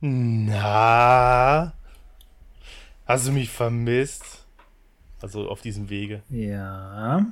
[0.00, 1.72] Na,
[3.06, 4.24] hast du mich vermisst?
[5.22, 6.22] Also auf diesem Wege.
[6.28, 7.24] Ja.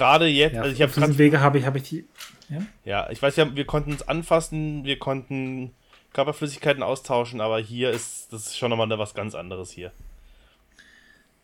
[0.00, 2.06] Gerade jetzt, ja also ich habe diesem Wege habe ich, habe ich die.
[2.48, 2.62] Ja?
[2.84, 5.72] Ja, ich weiß ja, wir konnten uns anfassen, wir konnten
[6.12, 9.92] Körperflüssigkeiten austauschen, aber hier ist das ist schon nochmal was ganz anderes hier.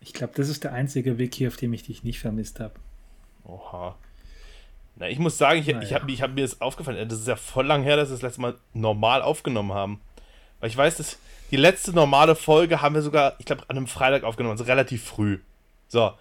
[0.01, 2.75] Ich glaube, das ist der einzige Weg hier, auf dem ich dich nicht vermisst habe.
[3.45, 3.97] Oha.
[4.97, 7.37] Na, ich muss sagen, ich, Na ich habe hab mir das aufgefallen, das ist ja
[7.37, 10.01] voll lang her, dass wir das letzte Mal normal aufgenommen haben.
[10.61, 11.19] Weil ich weiß, dass
[11.51, 15.05] die letzte normale Folge haben wir sogar, ich glaube, an einem Freitag aufgenommen, also relativ
[15.05, 15.41] früh.
[15.89, 16.13] So.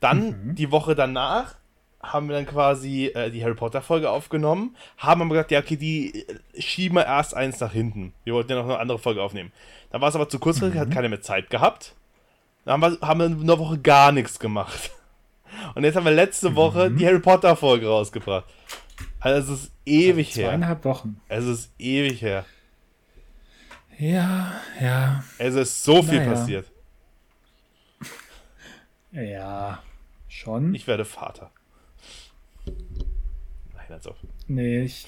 [0.00, 0.54] Dann Mhm.
[0.56, 1.54] die Woche danach
[2.02, 5.76] haben wir dann quasi äh, die Harry Potter Folge aufgenommen, haben aber gesagt, ja, okay,
[5.76, 8.14] die äh, schieben wir erst eins nach hinten.
[8.24, 9.52] Wir wollten ja noch eine andere Folge aufnehmen.
[9.90, 10.80] Dann war es aber zu kurzfristig, Mhm.
[10.80, 11.94] hat keiner mehr Zeit gehabt.
[12.64, 14.90] Dann haben wir, haben wir eine Woche gar nichts gemacht.
[15.74, 16.96] Und jetzt haben wir letzte Woche Mhm.
[16.96, 18.44] die Harry Potter Folge rausgebracht.
[19.18, 20.48] Also es ist ewig her.
[20.48, 21.20] Zweieinhalb Wochen.
[21.28, 22.44] Es ist ewig her.
[23.98, 26.30] Ja, ja, Es ist so viel Naja.
[26.32, 26.66] passiert.
[29.12, 29.82] ja.
[30.28, 30.74] Schon.
[30.74, 31.50] Ich werde Vater.
[33.90, 34.14] Nein, also.
[34.46, 35.06] nee, ich,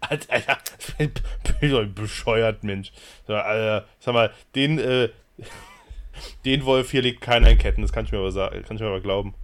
[0.00, 0.58] Alter, Alter,
[0.98, 2.92] bin doch ein bescheuert, Mensch.
[3.26, 5.08] So, Alter, sag mal, den, äh,
[6.44, 8.82] den Wolf hier liegt keiner in Ketten, das kann ich mir aber sagen, kann ich
[8.82, 9.34] mir aber glauben.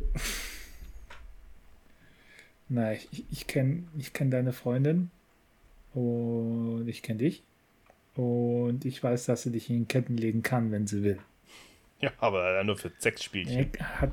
[2.69, 5.11] na, ich, ich- kenne ich kenn deine Freundin
[5.93, 7.43] und ich kenne dich.
[8.17, 11.19] Und ich weiß, dass sie dich in Ketten legen kann, wenn sie will.
[12.01, 13.73] Ja, aber nur für Sexspielchen.
[13.75, 14.12] Er hat,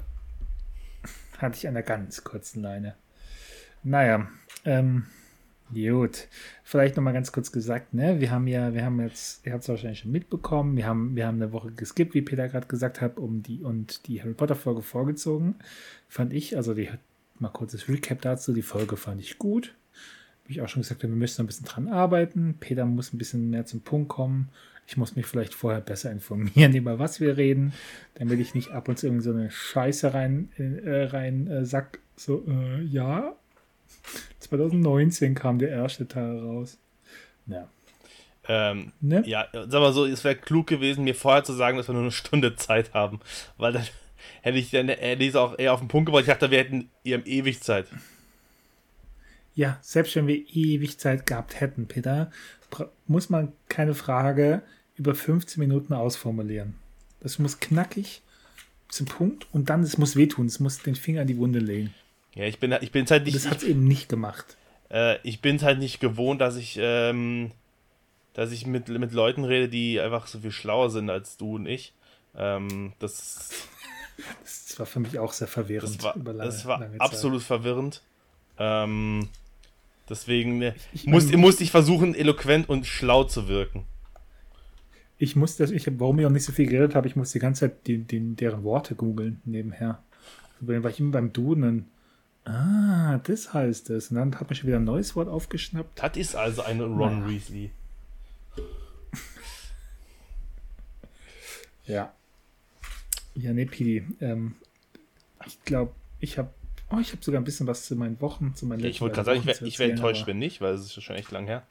[1.37, 2.95] hatte ich an der ganz kurzen Leine.
[3.83, 4.27] Naja,
[4.65, 5.05] ähm,
[5.73, 6.27] gut.
[6.63, 8.19] Vielleicht nochmal ganz kurz gesagt, ne?
[8.19, 11.27] Wir haben ja, wir haben jetzt, ihr habt es wahrscheinlich schon mitbekommen, wir haben, wir
[11.27, 14.55] haben eine Woche geskippt, wie Peter gerade gesagt hat, um die und die Harry Potter
[14.55, 15.55] Folge vorgezogen.
[16.07, 16.89] Fand ich, also die,
[17.39, 19.73] mal kurzes Recap dazu, die Folge fand ich gut.
[20.45, 22.55] Wie ich auch schon gesagt habe, wir müssen ein bisschen dran arbeiten.
[22.59, 24.49] Peter muss ein bisschen mehr zum Punkt kommen.
[24.87, 27.73] Ich muss mich vielleicht vorher besser informieren, über was wir reden,
[28.15, 31.99] damit ich nicht ab und zu irgend so eine Scheiße rein, äh, rein äh, sack.
[32.15, 33.35] So, äh, ja.
[34.39, 36.77] 2019 kam der erste Teil raus.
[37.47, 37.69] Ja.
[38.47, 39.23] Ähm, Ne?
[39.25, 42.01] ja, sag mal so, es wäre klug gewesen, mir vorher zu sagen, dass wir nur
[42.03, 43.19] eine Stunde Zeit haben.
[43.57, 43.85] Weil dann
[44.41, 46.23] hätte ich dann hätte ich es auch eher auf den Punkt gebracht.
[46.23, 47.87] Ich dachte, wir hätten ihr ewig Zeit.
[49.53, 52.31] Ja, selbst wenn wir ewig Zeit gehabt hätten, Peter,
[53.05, 54.61] muss man keine Frage
[54.95, 56.75] über 15 Minuten ausformulieren.
[57.19, 58.21] Das muss knackig
[58.87, 61.93] zum Punkt und dann, es muss wehtun, es muss den Finger in die Wunde legen.
[62.35, 63.35] Ja, ich bin, ich bin halt nicht.
[63.35, 64.57] das hat es eben nicht gemacht.
[64.89, 67.51] äh, ich bin halt nicht gewohnt, dass ich, ähm,
[68.33, 71.65] dass ich mit, mit Leuten rede, die einfach so viel schlauer sind als du und
[71.65, 71.93] ich.
[72.35, 73.49] Ähm, das,
[74.43, 75.95] Das war für mich auch sehr verwirrend.
[75.95, 78.01] das war, lange- das war absolut verwirrend.
[78.59, 79.27] Ähm,
[80.09, 83.85] deswegen ne, Ich muss, mein- musste ich versuchen, eloquent und schlau zu wirken.
[85.17, 87.61] Ich musste, ich, warum ich auch nicht so viel geredet habe, ich musste die ganze
[87.61, 90.01] Zeit die, die, deren Worte googeln nebenher.
[90.61, 91.87] War ich immer beim Duden
[92.45, 94.09] ah, das heißt es.
[94.11, 96.01] Und dann hat man schon wieder ein neues Wort aufgeschnappt.
[96.01, 97.29] Das ist also eine Ron Naja.
[97.29, 97.71] Weasley.
[101.85, 102.13] Ja.
[103.35, 104.05] Ja, nee, Pidi.
[104.21, 104.55] Ähm,
[105.45, 106.49] ich glaube, ich habe
[106.91, 109.15] oh, ich habe sogar ein bisschen was zu meinen Wochen, zu meinen Ich letzten wollte
[109.15, 111.15] gerade sagen, ich Wochen wäre ich wär enttäuscht, aber- wenn nicht, weil es ist schon
[111.15, 111.65] echt lang her.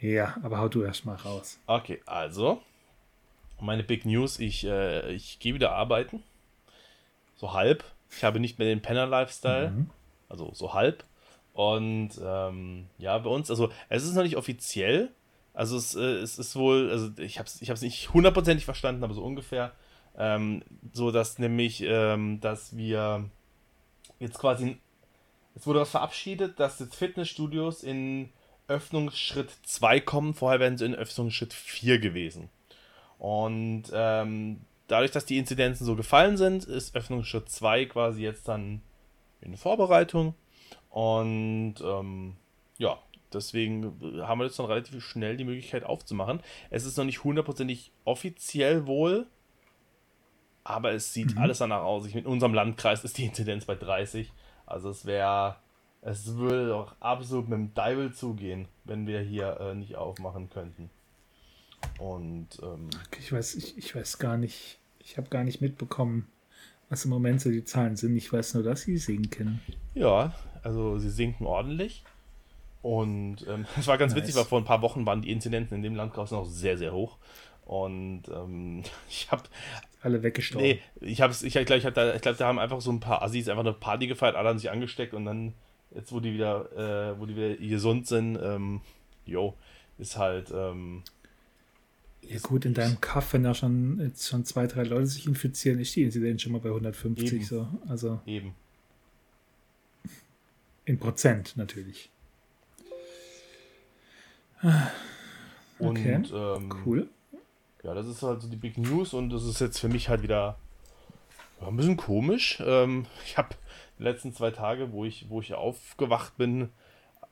[0.00, 1.58] Ja, aber hau du erst mal raus.
[1.66, 2.62] Okay, also,
[3.60, 6.22] meine Big News, ich, äh, ich gehe wieder arbeiten.
[7.36, 7.84] So halb.
[8.10, 9.70] Ich habe nicht mehr den Penner-Lifestyle.
[9.70, 9.90] Mhm.
[10.28, 11.04] Also so halb.
[11.52, 15.10] Und ähm, ja, bei uns, also es ist noch nicht offiziell.
[15.54, 19.02] Also es, äh, es ist wohl, also ich habe es ich hab's nicht hundertprozentig verstanden,
[19.02, 19.72] aber so ungefähr.
[20.16, 20.62] Ähm,
[20.92, 23.28] so, dass nämlich, ähm, dass wir
[24.20, 24.78] jetzt quasi,
[25.54, 28.30] es wurde was verabschiedet, dass jetzt Fitnessstudios in
[28.68, 30.34] Öffnungsschritt 2 kommen.
[30.34, 32.50] Vorher wären sie in Öffnungsschritt 4 gewesen.
[33.18, 38.82] Und ähm, dadurch, dass die Inzidenzen so gefallen sind, ist Öffnungsschritt 2 quasi jetzt dann
[39.40, 40.34] in Vorbereitung.
[40.90, 42.36] Und ähm,
[42.78, 42.98] ja,
[43.32, 43.84] deswegen
[44.26, 46.40] haben wir jetzt dann relativ schnell die Möglichkeit aufzumachen.
[46.70, 49.26] Es ist noch nicht hundertprozentig offiziell wohl,
[50.64, 51.42] aber es sieht Mhm.
[51.42, 52.06] alles danach aus.
[52.06, 54.32] Ich, in unserem Landkreis ist die Inzidenz bei 30.
[54.66, 55.56] Also es wäre,
[56.02, 60.90] es würde doch absolut mit dem Deibel zugehen, wenn wir hier äh, nicht aufmachen könnten.
[61.98, 62.88] Und ähm,
[63.18, 66.26] Ich weiß, ich, ich weiß gar nicht, ich habe gar nicht mitbekommen,
[66.88, 68.16] was im Moment so die Zahlen sind.
[68.16, 69.60] Ich weiß nur, dass sie sinken.
[69.94, 72.04] Ja, also sie sinken ordentlich.
[72.82, 74.22] Und ähm, es war ganz nice.
[74.22, 76.92] witzig, weil vor ein paar Wochen waren die Inzidenzen in dem Landkreis noch sehr, sehr
[76.92, 77.18] hoch.
[77.66, 79.42] Und ähm, ich habe
[80.02, 80.68] alle weggestorben.
[80.68, 83.00] Nee, ich habe ich, ich glaube, ich, da, ich glaub, da haben einfach so ein
[83.00, 85.54] paar Assis einfach eine Party gefeiert, alle haben sich angesteckt und dann,
[85.94, 86.70] jetzt wo die wieder,
[87.12, 88.80] äh, wo die wieder gesund sind, ähm,
[89.26, 89.54] jo,
[89.98, 91.02] ist halt, ähm,
[92.22, 95.78] ja gut, in deinem Kaff, wenn da schon, jetzt schon zwei, drei Leute sich infizieren,
[95.78, 97.44] ist die Inzidenz schon mal bei 150 Eben.
[97.44, 97.68] so.
[97.88, 98.20] Also.
[98.26, 98.54] Eben.
[100.84, 102.10] In Prozent natürlich.
[105.78, 106.16] Okay.
[106.16, 107.08] Und, ähm, cool.
[107.84, 110.22] Ja, das ist halt so die Big News und das ist jetzt für mich halt
[110.22, 110.58] wieder
[111.60, 112.60] ein bisschen komisch.
[112.64, 113.54] Ähm, ich habe
[113.98, 116.70] die letzten zwei Tage, wo ich, wo ich aufgewacht bin,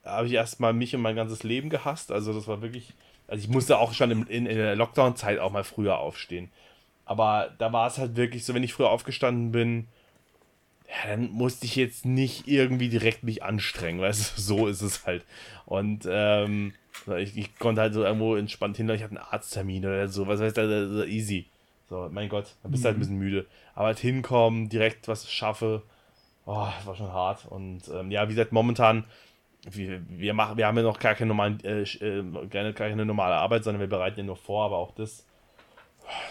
[0.03, 2.11] habe ich erstmal mich und mein ganzes Leben gehasst.
[2.11, 2.93] Also das war wirklich,
[3.27, 6.49] also ich musste auch schon in, in, in der Lockdown-Zeit auch mal früher aufstehen.
[7.05, 9.87] Aber da war es halt wirklich so, wenn ich früher aufgestanden bin,
[10.87, 15.05] ja, dann musste ich jetzt nicht irgendwie direkt mich anstrengen, weißt du, so ist es
[15.05, 15.25] halt.
[15.65, 16.73] Und ähm,
[17.17, 20.39] ich, ich, konnte halt so irgendwo entspannt hin, ich hatte einen Arzttermin oder so, was
[20.39, 21.47] heißt das, so easy.
[21.89, 22.89] So, mein Gott, dann bist du mhm.
[22.89, 23.45] halt ein bisschen müde.
[23.75, 25.83] Aber halt hinkommen, direkt was schaffe,
[26.45, 27.45] oh, das war schon hart.
[27.45, 29.05] Und ähm, ja, wie gesagt, momentan,
[29.71, 33.35] wir, wir, machen, wir haben ja noch gar keine, normalen, äh, äh, keine, keine normale
[33.35, 35.25] Arbeit, sondern wir bereiten ja nur vor, aber auch das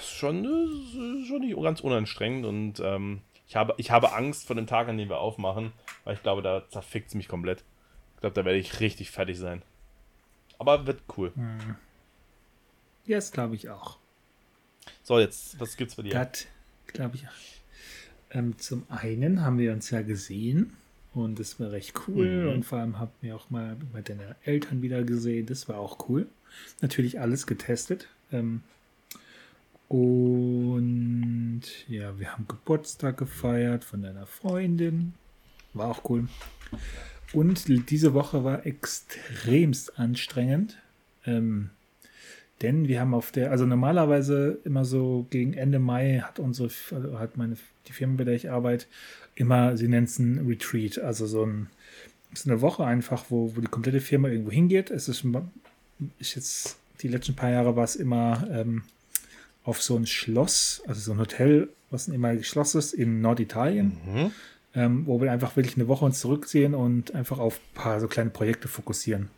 [0.01, 4.57] ist schon, ist schon nicht ganz unanstrengend und ähm, ich, habe, ich habe Angst vor
[4.57, 5.73] dem Tag, an dem wir aufmachen,
[6.05, 7.65] weil ich glaube, da zerfickt es mich komplett.
[8.15, 9.63] Ich glaube, da werde ich richtig fertig sein.
[10.59, 11.33] Aber wird cool.
[11.35, 11.77] Hm.
[13.05, 13.99] Ja, das glaube ich auch.
[15.03, 16.13] So, jetzt, was gibt's bei dir?
[16.13, 16.47] Das
[16.87, 17.33] glaube ich auch.
[18.31, 20.77] Ähm, zum einen haben wir uns ja gesehen
[21.17, 22.49] und das war recht cool mhm.
[22.51, 25.47] und vor allem haben wir auch mal mit deinen Eltern wieder gesehen.
[25.47, 26.27] Das war auch cool.
[26.83, 28.09] Natürlich alles getestet.
[28.31, 28.61] Ähm,
[29.89, 35.15] und ja, wir haben Geburtstag gefeiert von deiner Freundin.
[35.73, 36.29] War auch cool.
[37.33, 40.79] Und diese Woche war extremst anstrengend.
[41.25, 41.71] Ähm,
[42.63, 47.19] denn wir haben auf der, also normalerweise immer so gegen Ende Mai hat unsere, also
[47.19, 48.87] hat meine, die Firma, bei der ich arbeite,
[49.37, 51.69] immer, sie nennt es ein Retreat, also so ein,
[52.33, 54.91] ist eine Woche einfach, wo, wo die komplette Firma irgendwo hingeht.
[54.91, 55.25] Es ist,
[56.19, 58.83] ist jetzt, die letzten paar Jahre war es immer ähm,
[59.65, 63.99] auf so ein Schloss, also so ein Hotel, was ein ehemaliges Schloss ist in Norditalien.
[64.05, 64.33] Mhm
[64.77, 68.09] ähm, wo wir einfach wirklich eine Woche uns zurückziehen und einfach auf ein paar so
[68.09, 69.31] kleine Projekte fokussieren.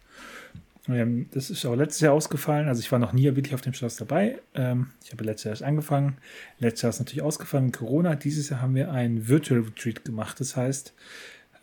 [0.88, 2.68] Ähm, das ist auch letztes Jahr ausgefallen.
[2.68, 4.40] Also ich war noch nie wirklich auf dem Schloss dabei.
[4.54, 6.16] Ähm, ich habe letztes Jahr erst angefangen.
[6.58, 8.14] Letztes Jahr ist natürlich ausgefallen Corona.
[8.14, 10.40] Dieses Jahr haben wir ein Virtual Retreat gemacht.
[10.40, 10.94] Das heißt,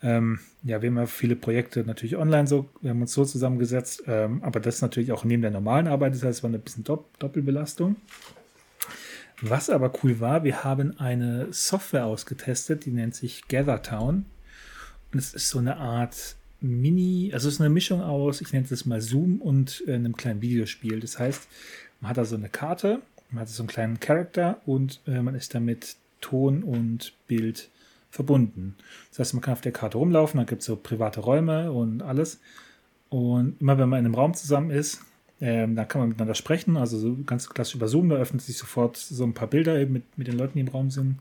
[0.02, 4.02] ähm, ja, wir haben ja viele Projekte natürlich online so, wir haben uns so zusammengesetzt,
[4.06, 6.84] ähm, aber das natürlich auch neben der normalen Arbeit, das heißt, es war eine bisschen
[6.84, 7.96] Dopp Doppelbelastung.
[9.40, 14.26] Was aber cool war, wir haben eine Software ausgetestet, die nennt sich GatherTown.
[15.12, 18.66] Und es ist so eine Art Mini, also es ist eine Mischung aus, ich nenne
[18.70, 21.00] es mal Zoom und äh, einem kleinen Videospiel.
[21.00, 21.48] Das heißt,
[22.00, 25.34] man hat da so eine Karte, man hat so einen kleinen Charakter und äh, man
[25.34, 27.68] ist damit Ton und Bild
[28.10, 28.76] verbunden.
[29.10, 32.02] Das heißt, man kann auf der Karte rumlaufen, dann gibt es so private Räume und
[32.02, 32.40] alles.
[33.10, 35.02] Und immer wenn man in einem Raum zusammen ist,
[35.40, 38.56] ähm, da kann man miteinander sprechen, also so ganz klassisch über Zoom, da öffnet sich
[38.56, 41.18] sofort so ein paar Bilder eben mit, mit den Leuten, die im Raum sind.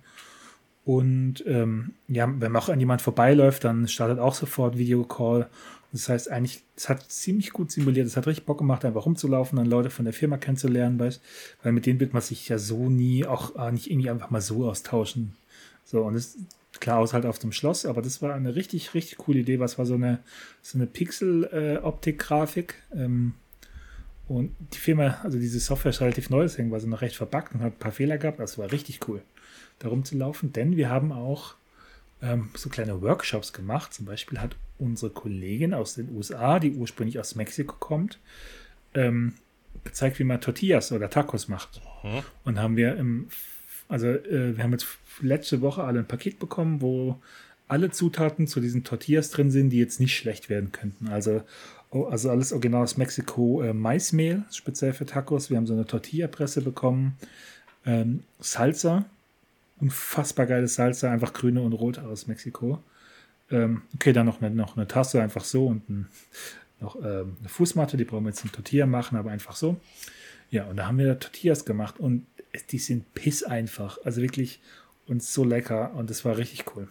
[0.86, 5.50] Und ähm, ja, wenn auch an jemand vorbeiläuft, dann startet auch sofort Videocall.
[5.92, 9.58] Das heißt eigentlich, es hat ziemlich gut simuliert, es hat richtig Bock gemacht, einfach rumzulaufen,
[9.58, 11.16] dann Leute von der Firma kennenzulernen, weil,
[11.64, 14.42] weil mit denen wird man sich ja so nie, auch äh, nicht irgendwie einfach mal
[14.42, 15.36] so austauschen.
[15.86, 16.38] So, und das,
[16.80, 19.60] klar, aus halt auf dem Schloss, aber das war eine richtig, richtig coole Idee.
[19.60, 20.20] Was war so eine,
[20.62, 22.76] so eine Pixel-Optik-Grafik?
[22.92, 23.34] Äh, ähm,
[24.28, 27.54] und die Firma, also diese Software ist relativ neu, deswegen war sie noch recht verpackt
[27.54, 28.40] und hat ein paar Fehler gehabt.
[28.40, 29.22] Das war richtig cool,
[29.80, 30.54] da rumzulaufen.
[30.54, 31.56] Denn wir haben auch
[32.22, 33.94] ähm, so kleine Workshops gemacht.
[33.94, 38.20] Zum Beispiel hat unsere Kollegin aus den USA, die ursprünglich aus Mexiko kommt,
[38.94, 39.34] ähm,
[39.84, 41.82] gezeigt, wie man Tortillas oder Tacos macht.
[42.04, 42.24] Mhm.
[42.44, 43.28] Und haben wir im,
[43.88, 44.88] also äh, wir haben jetzt
[45.22, 47.22] letzte Woche alle ein Paket bekommen, wo
[47.68, 51.08] alle Zutaten zu diesen Tortillas drin sind, die jetzt nicht schlecht werden könnten.
[51.08, 51.42] Also
[52.04, 53.62] also alles original aus Mexiko.
[53.62, 55.50] Äh, Maismehl, speziell für Tacos.
[55.50, 57.18] Wir haben so eine Tortilla-Presse bekommen.
[57.86, 59.06] Ähm, Salsa,
[59.80, 62.84] unfassbar geiles Salsa, einfach grüne und rote aus Mexiko.
[63.52, 66.08] Ähm, okay, dann noch eine, noch eine Tasse, einfach so und ein,
[66.80, 69.80] noch ähm, eine Fußmatte, die brauchen wir jetzt in Tortilla machen, aber einfach so.
[70.50, 72.26] Ja, und da haben wir Tortillas gemacht und
[72.72, 73.98] die sind piss einfach.
[74.04, 74.62] Also wirklich
[75.08, 76.88] und so lecker und das war richtig cool.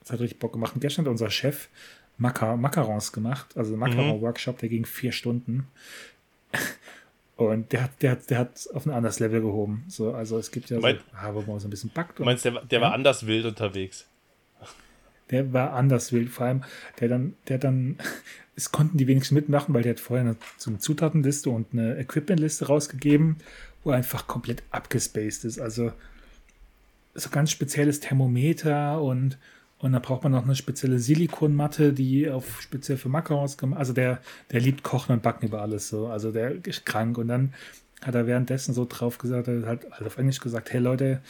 [0.00, 0.74] Das hat richtig Bock gemacht.
[0.74, 1.68] Und gestern hat unser Chef
[2.16, 4.60] Macar Macarons gemacht, also Macaron-Workshop, mhm.
[4.60, 5.68] der ging vier Stunden.
[7.38, 9.84] Und der hat, der hat, der hat auf ein anderes Level gehoben.
[9.86, 11.02] So, also es gibt ja Mein- so,
[11.52, 12.18] ah, so ein bisschen backt.
[12.18, 14.06] Du meinst, der, der war anders wild unterwegs.
[15.30, 16.30] der war anders wild.
[16.30, 16.64] Vor allem,
[16.98, 17.96] der dann, der dann,
[18.56, 21.96] es konnten die wenigsten mitmachen, weil der hat vorher eine, so eine Zutatenliste und eine
[21.96, 23.36] Equipmentliste rausgegeben,
[23.84, 25.60] wo einfach komplett abgespaced ist.
[25.60, 25.92] Also
[27.14, 29.38] so ganz spezielles Thermometer und
[29.80, 33.78] und dann braucht man noch eine spezielle Silikonmatte, die auf speziell für Macarons gemacht.
[33.78, 34.20] Also der,
[34.50, 36.08] der liebt Kochen und Backen über alles so.
[36.08, 37.16] Also der ist krank.
[37.16, 37.54] Und dann
[38.02, 41.20] hat er währenddessen so drauf gesagt, er hat halt auf Englisch gesagt, hey Leute,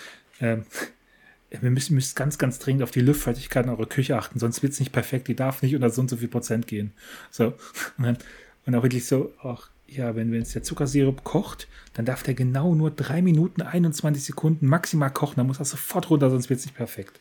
[0.40, 0.64] ähm,
[1.50, 4.74] wir müssen, müsst ganz, ganz dringend auf die Luftfeuchtigkeit in eurer Küche achten, sonst wird
[4.74, 6.92] es nicht perfekt, die darf nicht unter so und so viel Prozent gehen.
[7.30, 7.54] So.
[7.98, 8.18] Und, dann,
[8.64, 12.34] und auch wirklich so, ach, ja, wenn, wenn jetzt der Zuckersirup kocht, dann darf der
[12.34, 16.60] genau nur 3 Minuten 21 Sekunden maximal kochen, dann muss er sofort runter, sonst wird
[16.60, 17.20] es nicht perfekt.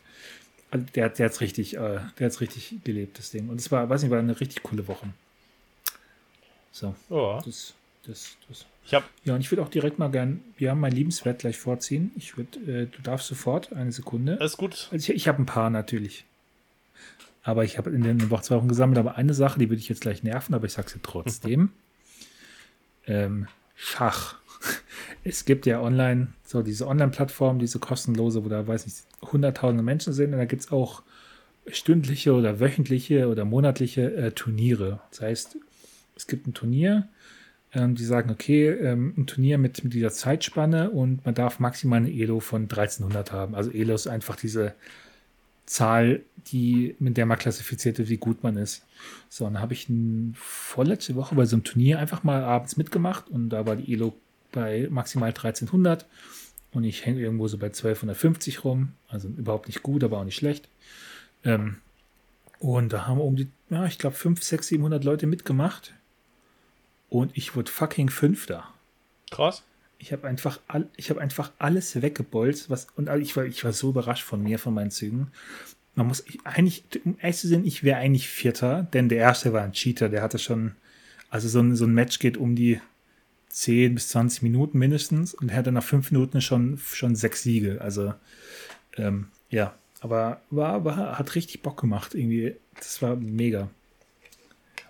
[0.72, 3.48] Also der, hat- der hat's richtig, äh, der hat's richtig gelebt, das Ding.
[3.50, 5.08] Und es war, weiß nicht, war eine richtig coole Woche.
[6.72, 7.42] So, Ja.
[7.46, 7.74] das,
[8.06, 8.66] das, das.
[8.86, 11.58] Ich habe Ja, und ich würde auch direkt mal gern, wir haben mein Liebenswert gleich
[11.58, 12.12] vorziehen.
[12.16, 14.38] Ich würde, äh, du darfst sofort, eine Sekunde.
[14.40, 14.88] alles gut.
[14.92, 16.26] Also ich, ich habe ein paar natürlich.
[17.44, 19.88] Aber ich habe in den Wochen zwei Wochen gesammelt, aber eine Sache, die würde ich
[19.90, 21.72] jetzt gleich nerven, aber ich sage sie trotzdem.
[23.08, 23.48] ähm,
[23.78, 24.36] Schach.
[25.24, 30.14] Es gibt ja online so diese Online-Plattform, diese kostenlose, wo da, weiß nicht, hunderttausende Menschen
[30.14, 30.34] sind.
[30.34, 31.04] Und da gibt es auch
[31.68, 35.02] stündliche oder wöchentliche oder monatliche äh, Turniere.
[35.12, 35.58] Das heißt,
[36.16, 37.08] es gibt ein Turnier,
[37.74, 41.98] ähm, die sagen, okay, ähm, ein Turnier mit, mit dieser Zeitspanne und man darf maximal
[41.98, 43.54] eine Elo von 1300 haben.
[43.54, 44.74] Also Elo ist einfach diese
[45.68, 48.84] Zahl, die, mit der man klassifiziert wird, wie gut man ist.
[49.30, 49.88] So, dann habe ich
[50.34, 54.16] vorletzte Woche bei so einem Turnier einfach mal abends mitgemacht und da war die Elo
[54.52, 56.06] bei maximal 1300
[56.72, 58.94] und ich hänge irgendwo so bei 1250 rum.
[59.10, 60.68] Also überhaupt nicht gut, aber auch nicht schlecht.
[61.44, 61.78] Ähm,
[62.60, 65.94] und da haben um die, ja, ich glaube, 5, 6, 700 Leute mitgemacht.
[67.10, 68.64] Und ich wurde fucking Fünfter.
[69.32, 69.64] Krass.
[70.00, 72.70] Ich habe einfach, all, ich hab einfach alles weggebolzt.
[72.70, 75.32] Was, und ich war, ich war so überrascht von mir, von meinen Zügen.
[75.96, 79.54] Man muss ich, eigentlich, um ehrlich zu sein, ich wäre eigentlich Vierter, denn der erste
[79.54, 80.10] war ein Cheater.
[80.10, 80.76] Der hatte schon,
[81.30, 82.80] also so ein, so ein Match geht um die
[83.50, 87.82] 10 bis 20 Minuten mindestens und er hatte nach fünf Minuten schon, schon sechs Siege.
[87.82, 88.14] Also,
[88.98, 92.14] ähm, ja, aber war, war, hat richtig Bock gemacht.
[92.14, 93.70] Irgendwie, das war mega.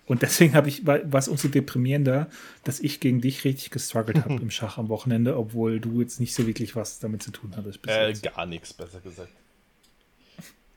[0.07, 2.27] Und deswegen habe ich, war es umso deprimierender,
[2.63, 6.33] dass ich gegen dich richtig gestruggelt habe im Schach am Wochenende, obwohl du jetzt nicht
[6.33, 7.85] so wirklich was damit zu tun hattest.
[7.87, 9.31] Äh, gar nichts, besser gesagt.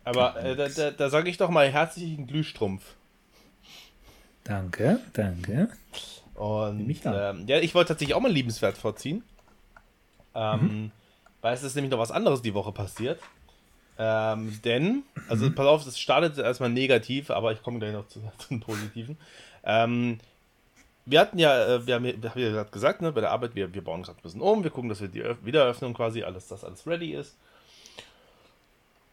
[0.04, 2.82] Aber äh, da, da, da sage ich doch mal herzlichen Glühstrumpf.
[4.44, 5.68] Danke, danke.
[6.34, 9.22] Und ähm, ja, ich wollte tatsächlich auch mal liebenswert vorziehen.
[10.34, 10.90] Ähm, Mhm.
[11.42, 13.18] Weil es ist nämlich noch was anderes die Woche passiert.
[14.02, 15.54] Ähm, denn, also Mhm.
[15.54, 19.18] pass auf, das startet erstmal negativ, aber ich komme gleich noch zu, den positiven.
[19.62, 20.18] Ähm,
[21.04, 23.30] wir hatten ja, äh, wir haben ja, wir haben ja gerade gesagt, ne, bei der
[23.30, 25.92] Arbeit, wir, wir bauen gerade ein bisschen um, wir gucken, dass wir die Öff- Wiedereröffnung
[25.92, 27.36] quasi, alles, dass alles ready ist.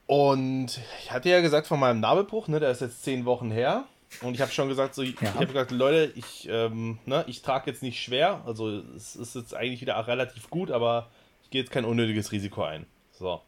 [0.06, 3.84] Und ich hatte ja gesagt von meinem Nabelbruch, ne, der ist jetzt zehn Wochen her.
[4.22, 5.34] Und ich habe schon gesagt, so, ich Ja.
[5.34, 8.42] habe gesagt, Leute, ich, ähm, ne, ich trage jetzt nicht schwer.
[8.46, 11.10] Also es ist jetzt eigentlich wieder relativ gut, aber
[11.44, 12.86] ich gehe jetzt kein unnötiges Risiko ein.
[13.12, 13.42] So.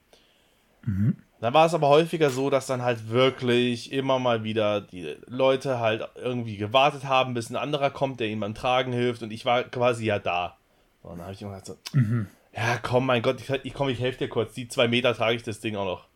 [1.41, 5.79] Dann war es aber häufiger so, dass dann halt wirklich immer mal wieder die Leute
[5.79, 9.23] halt irgendwie gewartet haben, bis ein anderer kommt, der ihnen beim Tragen hilft.
[9.23, 10.57] Und ich war quasi ja da.
[11.01, 11.97] Und dann habe ich immer gesagt so,
[12.53, 14.53] ja komm, mein Gott, ich, ich komm, ich helfe dir kurz.
[14.53, 16.07] Die zwei Meter trage ich das Ding auch noch.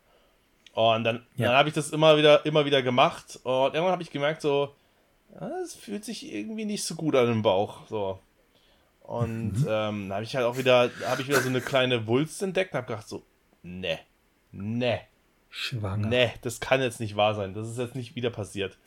[0.74, 1.48] Und dann, Ja.
[1.50, 3.40] dann habe ich das immer wieder, immer wieder gemacht.
[3.44, 4.76] Und irgendwann habe ich gemerkt, so,
[5.64, 7.88] es fühlt sich irgendwie nicht so gut an im Bauch.
[7.88, 8.20] So.
[9.04, 12.42] Und ähm, da habe ich halt auch wieder, habe ich wieder so eine kleine Wulst
[12.44, 13.24] entdeckt und habe gedacht, so,
[13.62, 14.00] ne,
[14.52, 15.00] ne,
[15.56, 16.08] Schwanger.
[16.10, 17.54] ne, das kann jetzt nicht wahr sein.
[17.54, 18.78] Das ist jetzt nicht wieder passiert.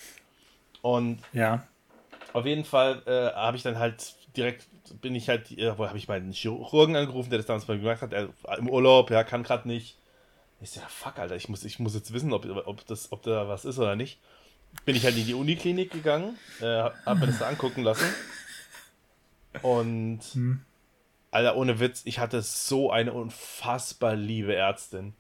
[0.83, 1.67] Und Ja.
[2.33, 4.67] auf jeden Fall äh, habe ich dann halt direkt,
[5.01, 8.03] bin ich halt, äh, wo habe ich meinen Chirurgen angerufen, der das damals mal gemacht
[8.03, 9.97] hat, er im Urlaub, ja, kann gerade nicht.
[10.61, 13.23] Ich so, ja, fuck, Alter, ich muss, ich muss jetzt wissen, ob, ob, das, ob
[13.23, 14.19] da was ist oder nicht.
[14.85, 18.07] Bin ich halt in die Uniklinik gegangen, äh, hab mir das da angucken lassen.
[19.63, 20.61] Und, Hm.
[21.31, 25.15] Alter, ohne Witz, ich hatte so eine unfassbar liebe Ärztin.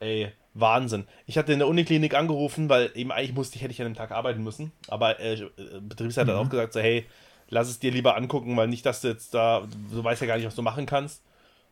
[0.00, 1.06] Ey, Wahnsinn.
[1.26, 3.96] Ich hatte in der Uniklinik angerufen, weil eben eigentlich musste ich, hätte ich an dem
[3.96, 4.72] Tag arbeiten müssen.
[4.88, 5.48] Aber äh,
[5.80, 7.06] Betriebsleiter hat auch gesagt, so, hey,
[7.48, 10.36] lass es dir lieber angucken, weil nicht, dass du jetzt da, du weißt ja gar
[10.36, 11.22] nicht, was du machen kannst.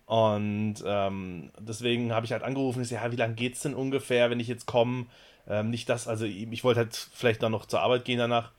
[0.06, 4.30] Und ähm, deswegen habe ich halt angerufen, ich so, ja, wie lange geht's denn ungefähr,
[4.30, 5.06] wenn ich jetzt komme?
[5.48, 8.50] Ähm, nicht das, also ich wollte halt vielleicht dann noch zur Arbeit gehen danach.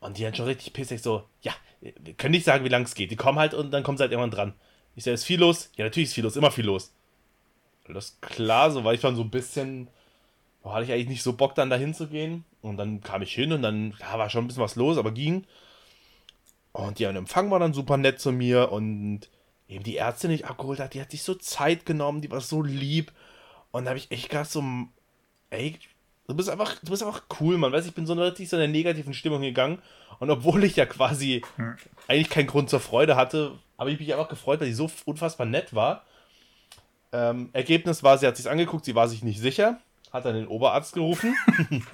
[0.00, 2.94] Und die dann schon richtig pissig so, ja, wir können nicht sagen, wie lange es
[2.94, 3.10] geht.
[3.10, 4.54] Die kommen halt und dann kommen sie halt irgendwann dran.
[4.94, 5.70] Ich sage, ist viel los?
[5.76, 6.92] Ja, natürlich ist viel los, immer viel los.
[7.94, 9.88] Das ist klar, so war ich dann so ein bisschen,
[10.62, 12.44] boah, hatte ich eigentlich nicht so Bock dann dahin zu gehen.
[12.62, 15.12] Und dann kam ich hin und dann ja, war schon ein bisschen was los, aber
[15.12, 15.44] ging.
[16.72, 19.28] Und ja, ein Empfang war dann super nett zu mir und
[19.68, 22.40] eben die Ärztin, die ich abgeholt hat, die hat sich so Zeit genommen, die war
[22.40, 23.12] so lieb.
[23.70, 24.62] Und da habe ich echt gedacht, so,
[25.50, 25.78] ey,
[26.26, 27.72] du bist einfach, du bist einfach cool, man.
[27.72, 29.80] Weißt ich bin so richtig so in der negativen Stimmung gegangen.
[30.20, 31.76] Und obwohl ich ja quasi hm.
[32.06, 35.46] eigentlich keinen Grund zur Freude hatte, habe ich mich einfach gefreut, weil sie so unfassbar
[35.46, 36.04] nett war.
[37.12, 39.80] Ähm, Ergebnis war, sie hat sich angeguckt, sie war sich nicht sicher,
[40.12, 41.34] hat dann den Oberarzt gerufen.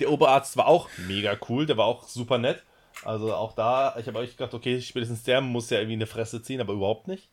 [0.00, 2.62] der Oberarzt war auch mega cool, der war auch super nett.
[3.04, 6.42] Also auch da, ich habe euch gedacht, okay, spätestens der muss ja irgendwie eine Fresse
[6.42, 7.28] ziehen, aber überhaupt nicht.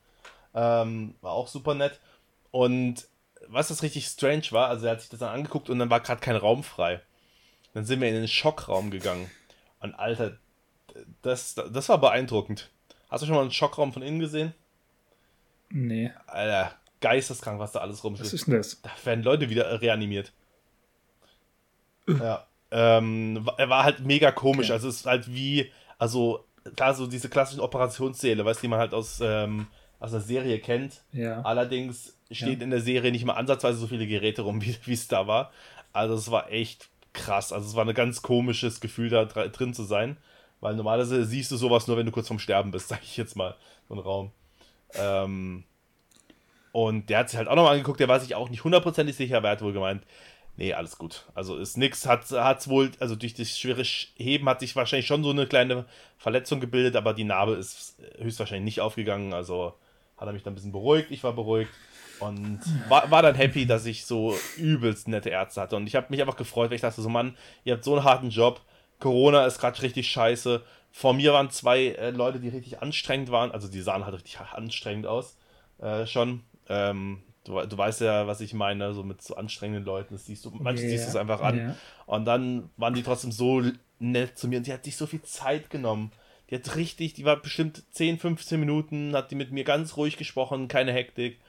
[0.54, 2.00] Ähm, war auch super nett.
[2.52, 3.08] Und
[3.48, 6.02] was das richtig strange war, also er hat sich das dann angeguckt und dann war
[6.02, 7.02] gerade kein Raum frei.
[7.74, 9.32] Dann sind wir in den Schockraum gegangen.
[9.80, 10.38] Und Alter,
[11.22, 12.70] das, das war beeindruckend.
[13.10, 14.54] Hast du schon mal einen Schockraum von innen gesehen?
[15.70, 16.12] Nee.
[16.28, 18.28] Alter, geisteskrank, was da alles rumsteht.
[18.28, 18.82] Was ist denn das?
[18.82, 20.32] Da werden Leute wieder reanimiert.
[22.08, 22.46] ja.
[22.74, 24.68] Ähm, er war halt mega komisch.
[24.68, 24.74] Okay.
[24.74, 28.80] Also es ist halt wie, also klar, so diese klassischen Operationssäle, weißt du, die man
[28.80, 29.68] halt aus, ähm,
[30.00, 31.04] aus einer Serie kennt.
[31.12, 31.42] Ja.
[31.42, 32.64] Allerdings steht ja.
[32.64, 35.52] in der Serie nicht mal ansatzweise so viele Geräte rum, wie es da war.
[35.92, 37.52] Also es war echt krass.
[37.52, 40.18] Also es war ein ganz komisches Gefühl, da drin zu sein.
[40.62, 43.36] Weil normalerweise siehst du sowas nur, wenn du kurz vorm Sterben bist, sag ich jetzt
[43.36, 43.56] mal,
[43.90, 44.32] so ein Raum.
[44.94, 45.64] Ähm,
[46.72, 49.38] und der hat sich halt auch nochmal angeguckt, der war sich auch nicht hundertprozentig sicher,
[49.38, 50.04] aber er hat wohl gemeint,
[50.58, 51.26] nee, alles gut.
[51.34, 55.24] Also ist nix, hat es wohl, also durch das schwere Heben hat sich wahrscheinlich schon
[55.24, 55.86] so eine kleine
[56.18, 59.74] Verletzung gebildet, aber die Narbe ist höchstwahrscheinlich nicht aufgegangen, also
[60.18, 61.72] hat er mich dann ein bisschen beruhigt, ich war beruhigt
[62.20, 65.76] und war, war dann happy, dass ich so übelst nette Ärzte hatte.
[65.76, 68.04] Und ich habe mich einfach gefreut, weil ich dachte so, Mann, ihr habt so einen
[68.04, 68.62] harten Job,
[69.00, 70.62] Corona ist gerade richtig scheiße,
[70.92, 74.40] vor mir waren zwei äh, Leute, die richtig anstrengend waren, also die sahen halt richtig
[74.40, 75.38] anstrengend aus,
[75.80, 80.14] äh, schon, ähm, Du, du weißt ja, was ich meine, so mit so anstrengenden Leuten.
[80.14, 81.58] Das siehst du, manchmal yeah, siehst du es einfach an.
[81.58, 81.76] Yeah.
[82.06, 83.64] Und dann waren die trotzdem so
[83.98, 86.12] nett zu mir und die hat sich so viel Zeit genommen.
[86.50, 90.18] Die hat richtig, die war bestimmt 10, 15 Minuten, hat die mit mir ganz ruhig
[90.18, 91.40] gesprochen, keine Hektik.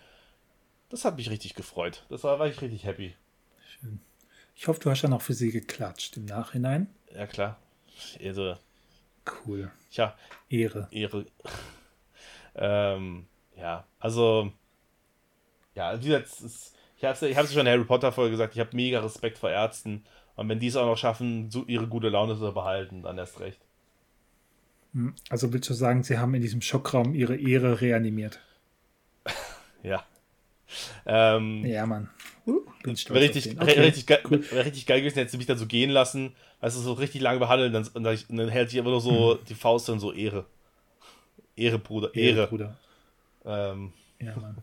[0.88, 2.06] Das hat mich richtig gefreut.
[2.08, 3.14] Das war, war ich richtig happy.
[3.66, 4.00] Schön.
[4.54, 6.88] Ich hoffe, du hast dann auch für sie geklatscht im Nachhinein.
[7.14, 7.58] Ja, klar.
[8.24, 8.56] Also,
[9.44, 9.70] cool.
[9.90, 10.16] Tja.
[10.48, 10.88] Ehre.
[10.90, 11.26] Ehre.
[12.54, 14.52] ähm, ja, also
[15.74, 18.60] ja, wie gesagt, ist, ich habe es ich schon in der Harry Potter-Folge gesagt, ich
[18.60, 20.04] habe mega Respekt vor Ärzten.
[20.36, 23.40] Und wenn die es auch noch schaffen, so ihre gute Laune zu behalten, dann erst
[23.40, 23.60] recht.
[24.92, 28.40] Hm, also willst du sagen, sie haben in diesem Schockraum ihre Ehre reanimiert?
[29.82, 30.04] ja.
[31.06, 32.08] Ähm, ja, Mann.
[32.46, 32.62] Uh,
[32.94, 33.80] stolz richtig, okay.
[33.80, 34.44] richtig, geil, cool.
[34.52, 37.38] richtig geil gewesen, hätte sie mich dann so gehen lassen, weißt du, so richtig lange
[37.38, 39.44] behandeln dann, und, dann, und dann hält sich immer nur so hm.
[39.48, 40.46] die Faust und so Ehre.
[41.56, 42.38] Ehre, Bruder, Ehre.
[42.38, 42.76] Ehre Bruder.
[43.44, 44.56] Ähm, ja, Mann.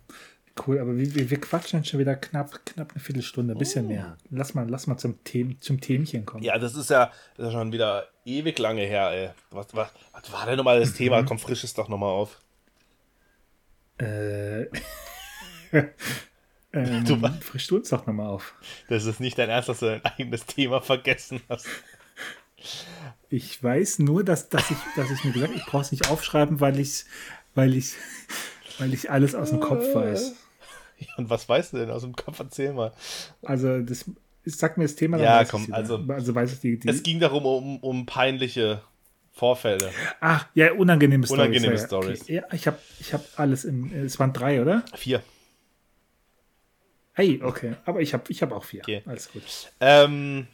[0.66, 3.90] Cool, aber wir, wir, quatschen schon wieder knapp, knapp eine Viertelstunde, ein bisschen oh.
[3.90, 4.18] mehr.
[4.30, 6.44] Lass mal, lass mal zum, The zum Themchen kommen.
[6.44, 9.30] Ja, das ist ja, das ist ja schon wieder ewig lange her, ey.
[9.52, 11.22] Was, was, was war denn nochmal das Thema?
[11.22, 11.26] Mhm.
[11.26, 12.42] Komm, frisches doch nochmal auf.
[13.98, 14.64] Äh.
[16.74, 18.54] ähm, du, frisch du uns doch nochmal auf.
[18.90, 21.68] Das ist nicht dein Ernst, dass du dein eigenes Thema vergessen hast.
[23.30, 26.10] Ich weiß nur, dass, dass, ich, dass ich mir gesagt habe, ich brauche es nicht
[26.10, 27.06] aufschreiben, weil ich
[27.56, 27.94] weil ich,
[28.80, 30.36] weil ich alles aus dem Kopf weiß.
[31.18, 32.40] und was weißt du denn aus dem Kopf?
[32.40, 32.94] Erzähl mal.
[33.42, 34.06] Also, das,
[34.46, 35.18] sag mir das Thema.
[35.18, 38.82] Ja, komm, also, also weiß ich die, die, Es ging darum, um, um peinliche
[39.32, 39.92] Vorfälle.
[40.20, 41.42] Ach, ja, unangenehme Stories.
[41.42, 42.22] Unangenehme Stories.
[42.24, 42.36] Okay.
[42.36, 43.94] Ja, ich habe ich hab alles im.
[43.94, 44.84] Es waren drei, oder?
[44.96, 45.24] Vier.
[47.14, 47.76] Hey, okay.
[47.86, 48.82] Aber ich habe ich hab auch vier.
[48.82, 49.02] Okay.
[49.06, 49.44] Alles gut.
[49.80, 50.48] Ähm,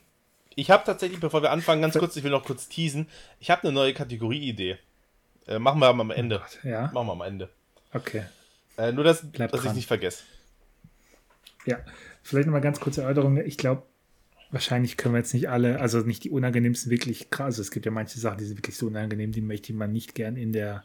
[0.56, 3.08] ich habe tatsächlich, bevor wir anfangen, ganz kurz, ich will noch kurz teasen.
[3.40, 4.78] Ich habe eine neue Kategorie-Idee.
[5.48, 6.42] Äh, machen wir am Ende.
[6.64, 6.90] Oh ja.
[6.94, 7.50] Machen wir am Ende.
[7.94, 8.24] Okay.
[8.78, 10.24] Äh, nur, dass, dass ich es nicht vergesse.
[11.66, 11.78] Ja,
[12.24, 13.38] vielleicht nochmal ganz kurze Erläuterung.
[13.38, 13.84] Ich glaube,
[14.52, 17.46] wahrscheinlich können wir jetzt nicht alle, also nicht die unangenehmsten wirklich krass.
[17.46, 20.16] Also es gibt ja manche Sachen, die sind wirklich so unangenehm, die möchte man nicht
[20.16, 20.84] gern in der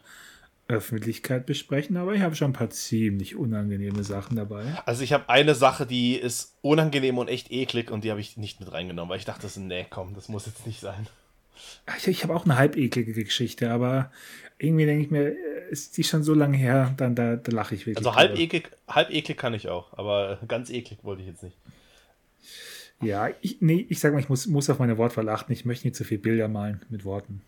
[0.67, 4.63] Öffentlichkeit besprechen, aber ich habe schon ein paar ziemlich unangenehme Sachen dabei.
[4.85, 8.37] Also ich habe eine Sache, die ist unangenehm und echt eklig und die habe ich
[8.37, 11.07] nicht mit reingenommen, weil ich dachte, nee, komm, das muss jetzt nicht sein.
[11.97, 14.11] Ich, ich habe auch eine halb eklige Geschichte, aber
[14.57, 17.75] irgendwie denke ich mir, äh, ist die schon so lange her, dann da, da lache
[17.75, 17.97] ich wirklich.
[18.05, 21.57] Also halb eklig, halb eklig kann ich auch, aber ganz eklig wollte ich jetzt nicht.
[23.01, 25.51] Ja, ich, nee, ich sag mal, ich muss, muss auf meine Wortwahl achten.
[25.51, 27.41] Ich möchte nicht zu viel Bilder malen mit Worten.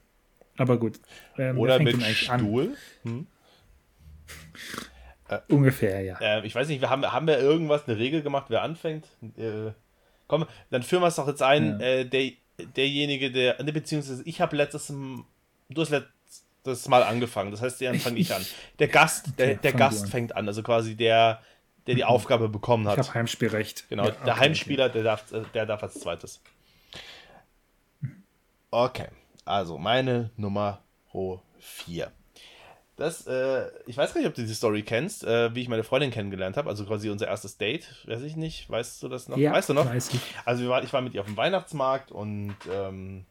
[0.57, 0.99] Aber gut.
[1.37, 2.75] Ähm, Oder mit Stuhl?
[3.03, 3.27] Hm?
[5.29, 6.17] Äh, Ungefähr, ja.
[6.19, 9.07] Äh, ich weiß nicht, wir haben, haben wir irgendwas, eine Regel gemacht, wer anfängt?
[9.37, 9.71] Äh,
[10.27, 11.79] komm, dann führen wir es doch jetzt ein.
[11.79, 11.85] Ja.
[11.85, 17.51] Äh, der, derjenige, der, ne, beziehungsweise ich habe letztes, du hast letztes Mal angefangen.
[17.51, 18.45] Das heißt, dann fange ich an.
[18.79, 20.09] Der Gast, okay, der, der Gast an.
[20.09, 21.41] fängt an, also quasi der,
[21.87, 22.07] der die mhm.
[22.07, 22.97] Aufgabe bekommen hat.
[22.97, 23.89] Ich habe Heimspielrecht.
[23.89, 24.93] Genau, ja, der Heimspieler, okay.
[24.93, 26.41] der darf, der darf als zweites.
[28.71, 29.07] Okay,
[29.45, 30.81] also meine Nummer
[31.59, 32.11] 4.
[32.95, 35.83] Das, äh, ich weiß gar nicht, ob du die Story kennst, äh, wie ich meine
[35.83, 39.37] Freundin kennengelernt habe, also quasi unser erstes Date, weiß ich nicht, weißt du das noch?
[39.37, 39.87] Ja, weißt du noch?
[39.87, 40.21] Weiß ich.
[40.45, 43.25] Also war, ich war mit ihr auf dem Weihnachtsmarkt und ähm,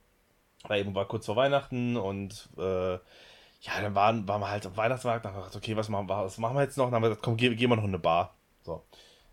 [0.64, 4.76] war eben war kurz vor Weihnachten und äh, ja, dann waren, waren wir halt am
[4.76, 6.86] Weihnachtsmarkt, dann haben wir gedacht, okay, was machen, wir, was machen wir jetzt noch?
[6.86, 8.34] Dann haben wir gesagt, komm, gehen, wir noch in eine Bar.
[8.62, 8.82] So.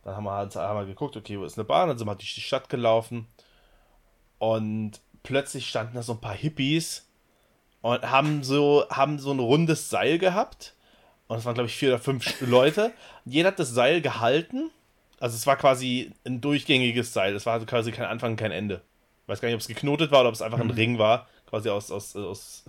[0.04, 1.88] Dann haben wir halt haben wir geguckt, okay, wo ist eine Bar?
[1.88, 3.28] Dann sind wir durch die Stadt gelaufen
[4.38, 7.09] und plötzlich standen da so ein paar Hippies
[7.82, 10.76] und haben so, haben so ein rundes Seil gehabt.
[11.28, 12.92] Und es waren, glaube ich, vier oder fünf Leute.
[13.26, 14.72] Jeder hat das Seil gehalten.
[15.20, 17.36] Also es war quasi ein durchgängiges Seil.
[17.36, 18.82] Es war also quasi kein Anfang, kein Ende.
[19.24, 21.28] Ich weiß gar nicht, ob es geknotet war oder ob es einfach ein Ring war.
[21.48, 22.64] Quasi aus, aus, aus,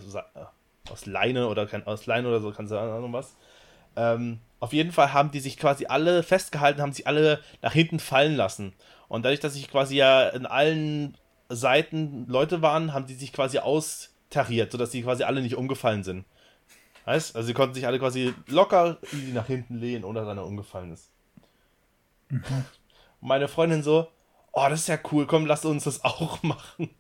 [0.91, 3.35] aus Leine oder kein, aus Leine oder so, du Ahnung was.
[3.97, 7.99] Ähm, auf jeden Fall haben die sich quasi alle festgehalten, haben sich alle nach hinten
[7.99, 8.75] fallen lassen.
[9.09, 11.17] Und dadurch, dass sich quasi ja in allen
[11.49, 13.59] Seiten Leute waren, haben die sich quasi
[14.31, 16.25] austariert, sodass die quasi alle nicht umgefallen sind.
[17.05, 17.35] Weißt?
[17.35, 20.93] Also sie konnten sich alle quasi locker easy nach hinten lehnen, ohne dass einer umgefallen
[20.93, 21.11] ist.
[22.29, 22.43] Mhm.
[23.21, 24.09] Meine Freundin so,
[24.53, 26.91] oh, das ist ja cool, komm, lass uns das auch machen.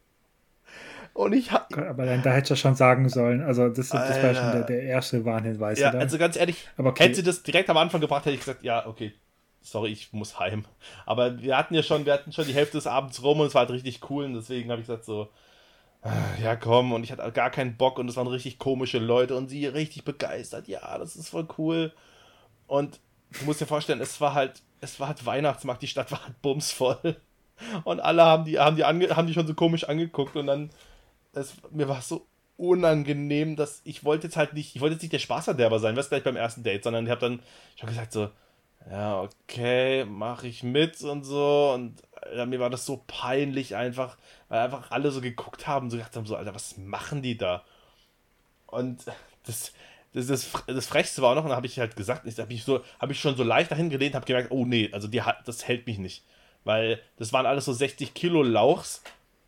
[1.12, 3.43] Und ich hab, Aber dann, da hätte ich ja schon sagen sollen.
[3.43, 5.81] Also, das, das war schon der, der erste Warnhinweis.
[5.81, 5.99] Ja, oder?
[5.99, 7.05] also ganz ehrlich, Aber okay.
[7.05, 9.12] hätte sie das direkt am Anfang gebracht, hätte ich gesagt, ja, okay,
[9.61, 10.64] sorry, ich muss heim.
[11.07, 13.55] Aber wir hatten ja schon, wir hatten schon die Hälfte des Abends rum und es
[13.55, 15.29] war halt richtig cool und deswegen habe ich gesagt so,
[16.43, 19.49] ja komm, und ich hatte gar keinen Bock und es waren richtig komische Leute und
[19.49, 21.93] sie richtig begeistert, ja, das ist voll cool.
[22.67, 23.01] Und
[23.39, 26.41] du musst dir vorstellen, es war halt, es war halt Weihnachtsmarkt, die Stadt war halt
[26.43, 27.17] bumsvoll.
[27.85, 30.71] Und alle haben die, haben die, ange, haben die schon so komisch angeguckt und dann,
[31.35, 35.03] es, mir war es so unangenehm, dass ich wollte jetzt halt nicht, ich wollte jetzt
[35.03, 37.41] nicht der Spaßverderber sein, was gleich beim ersten Date, sondern ich habe dann
[37.77, 38.31] schon gesagt so,
[38.88, 41.73] ja, okay, mache ich mit und so.
[41.75, 42.03] Und
[42.35, 44.16] ja, mir war das so peinlich einfach,
[44.49, 47.64] weil einfach alle so geguckt haben, so gedacht haben, so, Alter, was machen die da?
[48.66, 49.05] Und
[49.45, 49.73] das,
[50.12, 52.53] das, das, das Frechste war auch noch, und da habe ich halt gesagt, ich habe
[52.53, 55.23] ich, so, hab ich schon so leicht dahin gelehnt, habe gemerkt, oh nee, also die,
[55.45, 56.25] das hält mich nicht.
[56.64, 59.03] Weil das waren alles so 60 Kilo Lauchs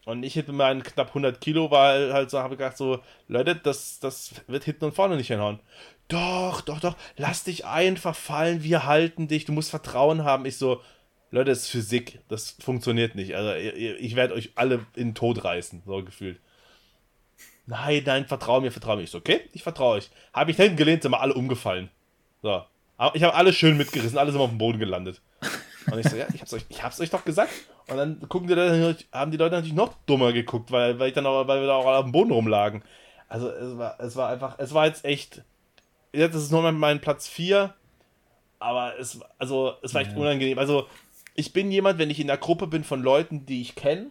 [0.05, 3.57] und ich hätte meinen knapp 100 Kilo, weil halt so, habe ich gedacht, so, Leute,
[3.57, 5.61] das, das wird hinten und vorne nicht hinhauen
[6.13, 10.47] doch, doch, doch, lass dich einfach fallen, wir halten dich, du musst Vertrauen haben.
[10.47, 10.81] Ich so,
[11.31, 13.35] Leute, das ist Physik, das funktioniert nicht.
[13.35, 16.41] Also ich werde euch alle in den Tod reißen, so gefühlt.
[17.67, 19.03] Nein, nein, vertrau mir, vertrau mir.
[19.03, 20.11] Ich so, okay, ich vertraue euch.
[20.33, 21.91] Habe ich hinten gelehnt, sind wir alle umgefallen.
[22.43, 22.65] So.
[23.15, 25.23] Ich habe alle schön mitgerissen, alle sind auf dem Boden gelandet.
[25.91, 27.51] Und ich so, ja, ich hab's euch, ich hab's euch doch gesagt.
[27.89, 31.15] Und dann gucken die Leute, haben die Leute natürlich noch dummer geguckt, weil, weil ich
[31.15, 32.83] dann auch, weil wir da auch auf dem Boden rumlagen.
[33.29, 35.43] Also es war, es war einfach, es war jetzt echt
[36.13, 37.75] jetzt ist es nur mein Platz 4,
[38.59, 40.19] aber es, also, es war echt ja.
[40.19, 40.59] unangenehm.
[40.59, 40.87] Also,
[41.35, 44.11] ich bin jemand, wenn ich in der Gruppe bin von Leuten, die ich kenne,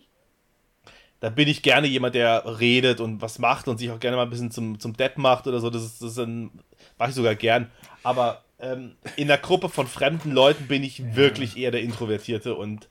[1.22, 4.24] da bin ich gerne jemand, der redet und was macht und sich auch gerne mal
[4.24, 5.70] ein bisschen zum, zum Depp macht oder so.
[5.70, 6.50] Das ist, das ein,
[6.98, 7.70] mache ich sogar gern.
[8.02, 11.16] Aber ähm, in der Gruppe von fremden Leuten bin ich ja.
[11.16, 12.90] wirklich eher der Introvertierte und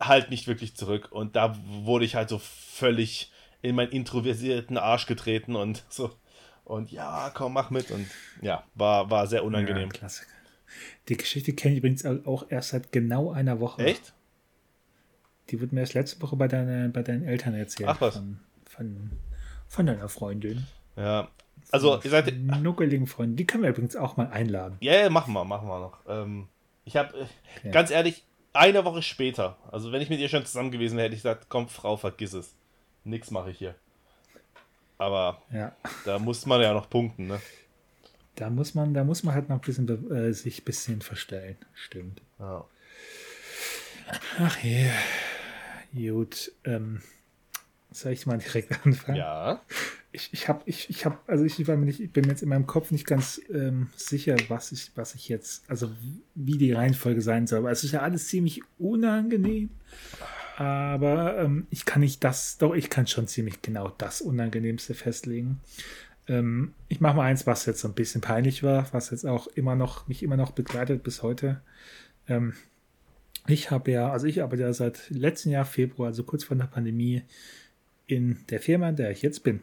[0.00, 1.08] halt nicht wirklich zurück.
[1.10, 6.12] Und da wurde ich halt so völlig in meinen introvertierten Arsch getreten und so.
[6.64, 7.90] Und ja, komm, mach mit.
[7.90, 8.06] Und
[8.40, 9.88] ja, war, war sehr unangenehm.
[9.88, 10.24] Ja, klasse.
[11.08, 13.84] Die Geschichte kenne ich übrigens auch erst seit genau einer Woche.
[13.84, 14.14] Echt?
[15.50, 17.88] Die wurde mir erst letzte Woche bei, deine, bei deinen Eltern erzählt.
[17.88, 18.16] Ach was.
[18.16, 19.10] Von, von,
[19.68, 20.66] von deiner Freundin.
[20.96, 21.28] Ja.
[21.70, 22.34] Also, ihr seid.
[22.36, 23.36] Nuckeligen Freundin.
[23.36, 24.76] Die können wir übrigens auch mal einladen.
[24.80, 25.98] Ja, yeah, machen wir, machen wir noch.
[26.08, 26.48] Ähm,
[26.84, 27.26] ich habe, äh,
[27.64, 27.72] ja.
[27.72, 31.16] ganz ehrlich, eine Woche später, also wenn ich mit ihr schon zusammen gewesen wäre, hätte
[31.16, 32.54] ich gesagt, komm, Frau, vergiss es.
[33.02, 33.74] Nix mache ich hier.
[34.98, 35.74] Aber ja.
[36.04, 37.40] da muss man ja noch punkten, ne?
[38.36, 41.56] Da muss man, da muss man halt noch ein bisschen äh, sich ein bisschen verstellen.
[41.72, 42.20] Stimmt.
[42.38, 42.64] Ja.
[44.38, 44.90] Ach je.
[45.94, 46.52] Gut.
[46.64, 47.00] Ähm,
[47.90, 49.16] soll ich mal direkt anfangen?
[49.16, 49.60] Ja.
[50.10, 52.42] Ich, ich habe, ich, ich habe, also ich, war mir nicht, ich bin mir jetzt
[52.42, 55.90] in meinem Kopf nicht ganz ähm, sicher, was ich, was ich jetzt, also
[56.34, 57.60] wie die Reihenfolge sein soll.
[57.60, 59.70] Aber es ist ja alles ziemlich unangenehm.
[60.56, 65.60] Aber ähm, ich kann nicht das, doch ich kann schon ziemlich genau das Unangenehmste festlegen.
[66.28, 69.48] Ähm, ich mache mal eins, was jetzt so ein bisschen peinlich war, was jetzt auch
[69.48, 71.60] immer noch, mich immer noch begleitet bis heute.
[72.28, 72.54] Ähm,
[73.46, 76.66] ich habe ja, also ich arbeite ja seit letztem Jahr Februar, also kurz vor der
[76.66, 77.22] Pandemie,
[78.06, 79.60] in der Firma, in der ich jetzt bin.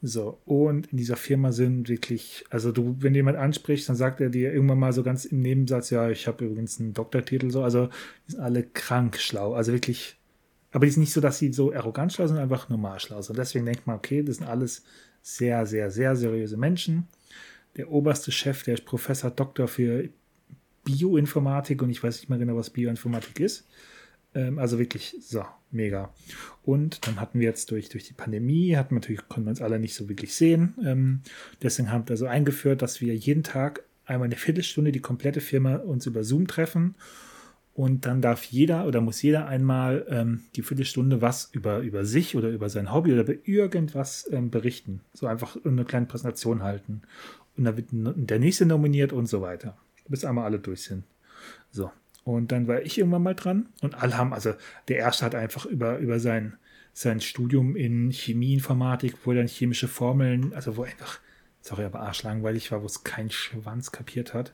[0.00, 4.30] So, und in dieser Firma sind wirklich, also du, wenn jemand anspricht, dann sagt er
[4.30, 7.88] dir irgendwann mal so ganz im Nebensatz, ja, ich habe übrigens einen Doktortitel, so, also
[8.26, 10.16] die sind alle krank schlau, also wirklich,
[10.70, 13.38] aber die sind nicht so, dass sie so arrogant schlau sind, einfach normal schlau sind.
[13.38, 14.84] Deswegen denkt man, okay, das sind alles
[15.22, 17.08] sehr, sehr, sehr seriöse Menschen.
[17.76, 20.08] Der oberste Chef, der ist Professor Doktor für
[20.84, 23.66] Bioinformatik und ich weiß nicht mehr genau, was Bioinformatik ist.
[24.34, 26.12] Ähm, also wirklich so, mega.
[26.64, 29.78] Und dann hatten wir jetzt durch, durch die Pandemie, hatten natürlich, konnten wir uns alle
[29.78, 30.74] nicht so wirklich sehen.
[30.84, 31.20] Ähm,
[31.62, 35.76] deswegen haben wir also eingeführt, dass wir jeden Tag einmal eine Viertelstunde die komplette Firma
[35.76, 36.94] uns über Zoom treffen.
[37.74, 42.34] Und dann darf jeder oder muss jeder einmal ähm, die Viertelstunde was über, über sich
[42.34, 45.00] oder über sein Hobby oder über irgendwas ähm, berichten.
[45.12, 47.02] So einfach eine kleine Präsentation halten.
[47.56, 49.76] Und dann wird der nächste nominiert und so weiter.
[50.08, 51.04] Bis einmal alle durch sind.
[51.70, 51.92] So.
[52.28, 54.52] Und dann war ich irgendwann mal dran und alle haben, also
[54.88, 56.58] der erste hat einfach über, über sein,
[56.92, 61.20] sein Studium in Chemieinformatik, wo er dann chemische Formeln, also wo einfach,
[61.62, 64.52] sorry, aber arschlangweilig war, wo es kein Schwanz kapiert hat.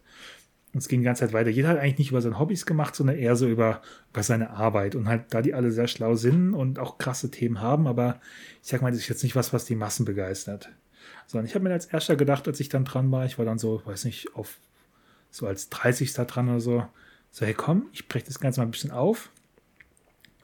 [0.73, 1.51] Und es ging die ganze Zeit weiter.
[1.51, 3.83] Jeder hat eigentlich nicht über seine Hobbys gemacht, sondern eher so über,
[4.13, 4.95] über seine Arbeit.
[4.95, 8.21] Und halt, da die alle sehr schlau sind und auch krasse Themen haben, aber
[8.63, 10.71] ich sag mal, das ist jetzt nicht was, was die Massen begeistert.
[11.27, 13.59] Sondern ich habe mir als erster gedacht, als ich dann dran war, ich war dann
[13.59, 14.59] so, weiß nicht, auf
[15.33, 16.13] so als 30.
[16.13, 16.87] dran oder so,
[17.35, 19.33] so, hey komm, ich breche das Ganze mal ein bisschen auf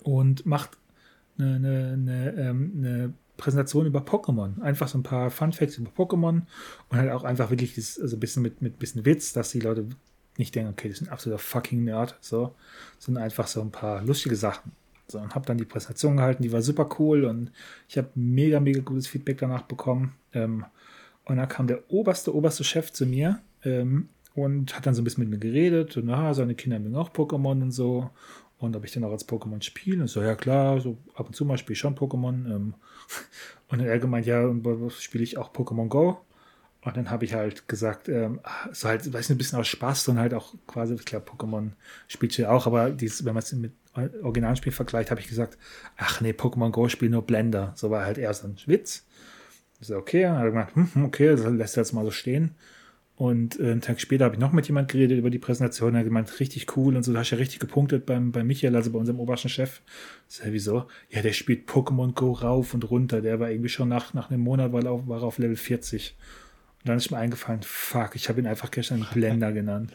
[0.03, 0.71] und macht
[1.39, 4.61] eine, eine, eine, ähm, eine Präsentation über Pokémon.
[4.61, 6.43] Einfach so ein paar Fun Facts über Pokémon
[6.89, 9.61] und halt auch einfach wirklich das, also ein bisschen mit, mit bisschen Witz, dass die
[9.61, 9.87] Leute
[10.37, 12.57] nicht denken, okay, das ist ein absoluter fucking Nerd, so,
[12.99, 14.73] sondern einfach so ein paar lustige Sachen.
[15.07, 17.53] So, und habe dann die Präsentation gehalten, die war super cool und
[17.89, 20.17] ich habe mega, mega gutes Feedback danach bekommen.
[20.33, 20.65] Ähm,
[21.25, 25.05] und da kam der oberste, oberste Chef zu mir ähm, und hat dann so ein
[25.05, 25.97] bisschen mit mir geredet.
[25.97, 28.11] Und na, seine Kinder mögen auch Pokémon und so.
[28.59, 30.03] Und ob ich dann auch als Pokémon spiele.
[30.03, 32.47] Und so, ja klar, so ab und zu mal spiele ich schon Pokémon.
[32.47, 32.75] Ähm.
[33.69, 34.53] Und dann er gemeint, ja,
[34.89, 36.19] spiele ich auch Pokémon Go.
[36.83, 38.41] Und dann habe ich halt gesagt, ähm,
[38.73, 41.73] so halt, weiß nicht, ein bisschen aus Spaß und halt auch quasi, ich glaube, Pokémon
[42.09, 43.73] spielt ja auch, aber dies, wenn man es mit
[44.23, 45.59] Originalspiel vergleicht, habe ich gesagt,
[45.99, 47.73] ach nee, Pokémon Go spielt nur Blender.
[47.77, 49.07] So war halt eher so ein Witz.
[49.81, 52.11] Ich so, okay, dann hat er gesagt, hm, okay, das lässt er jetzt mal so
[52.11, 52.55] stehen.
[53.21, 55.95] Und äh, einen Tag später habe ich noch mit jemand geredet über die Präsentation.
[55.95, 57.13] Er hat gemeint, richtig cool und so.
[57.13, 59.83] Da hast du ja richtig gepunktet beim, bei Michael, also bei unserem obersten Chef.
[60.31, 60.87] Ich ja, wieso?
[61.11, 63.21] Ja, der spielt Pokémon Go rauf und runter.
[63.21, 66.17] Der war irgendwie schon nach, nach einem Monat war, war er auf Level 40.
[66.79, 69.95] Und dann ist mir eingefallen, fuck, ich habe ihn einfach gestern Blender genannt.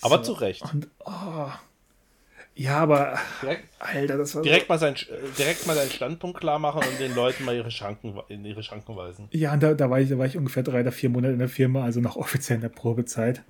[0.00, 0.34] Aber so.
[0.34, 0.62] zu Recht.
[0.74, 1.50] Und, oh,
[2.58, 4.72] ja, aber direkt, Alter, das war direkt so.
[4.72, 4.96] mal sein
[5.38, 8.96] direkt mal seinen Standpunkt klar machen und den Leuten mal ihre Schranken in ihre Schranken
[8.96, 9.28] weisen.
[9.30, 11.38] Ja, und da, da, war ich, da war ich ungefähr drei oder vier Monate in
[11.38, 13.44] der Firma, also noch offiziell in der Probezeit.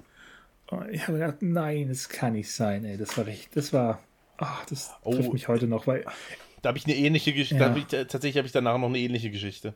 [0.70, 2.98] Und ich habe gedacht, nein, das kann nicht sein, ey.
[2.98, 4.00] Das war richtig, das war,
[4.36, 6.04] ach, das oh, trifft mich heute noch, weil.
[6.60, 7.64] Da habe ich eine ähnliche Geschichte.
[7.64, 7.74] Ja.
[7.74, 9.72] Hab tatsächlich habe ich danach noch eine ähnliche Geschichte.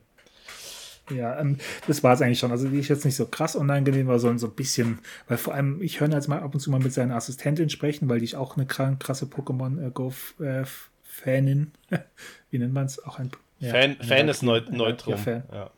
[1.10, 2.52] Ja, ähm, das war es eigentlich schon.
[2.52, 5.54] Also die ist jetzt nicht so krass unangenehm, war sondern so ein bisschen, weil vor
[5.54, 8.26] allem, ich höre jetzt mal ab und zu mal mit seiner Assistentin sprechen, weil die
[8.26, 11.72] ist auch eine krasse Pokémon äh, Go-Fanin.
[11.90, 11.98] Äh,
[12.50, 13.04] Wie nennt man es?
[13.04, 15.14] Auch ein ja, Fan, Fan ist Neut Neutrum.
[15.14, 15.42] Ja, Fan.
[15.52, 15.70] ja.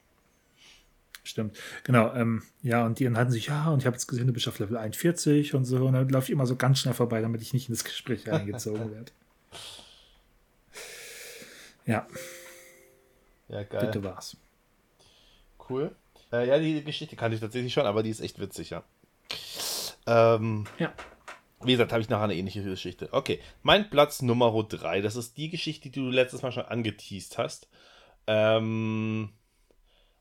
[1.26, 1.56] Stimmt.
[1.84, 4.46] Genau, ähm, ja, und die hatten sich, ja, und ich habe jetzt gesehen, du bist
[4.46, 7.40] auf Level 41 und so, und dann laufe ich immer so ganz schnell vorbei, damit
[7.40, 9.10] ich nicht in das Gespräch eingezogen werde.
[11.86, 12.06] Ja.
[13.48, 13.86] Ja, geil.
[13.86, 14.36] Bitte war's.
[15.68, 15.94] Cool.
[16.32, 18.82] Äh, ja, die Geschichte kannte ich tatsächlich schon, aber die ist echt witzig, ja.
[20.06, 20.92] Ähm, ja.
[21.62, 23.08] Wie gesagt, habe ich nachher eine ähnliche Geschichte.
[23.12, 27.38] Okay, mein Platz Nummer 3, das ist die Geschichte, die du letztes Mal schon angeteased
[27.38, 27.68] hast.
[28.26, 29.30] Ähm,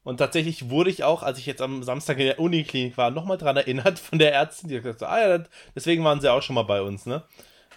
[0.04, 3.38] und tatsächlich wurde ich auch, als ich jetzt am Samstag in der Uniklinik war, nochmal
[3.38, 5.44] dran erinnert von der Ärztin, die hat gesagt, ah ja,
[5.76, 7.24] deswegen waren sie auch schon mal bei uns, ne?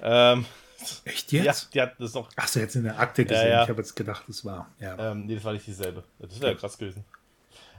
[0.03, 0.45] Ähm,
[1.05, 1.45] Echt jetzt?
[1.45, 2.29] Ja, die hat das noch.
[2.37, 3.47] Achso, jetzt in der Akte gesehen.
[3.47, 3.63] Ja, ja.
[3.63, 4.69] Ich habe jetzt gedacht, das war.
[4.79, 5.13] Ja.
[5.13, 6.05] Ähm, nee, das war nicht dieselbe.
[6.19, 7.05] Das wäre ja krass gewesen.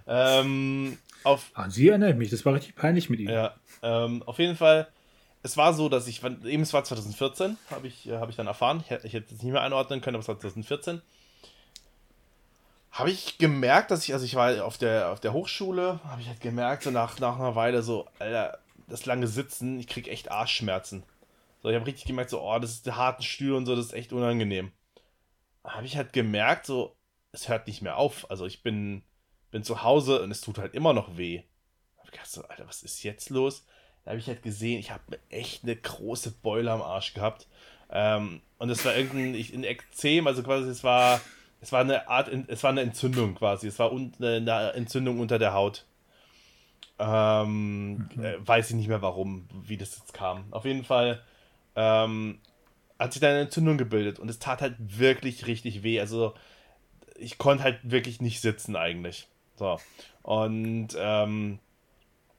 [0.08, 3.34] Ähm, auf, An Sie erinnert mich, das war richtig peinlich mit Ihnen.
[3.34, 4.88] Ja, ähm, auf jeden Fall.
[5.44, 8.48] Es war so, dass ich, eben es war 2014, habe ich, äh, hab ich dann
[8.48, 8.84] erfahren.
[8.86, 11.02] Ich, ich hätte es nicht mehr einordnen können, aber es war 2014.
[12.92, 16.28] Habe ich gemerkt, dass ich, also ich war auf der, auf der Hochschule, habe ich
[16.28, 20.32] halt gemerkt, so nach, nach einer Weile so, Alter, das lange Sitzen, ich kriege echt
[20.32, 21.04] Arschschmerzen.
[21.62, 23.88] So, ich habe richtig gemerkt, so, oh, das ist der harten Stühle und so, das
[23.88, 24.72] ist echt unangenehm.
[25.64, 26.96] Habe ich halt gemerkt, so,
[27.32, 28.30] es hört nicht mehr auf.
[28.32, 29.04] Also ich bin,
[29.58, 31.42] bin zu Hause und es tut halt immer noch weh.
[31.96, 33.66] Da hab ich gedacht so, Alter, was ist jetzt los?
[34.06, 37.48] Da habe ich halt gesehen, ich habe echt eine große Beule am Arsch gehabt.
[37.90, 41.20] Ähm, und es war irgendein ich, ein Ekzem, also quasi es war,
[41.60, 43.68] es war eine Art, es war eine Entzündung quasi.
[43.68, 45.86] Es war eine Entzündung unter der Haut.
[47.00, 48.24] Ähm, mhm.
[48.24, 50.46] äh, weiß ich nicht mehr warum, wie das jetzt kam.
[50.52, 51.24] Auf jeden Fall
[51.76, 52.38] ähm,
[53.00, 56.00] hat sich da eine Entzündung gebildet und es tat halt wirklich richtig weh.
[56.00, 56.36] Also
[57.16, 59.28] ich konnte halt wirklich nicht sitzen eigentlich.
[59.58, 59.80] So.
[60.22, 61.60] Und ähm,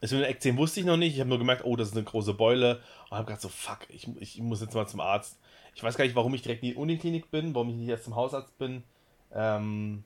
[0.01, 1.13] das mit dem Ekzem wusste ich noch nicht.
[1.13, 2.81] Ich habe nur gemerkt, oh, das ist eine große Beule.
[3.09, 5.39] Und habe gedacht, so, fuck, ich, ich muss jetzt mal zum Arzt.
[5.75, 8.05] Ich weiß gar nicht, warum ich direkt in die Uniklinik bin, warum ich nicht erst
[8.05, 8.83] zum Hausarzt bin.
[9.33, 10.03] Ähm,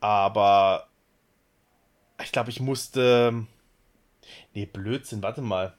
[0.00, 0.88] aber
[2.22, 3.46] ich glaube, ich musste.
[4.54, 5.76] Nee, Blödsinn, warte mal.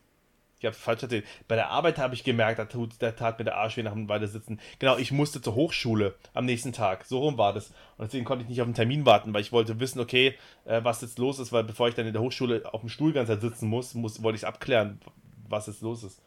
[0.64, 1.26] Ich habe falsch erzählt.
[1.50, 3.92] Bei der Arbeit habe ich gemerkt, da, tut, da tat mir der Arsch weh nach
[3.92, 4.62] dem Weile sitzen.
[4.80, 7.04] Genau, ich musste zur Hochschule am nächsten Tag.
[7.04, 7.74] So rum war das.
[7.98, 10.82] Und deswegen konnte ich nicht auf den Termin warten, weil ich wollte wissen, okay, äh,
[10.82, 13.28] was jetzt los ist, weil bevor ich dann in der Hochschule auf dem Stuhl ganz
[13.28, 15.02] sitzen muss, muss wollte ich abklären,
[15.50, 16.22] was jetzt los ist.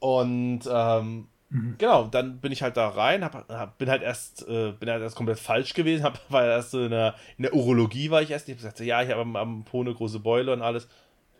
[0.00, 1.76] Und ähm, mhm.
[1.78, 5.02] genau, dann bin ich halt da rein, hab, hab, bin halt erst, äh, bin halt
[5.02, 8.32] erst komplett falsch gewesen, hab, weil erst so in der, in der Urologie war ich
[8.32, 8.48] erst.
[8.48, 10.88] Ich habe gesagt, ja, ich habe am, am Po eine große Beule und alles.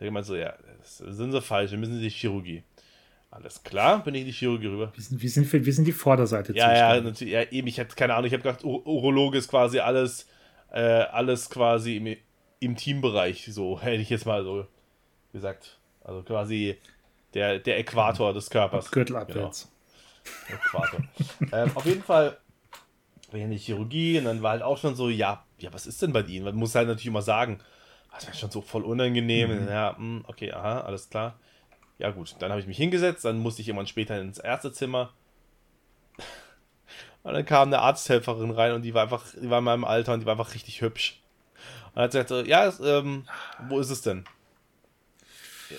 [0.01, 2.63] Ich habe gemeint so, ja, sind sie falsch, wir müssen in die Chirurgie.
[3.31, 4.91] Alles klar, bin ich in die Chirurgie rüber.
[4.95, 6.55] Wir sind, wir sind, wir sind die Vorderseite.
[6.55, 9.49] Ja, ja, natürlich, ja, eben, ich hatte keine Ahnung, ich habe gedacht, Ur Urologe ist
[9.49, 10.27] quasi alles,
[10.73, 12.17] äh, alles quasi im,
[12.61, 14.67] im Teambereich, so hätte ich jetzt mal so
[15.35, 15.79] gesagt.
[16.03, 16.79] Also quasi
[17.35, 18.91] der, der Äquator des Körpers.
[18.91, 19.71] Gürtel abwärts.
[20.47, 20.61] Genau.
[20.63, 21.01] Äquator.
[21.53, 22.39] ähm, auf jeden Fall
[23.31, 25.87] bin ich in die Chirurgie und dann war halt auch schon so, ja, ja, was
[25.87, 26.47] ist denn bei Ihnen?
[26.47, 27.61] Man muss halt natürlich immer sagen,
[28.13, 29.65] das war schon so voll unangenehm.
[29.65, 29.69] Mhm.
[29.69, 31.39] Ja, hm, okay, aha, alles klar.
[31.99, 35.13] Ja, gut, dann habe ich mich hingesetzt, dann musste ich irgendwann später ins Ärztezimmer.
[37.23, 40.15] Und dann kam eine Arzthelferin rein und die war einfach, die war in meinem Alter
[40.15, 41.21] und die war einfach richtig hübsch.
[41.89, 43.27] Und dann hat gesagt, ja, ähm,
[43.69, 44.25] wo ist es denn?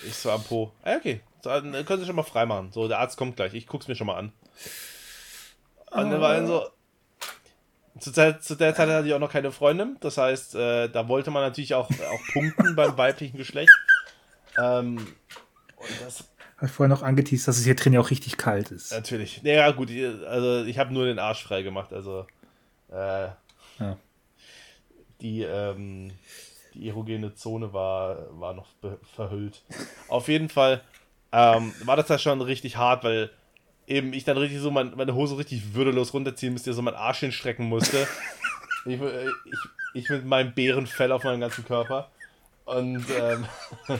[0.05, 0.71] Ich so am Po.
[0.83, 2.71] Ah, okay, dann können Sie schon mal freimachen.
[2.71, 4.31] So, der Arzt kommt gleich, ich guck's mir schon mal an.
[5.89, 6.67] Und dann war dann so,
[8.01, 9.97] zu, Zeit, zu, der Zeit hatte ich auch noch keine Freundin.
[10.01, 13.71] Das heißt, äh, da wollte man natürlich auch, auch punkten beim weiblichen Geschlecht.
[14.57, 16.27] Ähm, und das.
[16.57, 18.91] Hat vorher noch angeteased, dass es hier drin ja auch richtig kalt ist.
[18.91, 19.41] Natürlich.
[19.43, 19.89] Ja, gut,
[20.27, 21.91] also ich habe nur den Arsch frei gemacht.
[21.91, 22.27] Also
[22.91, 23.29] äh,
[23.79, 23.97] ja.
[25.21, 26.11] die, ähm,
[26.75, 28.67] die erogene Zone war, war noch
[29.15, 29.63] verhüllt.
[30.07, 30.81] Auf jeden Fall
[31.31, 33.31] ähm, war das da schon richtig hart, weil
[33.91, 37.19] eben ich dann richtig so mein, meine Hose richtig würdelos runterziehen musste, so mein Arsch
[37.19, 38.07] hinstrecken musste.
[38.85, 42.09] ich, äh, ich, ich mit meinem Bärenfell auf meinem ganzen Körper.
[42.65, 43.45] Und ähm,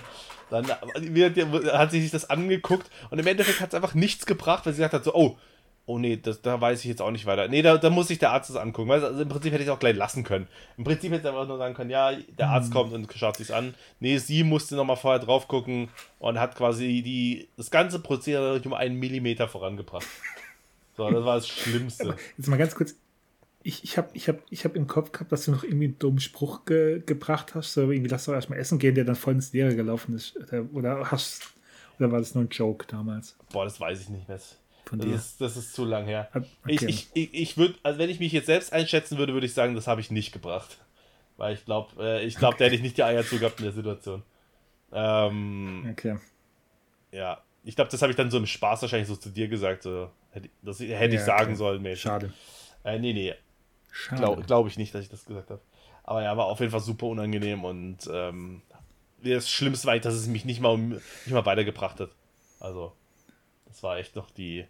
[0.49, 4.73] dann hat sie sich das angeguckt und im Endeffekt hat es einfach nichts gebracht, weil
[4.73, 5.37] sie gesagt hat so, oh,
[5.85, 7.47] oh nee, das, da weiß ich jetzt auch nicht weiter.
[7.47, 8.91] Nee, da, da muss sich der Arzt das angucken.
[8.91, 10.47] Also im Prinzip hätte ich es auch gleich lassen können.
[10.77, 12.73] Im Prinzip hätte ich einfach nur sagen können, ja, der Arzt mhm.
[12.73, 13.73] kommt und schaut sich an.
[13.99, 15.89] Nee, sie musste nochmal vorher drauf gucken
[16.19, 20.07] und hat quasi die, das ganze Prozedere um einen Millimeter vorangebracht.
[20.95, 22.15] So, das war das Schlimmste.
[22.37, 22.95] Jetzt mal ganz kurz.
[23.63, 25.99] Ich, ich habe ich hab, ich hab im Kopf gehabt, dass du noch irgendwie einen
[25.99, 27.73] dummen Spruch ge, gebracht hast.
[27.73, 30.35] So irgendwie, lass doch erstmal essen gehen, der dann voll ins Leere gelaufen ist.
[30.73, 31.53] Oder hast
[32.01, 33.35] oder war das nur ein Joke damals?
[33.51, 34.39] Boah, das weiß ich nicht mehr
[34.91, 35.15] von das dir?
[35.15, 36.29] Ist, das ist zu lang her.
[36.33, 36.45] Okay.
[36.67, 39.53] Ich, ich, ich, ich würde, also wenn ich mich jetzt selbst einschätzen würde, würde ich
[39.53, 40.77] sagen, das habe ich nicht gebracht.
[41.37, 42.59] Weil ich glaube, äh, ich glaube, okay.
[42.59, 44.21] da hätte ich nicht die Eier zu gehabt in der Situation.
[44.91, 46.17] Ähm, okay.
[47.13, 49.83] Ja, ich glaube, das habe ich dann so im Spaß wahrscheinlich so zu dir gesagt.
[49.83, 51.55] So, hätte, das hätte ja, ich sagen okay.
[51.55, 52.01] sollen, mäßig.
[52.01, 52.33] Schade.
[52.83, 53.33] Äh, nee, nee.
[54.15, 55.61] Glaube glaub ich nicht, dass ich das gesagt habe.
[56.03, 58.61] Aber ja, war auf jeden Fall super unangenehm und ähm,
[59.23, 62.09] das Schlimmste war, dass es mich nicht mal, nicht mal weitergebracht hat.
[62.59, 62.93] Also,
[63.65, 64.65] das war echt noch die,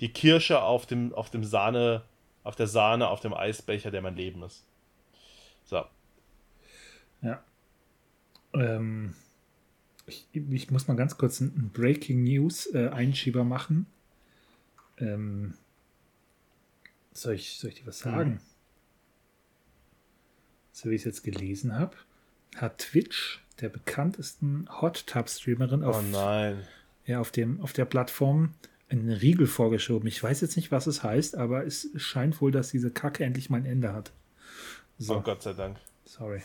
[0.00, 2.04] die Kirsche auf dem, auf dem Sahne,
[2.44, 4.64] auf der Sahne, auf dem Eisbecher, der mein Leben ist.
[5.64, 5.84] So.
[7.22, 7.42] Ja.
[8.54, 9.14] Ähm,
[10.06, 13.86] ich, ich, muss mal ganz kurz einen Breaking News äh, Einschieber machen.
[14.98, 15.54] Ähm,
[17.12, 18.30] soll, ich, soll ich dir was sagen?
[18.30, 18.40] Mhm.
[20.72, 21.96] So wie ich es jetzt gelesen habe,
[22.56, 26.56] hat Twitch, der bekanntesten Hot Tub Streamerin auf, oh
[27.04, 28.54] ja, auf, dem, auf der Plattform,
[28.90, 30.08] einen Riegel vorgeschoben.
[30.08, 33.50] Ich weiß jetzt nicht, was es heißt, aber es scheint wohl, dass diese Kacke endlich
[33.50, 34.12] mal ein Ende hat.
[34.98, 35.16] So.
[35.16, 35.76] Oh Gott sei Dank.
[36.04, 36.42] Sorry.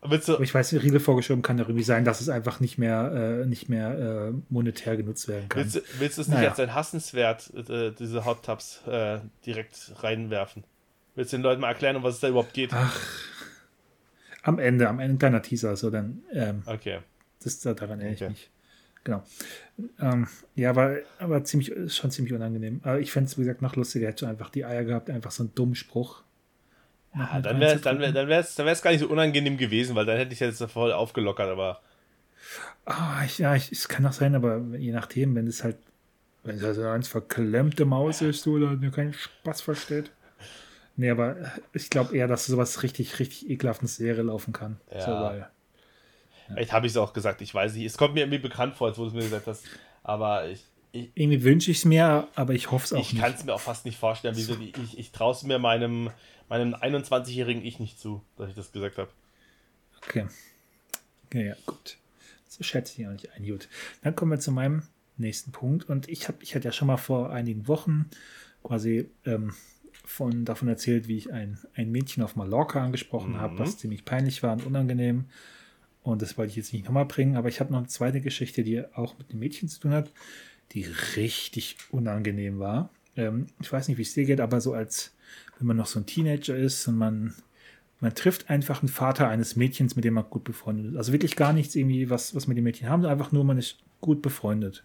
[0.00, 3.46] Aber ich weiß, Riegel vorgeschoben kann ja irgendwie sein, dass es einfach nicht mehr, äh,
[3.46, 5.64] nicht mehr äh, monetär genutzt werden kann.
[5.64, 6.50] Willst, willst du es nicht naja.
[6.50, 10.62] als ein Hassenswert, äh, diese Hot Tubs, äh, direkt reinwerfen?
[11.16, 12.72] Willst du den Leuten mal erklären, um was es da überhaupt geht?
[12.72, 13.00] Ach,
[14.42, 16.22] am Ende, am Ende ein kleiner Teaser, so dann.
[16.32, 17.00] Ähm, okay.
[17.42, 18.24] Das, daran erinnere okay.
[18.24, 18.50] ich mich.
[19.06, 19.22] Genau.
[20.00, 22.80] Ähm, ja, aber, aber ziemlich, schon ziemlich unangenehm.
[22.82, 24.08] Aber ich fände es, wie gesagt, noch lustiger.
[24.08, 26.24] Hätte einfach die Eier gehabt, einfach so einen dummen Spruch.
[27.14, 29.94] Ja, dann wäre es dann wär, dann wär's, dann wär's gar nicht so unangenehm gewesen,
[29.94, 31.80] weil dann hätte ich jetzt voll aufgelockert, aber.
[32.84, 35.76] Ah, ich, ja, ich, es kann auch sein, aber je nachdem, wenn es halt,
[36.42, 40.10] wenn es halt eine eins verklemmte Maus ist oder dir keinen Spaß versteht.
[40.96, 41.36] Nee, aber
[41.72, 44.80] ich glaube eher, dass sowas richtig, richtig ekelhaft in Serie laufen kann.
[44.92, 45.00] Ja.
[45.00, 45.48] So, weil,
[46.46, 47.84] Vielleicht habe ich es auch gesagt, ich weiß nicht.
[47.84, 49.64] Es kommt mir irgendwie bekannt vor, als du es mir gesagt hast.
[50.02, 50.64] Aber ich.
[50.92, 53.14] ich irgendwie wünsche ich es mir, aber ich hoffe es auch ich nicht.
[53.14, 54.36] Ich kann es mir auch fast nicht vorstellen.
[54.36, 56.10] Wie so, ich ich traue es mir meinem,
[56.48, 59.10] meinem 21-jährigen Ich nicht zu, dass ich das gesagt habe.
[60.02, 60.26] Okay.
[61.32, 61.98] Ja, ja, gut.
[62.48, 63.44] So schätze ich auch nicht ein.
[63.44, 63.68] Gut.
[64.02, 64.84] Dann kommen wir zu meinem
[65.16, 65.88] nächsten Punkt.
[65.88, 68.08] Und ich habe, ich hatte ja schon mal vor einigen Wochen
[68.62, 69.54] quasi ähm,
[70.04, 73.40] von, davon erzählt, wie ich ein, ein Mädchen auf Mallorca angesprochen mhm.
[73.40, 75.26] habe, was ziemlich peinlich war und unangenehm.
[76.06, 78.62] Und das wollte ich jetzt nicht nochmal bringen, aber ich habe noch eine zweite Geschichte,
[78.62, 80.12] die auch mit einem Mädchen zu tun hat,
[80.70, 80.86] die
[81.16, 82.90] richtig unangenehm war.
[83.16, 85.12] Ähm, ich weiß nicht, wie es dir geht, aber so als
[85.58, 87.34] wenn man noch so ein Teenager ist und man,
[87.98, 90.96] man trifft einfach einen Vater eines Mädchens, mit dem man gut befreundet ist.
[90.96, 93.78] Also wirklich gar nichts irgendwie, was, was mit dem Mädchen haben, einfach nur, man ist
[94.00, 94.84] gut befreundet.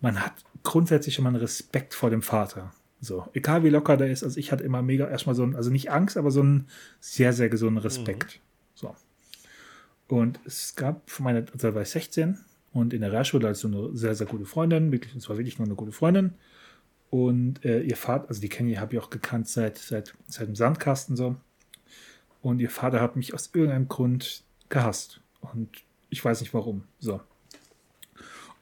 [0.00, 0.32] Man hat
[0.64, 2.72] grundsätzlich immer einen Respekt vor dem Vater.
[3.00, 5.70] So, egal wie locker der ist, also ich hatte immer mega erstmal so ein, also
[5.70, 6.66] nicht Angst, aber so einen
[6.98, 8.40] sehr, sehr gesunden Respekt.
[8.40, 8.46] Mhm.
[10.08, 12.38] Und es gab von meiner, also da war ich 16
[12.72, 15.58] und in der Realschule als so eine sehr, sehr gute Freundin, wirklich, es war wirklich
[15.58, 16.34] nur eine gute Freundin.
[17.10, 20.48] Und äh, ihr Vater, also die kenne ich, habe ich auch gekannt seit, seit, seit
[20.48, 21.36] dem Sandkasten so.
[22.42, 25.20] Und ihr Vater hat mich aus irgendeinem Grund gehasst.
[25.40, 25.70] Und
[26.10, 26.84] ich weiß nicht warum.
[26.98, 27.20] So.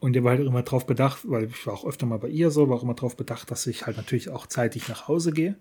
[0.00, 2.50] Und er war halt immer darauf bedacht, weil ich war auch öfter mal bei ihr
[2.50, 5.56] so, war auch immer darauf bedacht, dass ich halt natürlich auch zeitig nach Hause gehe.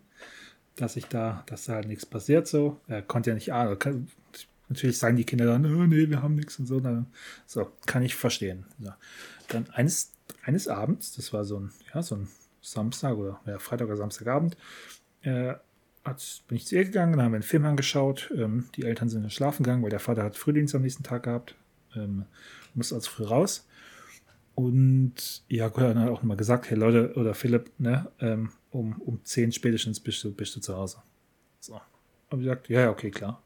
[0.75, 2.79] Dass ich da, dass da halt nichts passiert so.
[2.87, 4.07] Er konnte ja nicht ahnen.
[4.73, 6.79] Natürlich sagen die Kinder dann, oh, nee, wir haben nichts und so.
[6.79, 7.07] Dann,
[7.45, 8.65] so, kann ich verstehen.
[8.79, 8.91] So.
[9.49, 10.11] Dann eines,
[10.43, 12.27] eines Abends, das war so ein, ja, so ein
[12.61, 14.57] Samstag oder ja, Freitag oder Samstagabend,
[15.21, 15.53] äh,
[16.47, 18.33] bin ich zu ihr gegangen, dann haben wir einen Film angeschaut.
[18.35, 21.55] Ähm, die Eltern sind schlafen gegangen, weil der Vater hat Frühdienst am nächsten Tag gehabt.
[21.95, 22.25] Ähm,
[22.73, 23.67] musste also früh raus.
[24.55, 29.23] Und ja, dann hat auch nochmal gesagt, hey Leute, oder Philipp, ne, ähm, um, um
[29.23, 30.97] 10 spätestens bist du, bist du zu Hause.
[31.59, 31.75] So.
[31.75, 33.41] Habe ich gesagt, ja, ja, okay, klar.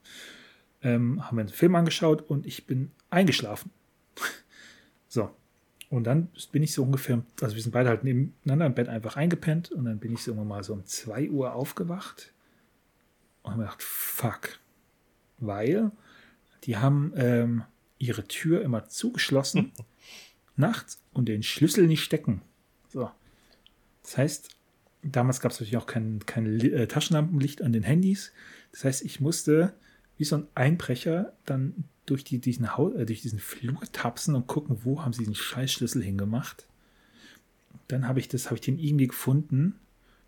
[0.88, 3.72] Ähm, haben wir einen Film angeschaut und ich bin eingeschlafen.
[5.10, 5.30] so.
[5.90, 9.16] Und dann bin ich so ungefähr, also wir sind beide halt nebeneinander im Bett einfach
[9.16, 12.34] eingepennt und dann bin ich so irgendwann mal so um 2 Uhr aufgewacht
[13.44, 14.60] und habe gedacht, fuck.
[15.40, 15.92] Weil
[16.64, 17.64] die haben ähm,
[18.00, 19.72] ihre Tür immer zugeschlossen
[20.56, 22.42] nachts und den Schlüssel nicht stecken.
[22.90, 23.10] So.
[24.04, 24.50] Das heißt,
[25.04, 28.32] damals gab es natürlich auch kein, kein äh, Taschenlampenlicht an den Handys.
[28.72, 29.74] Das heißt, ich musste
[30.18, 34.48] wie so ein Einbrecher dann durch, die, diesen, Haus, äh, durch diesen Flur tapsen und
[34.48, 36.66] gucken, wo haben sie diesen Scheißschlüssel hingemacht.
[37.88, 39.76] Dann habe ich das, habe ich den irgendwie gefunden.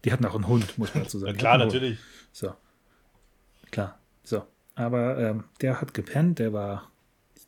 [0.05, 1.37] Die hatten auch einen Hund, muss man dazu sagen.
[1.37, 1.97] klar, natürlich.
[2.31, 2.53] So.
[3.71, 3.99] Klar.
[4.23, 4.45] So.
[4.75, 6.89] Aber ähm, der hat gepennt, der war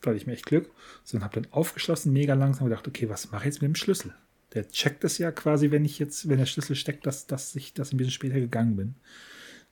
[0.02, 0.70] glaube ich, mir echt Glück.
[1.04, 3.76] So, und habe dann aufgeschlossen, mega langsam gedacht, okay, was mache ich jetzt mit dem
[3.76, 4.14] Schlüssel?
[4.54, 7.74] Der checkt es ja quasi, wenn ich jetzt, wenn der Schlüssel steckt, dass, dass ich
[7.74, 8.96] das ein bisschen später gegangen bin.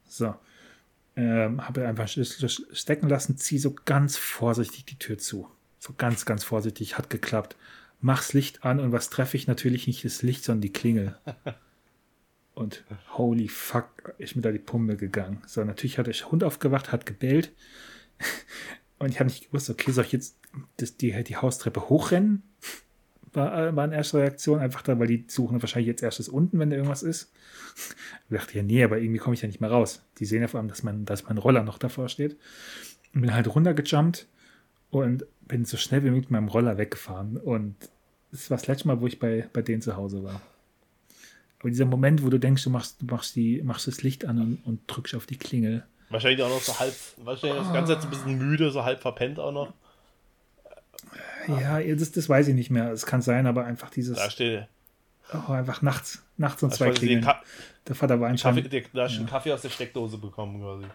[0.07, 0.35] So.
[1.15, 5.49] Ähm, habe einfach Schlüssel stecken lassen, ziehe so ganz vorsichtig die Tür zu.
[5.79, 7.55] So ganz, ganz vorsichtig, hat geklappt.
[8.01, 9.47] Mach's Licht an und was treffe ich?
[9.47, 11.17] Natürlich nicht das Licht, sondern die Klingel.
[12.59, 12.83] Und
[13.13, 15.41] holy fuck, ist mir da die Pumpe gegangen.
[15.47, 17.53] So, natürlich hat der Hund aufgewacht, hat gebellt.
[18.99, 20.35] Und ich habe nicht gewusst, okay, soll ich jetzt
[20.75, 22.43] das, die, die Haustreppe hochrennen?
[23.33, 26.69] War, war eine erste Reaktion, einfach da, weil die suchen wahrscheinlich jetzt erstes unten, wenn
[26.69, 27.31] da irgendwas ist.
[28.29, 30.03] Ich dachte, ja, nee, aber irgendwie komme ich ja nicht mehr raus.
[30.17, 32.37] Die sehen ja vor allem, dass mein, dass mein Roller noch davor steht.
[33.13, 34.27] Und bin halt runtergejumpt
[34.89, 37.37] und bin so schnell wie möglich mit meinem Roller weggefahren.
[37.37, 37.75] Und
[38.31, 40.41] das war das letzte Mal, wo ich bei, bei denen zu Hause war.
[41.59, 44.39] Aber dieser Moment, wo du denkst, du machst, du machst, die, machst das Licht an
[44.39, 48.03] und, und drückst auf die Klingel Wahrscheinlich auch noch so halb, wahrscheinlich das ganze Zeit
[48.03, 49.73] ein bisschen müde, so halb verpennt auch noch.
[51.57, 52.91] Ja, das, das weiß ich nicht mehr.
[52.91, 54.17] Es kann sein, aber einfach dieses.
[54.17, 54.67] Da steht.
[55.33, 57.27] Oh, einfach nachts, nachts und zwei Klingeln.
[57.87, 58.63] Der Vater war anscheinend.
[58.63, 59.19] Kaffee, da hast du ja.
[59.19, 60.85] einen Kaffee aus der Steckdose bekommen, quasi.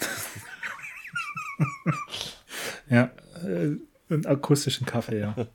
[2.90, 3.10] ja,
[3.44, 3.76] äh,
[4.08, 5.34] einen akustischen Kaffee, ja.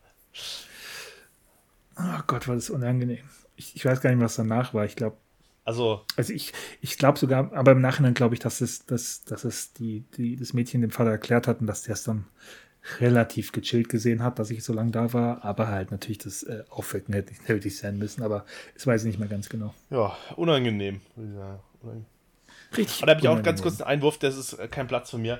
[1.97, 3.23] Oh Gott, war das unangenehm.
[3.55, 4.83] Ich, ich weiß gar nicht, was danach war.
[4.83, 5.15] Ich glaube,
[5.63, 6.51] also, also ich,
[6.81, 10.35] ich glaube sogar, aber im Nachhinein glaube ich, dass es, dass, dass es die, die,
[10.35, 12.25] das Mädchen dem Vater erklärt hat und dass der es dann
[12.99, 16.63] relativ gechillt gesehen hat, dass ich so lange da war, aber halt natürlich das äh,
[16.69, 19.73] Aufwecken hätte nicht nötig sein müssen, aber das weiß ich nicht mehr ganz genau.
[19.89, 21.59] Ja, unangenehm, sagen.
[21.81, 22.05] Unangenehm.
[22.77, 23.01] Richtig.
[23.01, 25.17] Und da habe ich auch ganz kurz einen Einwurf, das ist äh, kein Platz für
[25.17, 25.39] mir,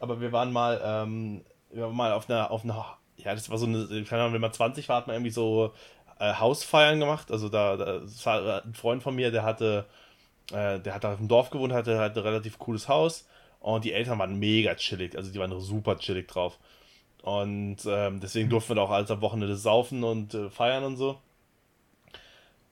[0.00, 2.84] aber wir waren mal, ähm, wir waren mal auf einer, auf einer,
[3.16, 5.72] ja, das war so eine, keine Ahnung, wenn man 20 war, hat man irgendwie so
[6.18, 7.30] äh, Hausfeiern gemacht.
[7.30, 9.86] Also da, da war ein Freund von mir, der hatte,
[10.52, 13.26] äh, der hat da im Dorf gewohnt, hatte halt ein relativ cooles Haus
[13.60, 16.58] und die Eltern waren mega chillig, also die waren super chillig drauf.
[17.24, 20.98] Und ähm, deswegen durften wir da auch alles am Wochenende saufen und äh, feiern und
[20.98, 21.18] so.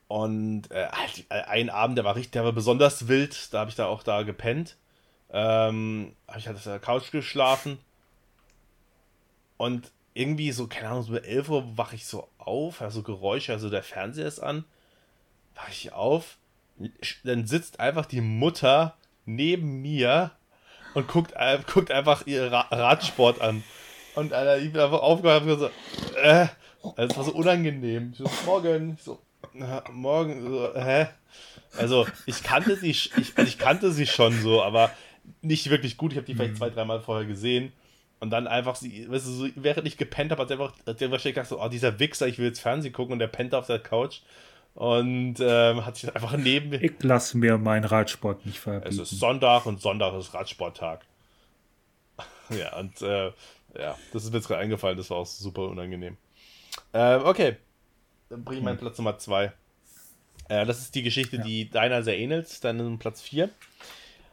[0.09, 3.71] Und äh, halt, äh, ein Abend, der war richtig, der war besonders wild, da habe
[3.71, 4.77] ich da auch da gepennt.
[5.31, 7.79] Ähm, habe ich halt auf der Couch geschlafen.
[9.57, 13.71] Und irgendwie so, keine Ahnung, so 11 Uhr wache ich so auf, also Geräusche, also
[13.71, 14.67] der Fernseher ist an,
[15.55, 16.37] wache ich auf,
[17.25, 20.33] dann sitzt einfach die Mutter neben mir
[20.93, 23.65] und guckt, äh, guckt einfach ihr Ra Radsport an.
[24.15, 25.71] Und Alter, ich bin einfach aufgehört und so,
[26.17, 26.47] äh,
[26.83, 28.13] also es war so unangenehm.
[28.15, 29.21] So, morgen, so,
[29.53, 31.09] na, morgen, so, hä?
[31.79, 34.91] Also, ich kannte sie, ich, also ich kannte sie schon so, aber
[35.41, 36.13] nicht wirklich gut.
[36.13, 36.59] Ich habe die vielleicht mhm.
[36.59, 37.73] zwei, dreimal vorher gesehen.
[38.21, 40.99] Und dann einfach, sie, weißt du, so, während ich gepennt habe, hat sie einfach, hat
[40.99, 43.55] sie wahrscheinlich gedacht, so, oh, dieser Wichser, ich will jetzt Fernsehen gucken und der pennt
[43.55, 44.21] auf der Couch.
[44.75, 46.83] Und ähm, hat sich einfach neben mir.
[46.83, 48.89] Ich lasse mir meinen Radsport nicht verbieten.
[48.89, 51.01] Es ist Sonntag und Sonntag ist Radsporttag.
[52.51, 53.33] ja, und äh,
[53.79, 56.17] ja, das ist mir jetzt gerade eingefallen, das war auch super unangenehm.
[56.93, 57.57] Ähm, okay,
[58.29, 58.81] dann bringe ich meinen hm.
[58.81, 59.53] Platz Nummer zwei.
[60.49, 61.43] Äh, das ist die Geschichte, ja.
[61.43, 63.51] die deiner sehr ähnelt, deinen Platz vier.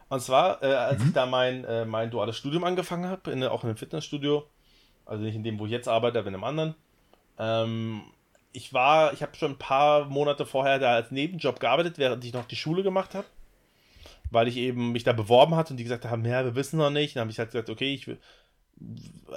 [0.08, 1.08] Und zwar, äh, als mhm.
[1.08, 4.44] ich da mein, äh, mein duales Studium angefangen habe, in, auch in einem Fitnessstudio,
[5.06, 6.74] also nicht in dem, wo ich jetzt arbeite, aber in einem anderen.
[7.38, 8.02] Ähm,
[8.52, 12.32] ich war, ich habe schon ein paar Monate vorher da als Nebenjob gearbeitet, während ich
[12.32, 13.26] noch die Schule gemacht habe,
[14.30, 16.90] weil ich eben mich da beworben hatte und die gesagt haben, ja, wir wissen noch
[16.90, 17.14] nicht.
[17.14, 18.10] Dann habe ich halt gesagt, okay, ich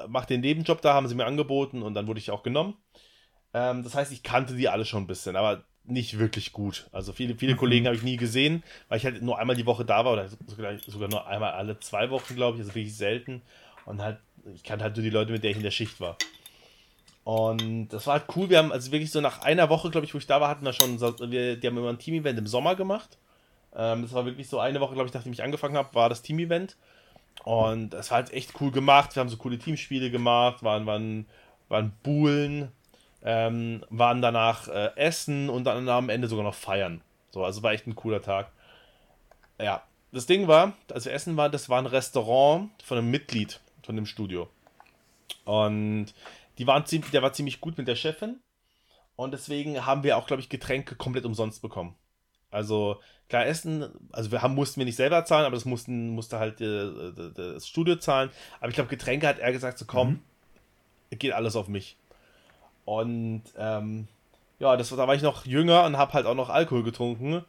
[0.08, 2.76] mache den Nebenjob da, haben sie mir angeboten und dann wurde ich auch genommen.
[3.54, 6.88] Ähm, das heißt, ich kannte die alle schon ein bisschen, aber nicht wirklich gut.
[6.91, 7.58] Also viele, viele mhm.
[7.58, 10.30] Kollegen habe ich nie gesehen, weil ich halt nur einmal die Woche da war oder
[10.48, 13.41] sogar, sogar nur einmal alle zwei Wochen, glaube ich, also wirklich selten.
[13.86, 14.20] Und halt,
[14.54, 16.18] ich kannte halt nur die Leute, mit denen ich in der Schicht war.
[17.26, 18.50] Und das war halt cool.
[18.50, 20.66] Wir haben also wirklich so nach einer Woche, glaube ich, wo ich da war, hatten
[20.66, 23.18] wir schon, wir, die haben immer ein Team-Event im Sommer gemacht.
[23.76, 26.22] Ähm, das war wirklich so eine Woche, glaube ich, nachdem ich angefangen habe, war das
[26.22, 26.76] Team-Event.
[27.44, 29.16] Und das war halt echt cool gemacht.
[29.16, 31.28] Wir haben so coole Teamspiele gemacht, waren, waren,
[31.68, 32.72] waren Buhlen,
[33.24, 37.02] ähm, waren danach äh, essen und dann am Ende sogar noch feiern.
[37.32, 38.52] So, also war echt ein cooler Tag.
[39.60, 43.60] Ja, das Ding war, als wir essen waren, das war ein Restaurant von einem Mitglied
[43.84, 44.48] von dem Studio.
[45.44, 46.14] Und
[46.58, 48.40] die waren ziemlich, der war ziemlich gut mit der Chefin.
[49.16, 51.96] Und deswegen haben wir auch, glaube ich, Getränke komplett umsonst bekommen.
[52.54, 52.99] Also,
[53.30, 56.62] klar, Essen, also wir haben, mussten wir nicht selber zahlen, aber das mussten, musste halt
[56.62, 56.88] äh,
[57.34, 58.30] das Studio zahlen.
[58.60, 60.22] Aber ich glaube, Getränke hat er gesagt, so komm,
[61.12, 61.20] mhm.
[61.20, 61.97] geht alles auf mich.
[62.86, 64.08] Und ähm,
[64.60, 67.43] ja, das, da war ich noch jünger und habe halt auch noch Alkohol getrunken.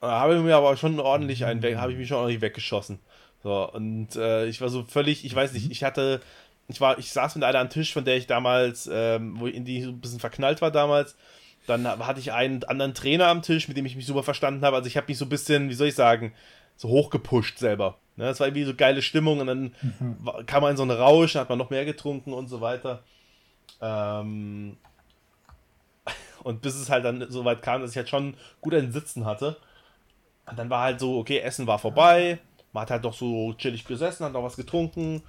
[0.00, 3.00] Da habe ich mir aber schon ordentlich einen habe ich mich schon ordentlich weggeschossen.
[3.42, 6.20] So, und äh, ich war so völlig, ich weiß nicht, ich hatte,
[6.68, 9.54] ich war, ich saß mit einer am Tisch, von der ich damals, ähm, wo ich
[9.54, 11.16] in die so ein bisschen verknallt war damals.
[11.66, 14.76] Dann hatte ich einen anderen Trainer am Tisch, mit dem ich mich super verstanden habe.
[14.76, 16.32] Also ich habe mich so ein bisschen, wie soll ich sagen,
[16.76, 17.98] so hochgepusht selber.
[18.16, 20.46] Ne, das war irgendwie so geile Stimmung und dann mhm.
[20.46, 23.02] kam man in so einen Rausch, hat man noch mehr getrunken und so weiter.
[23.80, 24.76] Ähm,
[26.44, 29.24] und bis es halt dann so weit kam, dass ich halt schon gut ein Sitzen
[29.24, 29.56] hatte.
[30.46, 32.38] Und dann war halt so, okay, Essen war vorbei.
[32.72, 35.22] Man hat halt doch so chillig gesessen, hat noch was getrunken.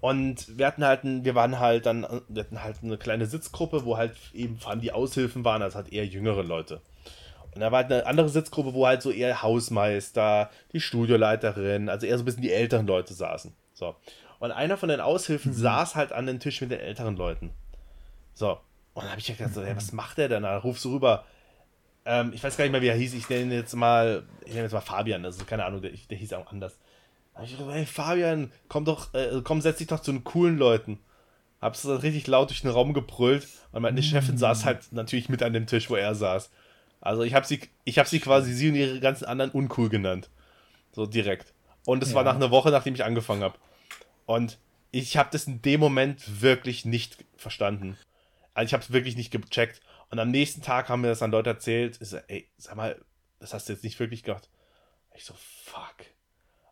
[0.00, 3.84] Und wir hatten halt, ein, wir waren halt dann, wir hatten halt eine kleine Sitzgruppe,
[3.84, 6.80] wo halt eben vor allem die Aushilfen waren, also halt eher jüngere Leute.
[7.54, 12.06] Und da war halt eine andere Sitzgruppe, wo halt so eher Hausmeister, die Studioleiterin, also
[12.06, 13.52] eher so ein bisschen die älteren Leute saßen.
[13.74, 13.96] So.
[14.38, 15.56] Und einer von den Aushilfen mhm.
[15.56, 17.50] saß halt an den Tisch mit den älteren Leuten.
[18.34, 18.60] So.
[18.94, 20.44] Und dann habe ich gedacht, so, hey, was macht der denn?
[20.44, 21.24] Da rufst du rüber.
[22.04, 23.14] Ähm, ich weiß gar nicht mehr, wie er hieß.
[23.14, 25.24] Ich nenne jetzt mal, ich nenne jetzt mal Fabian.
[25.24, 26.78] Also keine Ahnung, der, der hieß auch anders.
[27.38, 30.58] Da ich gedacht, hey Fabian, komm doch, äh, komm, setz dich doch zu den coolen
[30.58, 30.98] Leuten.
[31.60, 34.38] Hab's dann richtig laut durch den Raum gebrüllt und meine Chefin mm.
[34.38, 36.50] saß halt natürlich mit an dem Tisch, wo er saß.
[37.00, 40.30] Also ich habe sie, ich habe sie quasi sie und ihre ganzen anderen uncool genannt.
[40.90, 41.54] So direkt.
[41.86, 42.16] Und es ja.
[42.16, 43.56] war nach einer Woche, nachdem ich angefangen habe.
[44.26, 44.58] Und
[44.90, 47.96] ich habe das in dem Moment wirklich nicht verstanden.
[48.52, 49.80] Also ich habe es wirklich nicht gecheckt.
[50.10, 51.98] Und am nächsten Tag haben mir das dann Leute erzählt.
[52.00, 53.00] Ich so, ey, sag mal,
[53.38, 54.48] das hast du jetzt nicht wirklich gemacht.
[55.14, 55.34] Ich so,
[55.64, 56.17] fuck.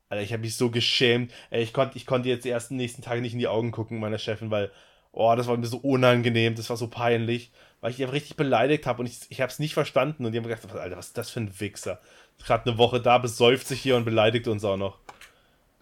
[0.09, 1.33] Alter, ich habe mich so geschämt.
[1.51, 3.99] Ey, ich konnte ich konnt jetzt die ersten nächsten Tage nicht in die Augen gucken
[3.99, 4.71] meiner Chefin, weil,
[5.13, 7.51] oh, das war mir so unangenehm, das war so peinlich,
[7.81, 10.25] weil ich die einfach richtig beleidigt habe und ich, ich habe es nicht verstanden.
[10.25, 12.01] Und die haben gedacht, Alter, was ist das für ein Wichser?
[12.45, 14.99] Gerade eine Woche da, besäuft sich hier und beleidigt uns auch noch.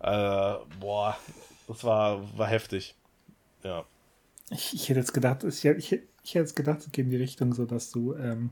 [0.01, 1.17] Äh, boah,
[1.69, 2.95] das war, war heftig.
[3.63, 3.85] Ja.
[4.51, 7.17] Ich, ich hätte jetzt gedacht, ich, ich, ich hätte jetzt gedacht, es geht in die
[7.17, 8.51] Richtung, so dass du ähm,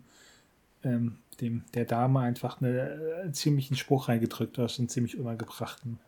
[0.84, 5.98] ähm, dem, der Dame einfach eine, einen äh, ziemlichen Spruch reingedrückt hast, einen ziemlich unangebrachten.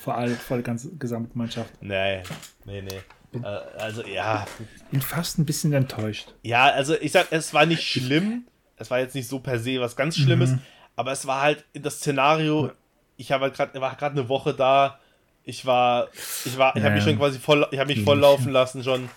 [0.00, 1.70] Vor allem vor der ganzen Gesamtmannschaft.
[1.82, 2.22] Nee,
[2.64, 3.00] nee, nee.
[3.30, 4.46] Bin, äh, also ja.
[4.90, 6.34] Bin fast ein bisschen enttäuscht.
[6.42, 8.44] Ja, also ich sag, es war nicht schlimm.
[8.76, 10.60] Es war jetzt nicht so per se was ganz Schlimmes, mhm.
[10.94, 12.70] aber es war halt das Szenario,
[13.16, 15.00] ich habe halt gerade, war gerade eine Woche da,
[15.42, 16.08] ich war,
[16.44, 19.08] ich war, ich habe mich schon quasi voll, ich habe mich voll laufen lassen schon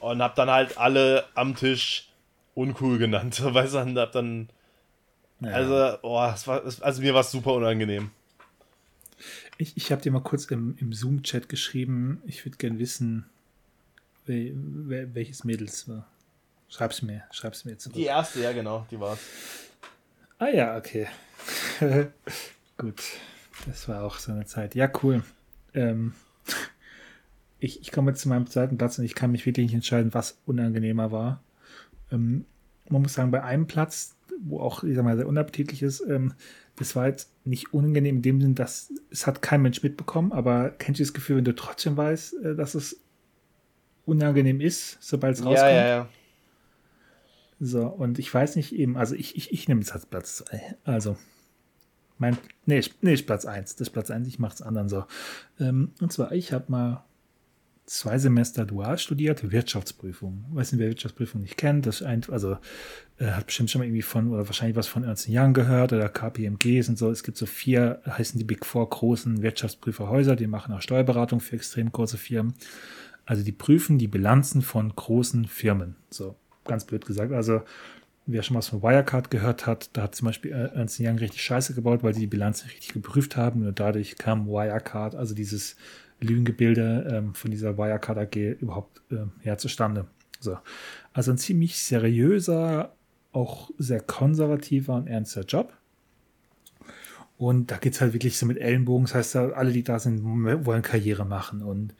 [0.00, 2.08] und habe dann halt alle am Tisch
[2.54, 4.48] uncool genannt, weißt du, und hab dann,
[5.40, 5.50] ja.
[5.50, 8.10] also, oh, war, also mir war es super unangenehm.
[9.56, 13.28] Ich, ich habe dir mal kurz im, im Zoom-Chat geschrieben, ich würde gern wissen,
[14.26, 16.06] wel, wel, welches Mädel es war.
[16.68, 17.94] Schreib's mir, schreib's mir jetzt.
[17.94, 19.18] Die erste, ja genau, die war's.
[20.38, 21.08] Ah ja, okay.
[22.76, 23.02] Gut,
[23.66, 24.74] das war auch so eine Zeit.
[24.74, 25.24] Ja, cool
[25.74, 26.14] ähm,
[27.58, 30.14] ich, ich komme jetzt zu meinem zweiten Platz und ich kann mich wirklich nicht entscheiden,
[30.14, 31.42] was unangenehmer war.
[32.10, 32.44] Ähm,
[32.90, 36.34] man muss sagen, bei einem Platz, wo auch, ich sag mal, sehr unappetitlich ist, ähm,
[36.76, 40.70] das war jetzt nicht unangenehm in dem Sinn, dass es hat kein Mensch mitbekommen, aber
[40.70, 43.00] kennst du das Gefühl, wenn du trotzdem weißt, äh, dass es
[44.06, 45.70] unangenehm ist, sobald es rauskommt.
[45.70, 46.08] Ja, ja, ja.
[47.60, 50.76] So, und ich weiß nicht eben, also ich, ich, ich nehme es als Platz 2.
[50.84, 51.16] Also,
[52.16, 52.36] mein,
[52.66, 53.76] nee, nee, Platz 1.
[53.76, 55.04] Das ist Platz 1, ich mache es anderen so.
[55.58, 57.04] Ähm, und zwar, ich habe mal
[57.88, 60.44] zwei Semester dual studiert, Wirtschaftsprüfung.
[60.50, 62.58] Weiß nicht, wer Wirtschaftsprüfung nicht kennt, das ein, also
[63.18, 66.08] äh, hat bestimmt schon mal irgendwie von, oder wahrscheinlich was von Ernst Young gehört oder
[66.08, 67.10] KPMGs und so.
[67.10, 71.56] Es gibt so vier, heißen die Big Four großen Wirtschaftsprüferhäuser, die machen auch Steuerberatung für
[71.56, 72.54] extrem große Firmen.
[73.24, 75.96] Also die prüfen die Bilanzen von großen Firmen.
[76.10, 77.32] So, ganz blöd gesagt.
[77.32, 77.62] Also
[78.26, 81.42] wer schon was von Wirecard gehört hat, da hat zum Beispiel äh, Ernst Young richtig
[81.42, 85.34] Scheiße gebaut, weil sie die Bilanz nicht richtig geprüft haben und dadurch kam Wirecard, also
[85.34, 85.76] dieses
[86.20, 90.06] Lügengebilde ähm, von dieser Wirecard AG überhaupt äh, ja, zustande.
[90.40, 90.58] So.
[91.12, 92.92] Also ein ziemlich seriöser,
[93.32, 95.72] auch sehr konservativer und ernster Job.
[97.36, 99.06] Und da geht es halt wirklich so mit Ellenbogen.
[99.06, 101.62] Das heißt, alle, die da sind, wollen Karriere machen.
[101.62, 101.94] Und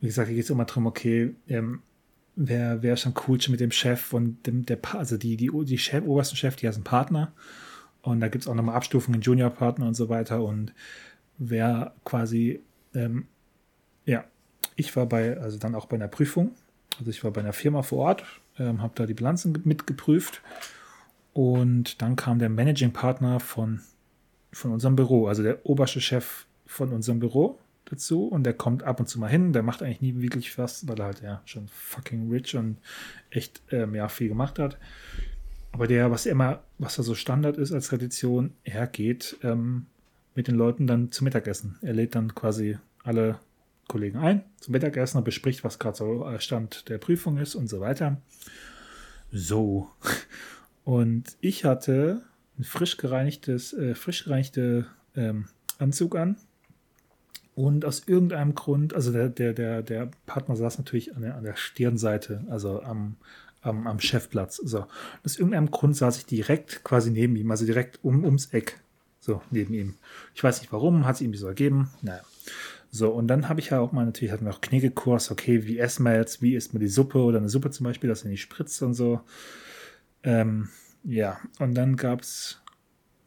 [0.00, 1.82] wie gesagt, hier geht es immer darum, okay, ähm,
[2.34, 6.04] wer, ist dann cool mit dem Chef und dem, der, also die, die, die Chef,
[6.04, 7.32] obersten Chef, die heißt ein Partner.
[8.02, 10.42] Und da gibt es auch nochmal Abstufungen, Junior-Partner und so weiter.
[10.42, 10.72] Und
[11.38, 12.60] wer quasi,
[12.94, 13.26] ähm,
[14.04, 14.24] ja,
[14.76, 16.52] ich war bei, also dann auch bei einer Prüfung.
[16.98, 18.24] Also ich war bei einer Firma vor Ort,
[18.58, 20.42] ähm, habe da die Bilanzen mitgeprüft.
[21.32, 23.80] Und dann kam der Managing Partner von,
[24.52, 29.00] von unserem Büro, also der oberste Chef von unserem Büro dazu und der kommt ab
[29.00, 29.52] und zu mal hin.
[29.52, 32.78] Der macht eigentlich nie wirklich was, weil er halt ja schon fucking rich und
[33.30, 34.78] echt ähm, ja, viel gemacht hat.
[35.72, 39.86] Aber der, was immer, was da so Standard ist als Tradition, er geht ähm,
[40.34, 41.78] mit den Leuten dann zum Mittagessen.
[41.80, 43.38] Er lädt dann quasi alle
[43.92, 47.68] Kollegen ein zum Mittagessen und bespricht, was gerade so äh, Stand der Prüfung ist und
[47.68, 48.20] so weiter.
[49.30, 49.90] So.
[50.84, 52.22] Und ich hatte
[52.58, 55.46] ein frisch gereinigtes, äh, frisch gereinigte ähm,
[55.78, 56.36] Anzug an,
[57.54, 61.44] und aus irgendeinem Grund, also der, der, der, der Partner saß natürlich an der, an
[61.44, 63.16] der Stirnseite, also am,
[63.60, 64.56] am, am Chefplatz.
[64.56, 64.86] So.
[65.24, 68.80] Aus irgendeinem Grund saß ich direkt quasi neben ihm, also direkt um, ums Eck.
[69.20, 69.94] So, neben ihm.
[70.34, 71.90] Ich weiß nicht warum, hat es ihm so ergeben.
[72.00, 72.22] Naja.
[72.94, 75.78] So, und dann habe ich ja auch mal, natürlich hatten wir auch Knigekurs, okay, wie
[75.78, 78.30] essen wir jetzt, wie isst man die Suppe oder eine Suppe zum Beispiel, dass er
[78.30, 79.22] nicht spritzt und so.
[80.22, 80.68] Ähm,
[81.02, 82.62] ja, und dann gab es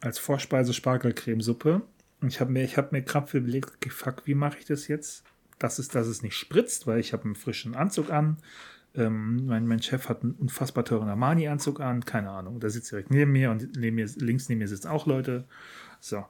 [0.01, 1.81] als Vorspeise Spargelcremesuppe
[2.27, 5.23] ich habe mir, ich habe mir gerade überlegt, fuck, wie mache ich das jetzt?
[5.59, 8.37] Das ist, dass es nicht spritzt, weil ich habe einen frischen Anzug an.
[8.93, 12.59] Ähm, mein, mein Chef hat einen unfassbar teuren Armani-Anzug an, keine Ahnung.
[12.59, 15.45] Der sitzt direkt neben mir und neben mir, links neben mir sitzen auch Leute.
[16.05, 16.23] So,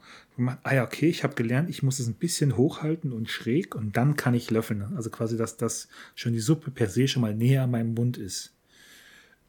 [0.63, 3.97] ah ja, okay, ich habe gelernt, ich muss es ein bisschen hochhalten und schräg und
[3.97, 4.95] dann kann ich löffeln.
[4.95, 8.15] Also quasi, dass das schon die Suppe per se schon mal näher an meinem Mund
[8.15, 8.55] ist.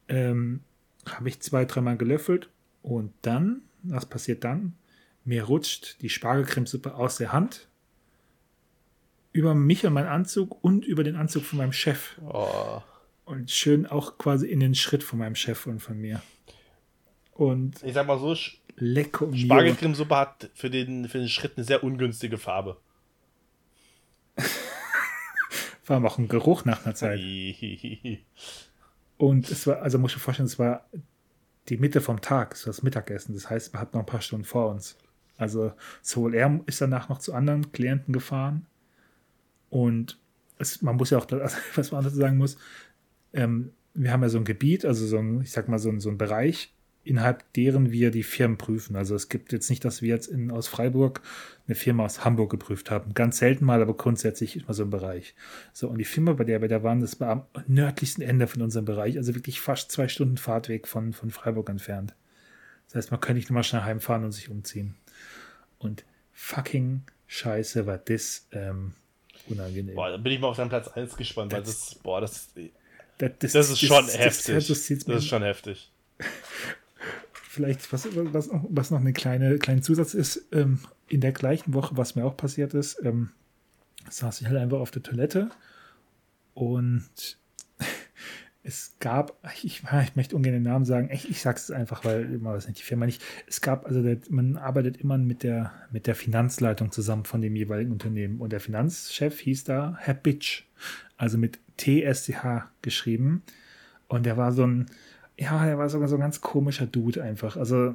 [0.08, 0.64] Ähm,
[1.08, 2.50] habe ich zwei, dreimal gelöffelt
[2.82, 4.74] und dann, was passiert dann?
[5.24, 7.68] Mir rutscht die Spargelcremesuppe aus der Hand
[9.30, 12.20] über mich und meinen Anzug und über den Anzug von meinem Chef.
[12.28, 12.82] Oh.
[13.26, 16.20] Und schön auch quasi in den Schritt von meinem Chef und von mir.
[17.30, 18.34] Und ich sag mal so,
[18.76, 22.78] lecker Spargelcremesuppe hat für den, für den Schritt eine sehr ungünstige Farbe.
[25.86, 27.20] War auch ein Geruch nach einer Zeit.
[29.18, 30.84] und es war, also muss ich mir vorstellen, es war
[31.68, 33.34] die Mitte vom Tag, es war das Mittagessen.
[33.34, 34.96] Das heißt, man hat noch ein paar Stunden vor uns.
[35.38, 35.72] Also
[36.02, 38.66] sowohl er ist danach noch zu anderen Klienten gefahren
[39.70, 40.18] und
[40.58, 42.56] es, man muss ja auch, also, was man dazu sagen muss,
[43.32, 46.00] ähm, wir haben ja so ein Gebiet, also so ein, ich sag mal, so ein,
[46.00, 46.72] so ein Bereich,
[47.06, 48.96] innerhalb deren wir die Firmen prüfen.
[48.96, 51.22] Also es gibt jetzt nicht, dass wir jetzt in, aus Freiburg
[51.66, 53.14] eine Firma aus Hamburg geprüft haben.
[53.14, 55.34] Ganz selten mal, aber grundsätzlich immer so ein Bereich.
[55.72, 58.62] So, und die Firma, bei der wir da waren, das war am nördlichsten Ende von
[58.62, 62.14] unserem Bereich, also wirklich fast zwei Stunden Fahrtweg von, von Freiburg entfernt.
[62.86, 64.96] Das heißt, man könnte nicht nochmal schnell heimfahren und sich umziehen.
[65.78, 68.94] Und fucking scheiße war das ähm,
[69.48, 69.94] unangenehm.
[69.94, 72.52] Boah, da bin ich mal auf deinen Platz 1 gespannt, das, weil das, boah, das,
[73.18, 74.66] das, das, das ist schon heftig.
[74.66, 75.90] Das, ist schon heftig.
[77.56, 81.96] Vielleicht, was, was, was noch eine kleine, kleine Zusatz ist, ähm, in der gleichen Woche,
[81.96, 83.30] was mir auch passiert ist, ähm,
[84.10, 85.48] saß ich halt einfach auf der Toilette
[86.52, 87.38] und
[88.62, 92.30] es gab, ich, ich, möchte ungern den Namen sagen, ich, ich sage es einfach, weil
[92.30, 93.22] immer was nicht die Firma nicht.
[93.46, 97.56] Es gab, also der, man arbeitet immer mit der, mit der Finanzleitung zusammen von dem
[97.56, 98.38] jeweiligen Unternehmen.
[98.38, 100.64] Und der Finanzchef hieß da Herr Bitch,
[101.16, 103.42] also mit TSCH geschrieben.
[104.08, 104.90] Und der war so ein,
[105.38, 107.56] ja, er war sogar so ein ganz komischer Dude einfach.
[107.56, 107.94] Also,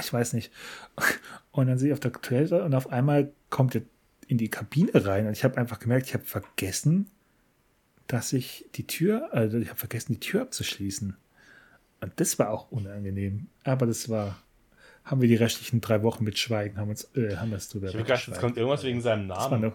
[0.00, 0.52] ich weiß nicht.
[1.50, 3.82] Und dann sehe ich auf der Toilette und auf einmal kommt er
[4.26, 7.10] in die Kabine rein und ich habe einfach gemerkt, ich habe vergessen,
[8.06, 11.14] dass ich die Tür, also ich habe vergessen, die Tür abzuschließen.
[12.00, 13.48] Und das war auch unangenehm.
[13.64, 14.38] Aber das war,
[15.04, 17.88] haben wir die restlichen drei Wochen mit Schweigen, haben uns, äh, haben wir es drüber
[17.88, 19.72] Ich habe gedacht, jetzt kommt irgendwas wegen seinem Namen.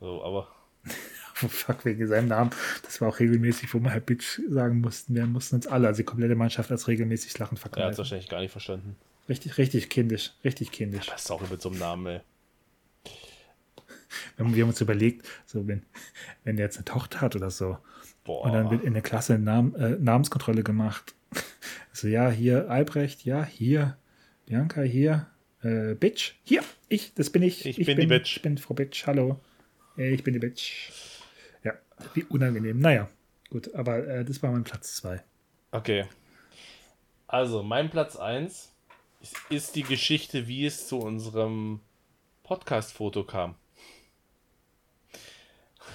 [0.00, 0.48] So, aber.
[1.48, 2.50] fuck, wegen seinem Namen.
[2.82, 5.14] Das war auch regelmäßig, wo wir halt Bitch sagen mussten.
[5.14, 7.92] Wir mussten uns alle, also die komplette Mannschaft, als regelmäßig lachend Er hat verkaufen.
[7.92, 8.96] es wahrscheinlich gar nicht verstanden.
[9.28, 10.32] Richtig, richtig kindisch.
[10.44, 11.08] Richtig kindisch.
[11.10, 12.20] Was ist auch mit so einem Namen, ey.
[14.36, 15.82] Wir haben, uns überlegt, so wenn,
[16.44, 17.78] wenn der jetzt eine Tochter hat oder so,
[18.22, 18.44] Boah.
[18.44, 21.14] und dann wird in der Klasse Nam äh, Namenskontrolle gemacht.
[21.96, 23.96] So, ja, hier Albrecht, ja, hier
[24.46, 25.28] Bianca, hier
[25.62, 27.64] äh, Bitch, hier, ich, das bin ich.
[27.66, 28.36] Ich bin die Bitch.
[28.36, 29.40] Ich bin Frau Bitch, hallo.
[29.96, 30.90] Ich bin die Bitch.
[32.14, 32.78] Wie unangenehm.
[32.78, 33.08] Naja,
[33.50, 35.22] gut, aber äh, das war mein Platz 2.
[35.72, 36.06] Okay.
[37.26, 38.72] Also, mein Platz 1
[39.22, 41.80] ist, ist die Geschichte, wie es zu unserem
[42.44, 43.54] Podcast-Foto kam.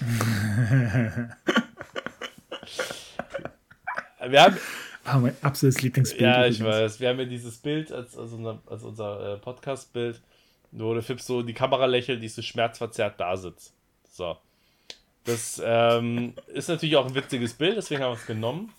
[4.28, 4.56] Wir haben,
[5.04, 6.20] Ah, mein absolutes Lieblingsbild.
[6.22, 6.76] ja, ich übrigens.
[6.78, 10.20] weiß, wir haben ja dieses Bild als, als unser, als unser äh, Podcast-Bild,
[10.72, 13.72] wo der Fips so in die Kamera lächelt, die so schmerzverzerrt da sitzt.
[14.12, 14.36] So.
[15.24, 18.72] Das ähm, ist natürlich auch ein witziges Bild, deswegen haben wir es genommen.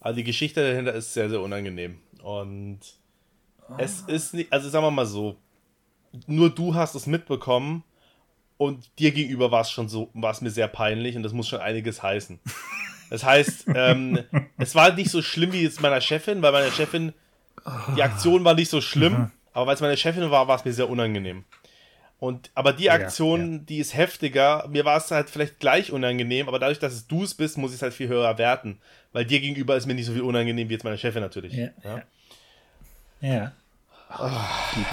[0.00, 1.98] Aber die Geschichte dahinter ist sehr, sehr unangenehm.
[2.22, 2.80] Und
[3.78, 5.36] es ist nicht, also sagen wir mal so,
[6.26, 7.84] nur du hast es mitbekommen
[8.58, 11.48] und dir gegenüber war es schon so, war es mir sehr peinlich und das muss
[11.48, 12.38] schon einiges heißen.
[13.10, 14.20] Das heißt, ähm,
[14.58, 17.12] es war nicht so schlimm wie jetzt meiner Chefin, weil meine Chefin,
[17.96, 20.72] die Aktion war nicht so schlimm, aber weil es meine Chefin war, war es mir
[20.72, 21.44] sehr unangenehm.
[22.22, 24.68] Und, aber die Aktion, die ist heftiger.
[24.68, 27.72] Mir war es halt vielleicht gleich unangenehm, aber dadurch, dass es du es bist, muss
[27.72, 28.78] ich es halt viel höher werten.
[29.10, 31.52] Weil dir gegenüber ist mir nicht so viel unangenehm wie jetzt meine Chefin natürlich.
[31.52, 32.02] Ja, Ja?
[33.22, 33.52] ja.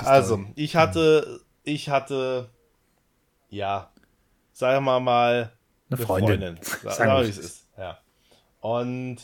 [0.04, 2.50] Also, ich hatte, ich hatte,
[3.52, 3.92] ja,
[4.52, 5.52] sagen wir mal,
[5.92, 6.58] Eine Freundin.
[6.62, 7.66] Sag, Sagen sag mal, wie es ist.
[7.78, 8.00] Ja.
[8.62, 9.18] Und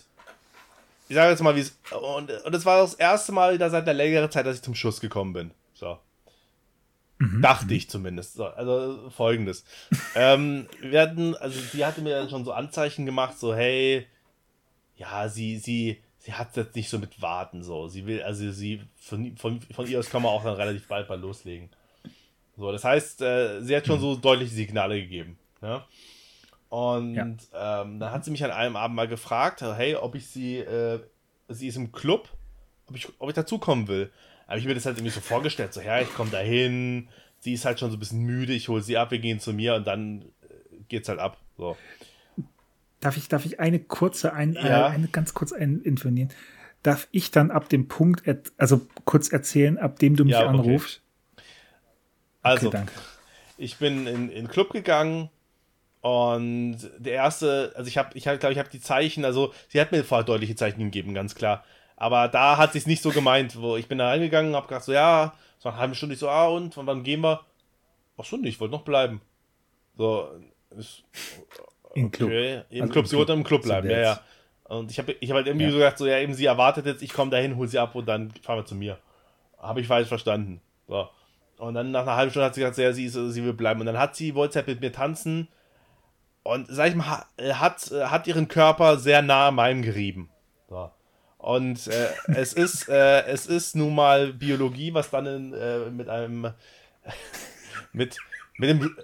[1.10, 1.76] ich sage jetzt mal, wie es.
[1.90, 4.76] Und, und das war das erste Mal wieder seit einer längeren Zeit, dass ich zum
[4.76, 5.50] Schuss gekommen bin.
[5.74, 5.98] So.
[7.18, 7.42] Mhm.
[7.42, 8.34] Dachte ich zumindest.
[8.34, 9.64] So, also folgendes.
[10.16, 14.06] ähm, wir hatten, also sie hatte mir dann schon so Anzeichen gemacht, so, hey,
[14.98, 17.88] ja, sie, sie, sie hat jetzt nicht so mit Warten so.
[17.88, 21.08] Sie will, also sie, von, von, von ihr aus kann man auch dann relativ bald
[21.08, 21.70] mal loslegen.
[22.58, 25.38] So, das heißt, äh, sie hat schon so deutliche Signale gegeben.
[25.62, 25.86] Ja?
[26.70, 27.82] Und Ja.
[27.82, 31.00] ähm, dann hat sie mich an einem Abend mal gefragt, hey, ob ich sie, äh,
[31.48, 32.30] sie ist im Club,
[32.88, 34.12] ob ich, ob ich dazukommen will.
[34.48, 37.08] Habe ich mir das halt irgendwie so vorgestellt, so, ja, ich komme da hin,
[37.40, 39.54] sie ist halt schon so ein bisschen müde, ich hole sie ab, wir gehen zu
[39.54, 41.38] mir und dann äh, geht's halt ab.
[41.58, 41.78] So.
[43.00, 44.88] Darf ich, darf ich eine kurze, ein, Ja.
[44.88, 46.30] äh, eine ganz kurz ein, informieren?
[46.84, 48.24] Darf ich dann ab dem Punkt,
[48.58, 50.50] also kurz erzählen, ab dem du mich Ja, okay.
[50.50, 51.02] anrufst?
[52.44, 52.84] Also, okay,
[53.58, 55.30] ich bin in, in den Club gegangen
[56.02, 59.82] und der erste, also ich habe, ich hab, glaube ich, habe die Zeichen, also sie
[59.82, 61.64] hat mir vorher deutliche Zeichen gegeben, ganz klar.
[61.98, 64.84] Aber da hat sie es nicht so gemeint, wo ich bin da reingegangen, habe gedacht
[64.84, 67.42] so, ja, so eine halbe Stunde, ich so, ah und, wann gehen wir?
[68.18, 69.22] Ach so, nicht, ich wollte noch bleiben.
[69.98, 70.30] So,
[70.78, 71.04] ist,
[71.94, 72.30] Im Club.
[72.30, 74.20] okay, im Also Club, im sie wollte im Club bleiben, ja, ja.
[74.66, 75.72] Und ich habe ich hab halt irgendwie Ja.
[75.72, 78.06] so gedacht, so, ja, eben sie erwartet jetzt, ich komme dahin, hol sie ab und
[78.08, 78.98] dann fahren wir zu mir.
[79.58, 80.60] Habe ich falsch verstanden.
[80.88, 81.08] So.
[81.58, 83.80] Und dann nach einer halben Stunde hat sie gesagt, ja, sie, ist, sie will bleiben.
[83.80, 85.48] Und dann hat sie, wollte sie halt mit mir tanzen.
[86.44, 87.26] Und sag ich mal, ha-
[87.60, 90.30] hat, hat ihren Körper sehr nah an meinem gerieben.
[91.46, 96.10] Und äh, es ist, äh, es ist nun mal Biologie, was dann in, äh, mit
[96.10, 96.50] einem
[97.94, 98.18] mit,
[98.58, 98.80] mit dem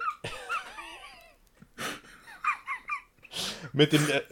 [3.72, 4.22] mit dem äh,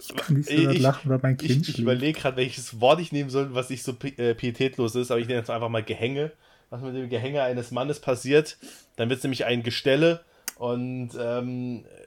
[0.40, 1.78] ich, ich schläft.
[1.78, 5.28] überlege gerade, welches Wort ich nehmen soll, was nicht so äh, pietätlos ist, aber ich
[5.28, 6.32] nenne jetzt einfach mal Gehänge.
[6.70, 8.58] Was mit dem Gehänge eines Mannes passiert,
[8.96, 10.24] dann wird es nämlich ein Gestelle
[10.56, 12.06] und ähm, äh,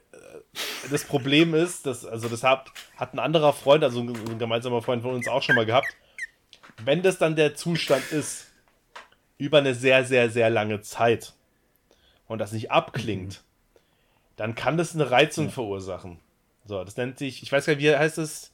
[0.90, 4.82] das Problem ist, dass, also das hat, hat ein anderer Freund, also ein, ein gemeinsamer
[4.82, 5.88] Freund von uns auch schon mal gehabt,
[6.84, 8.46] wenn das dann der Zustand ist,
[9.38, 11.32] über eine sehr, sehr, sehr lange Zeit
[12.26, 13.42] und das nicht abklingt,
[14.36, 16.20] dann kann das eine Reizung verursachen.
[16.64, 18.52] So, das nennt sich, ich weiß gar nicht, wie heißt es?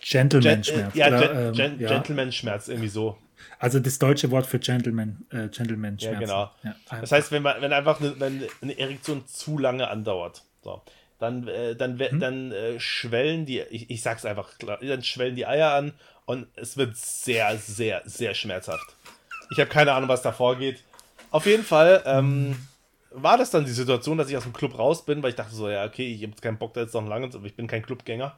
[0.00, 0.92] Gentleman-Schmerz.
[0.92, 1.88] Gen- ja, Gen ähm, Gen ja.
[1.88, 3.16] Gentleman-Schmerz, irgendwie so.
[3.58, 6.12] Also das deutsche Wort für Gentleman, äh, Gentleman-Schmerz.
[6.12, 6.50] Ja, genau.
[6.62, 10.82] Ja, Das heißt, wenn man, wenn einfach eine, wenn eine Erektion zu lange andauert, so,
[11.20, 15.36] dann, äh, dann, we- dann äh, schwellen die, ich, ich sag's einfach klar, dann schwellen
[15.36, 15.92] die Eier an
[16.26, 18.96] und es wird sehr, sehr, sehr schmerzhaft.
[19.50, 20.82] Ich habe keine Ahnung, was da vorgeht.
[21.30, 22.56] Auf jeden Fall ähm,
[23.10, 25.54] war das dann die Situation, dass ich aus dem Club raus bin, weil ich dachte
[25.54, 27.66] so, ja, okay, ich habe jetzt keinen Bock da jetzt noch lange, aber ich bin
[27.66, 28.36] kein Clubgänger.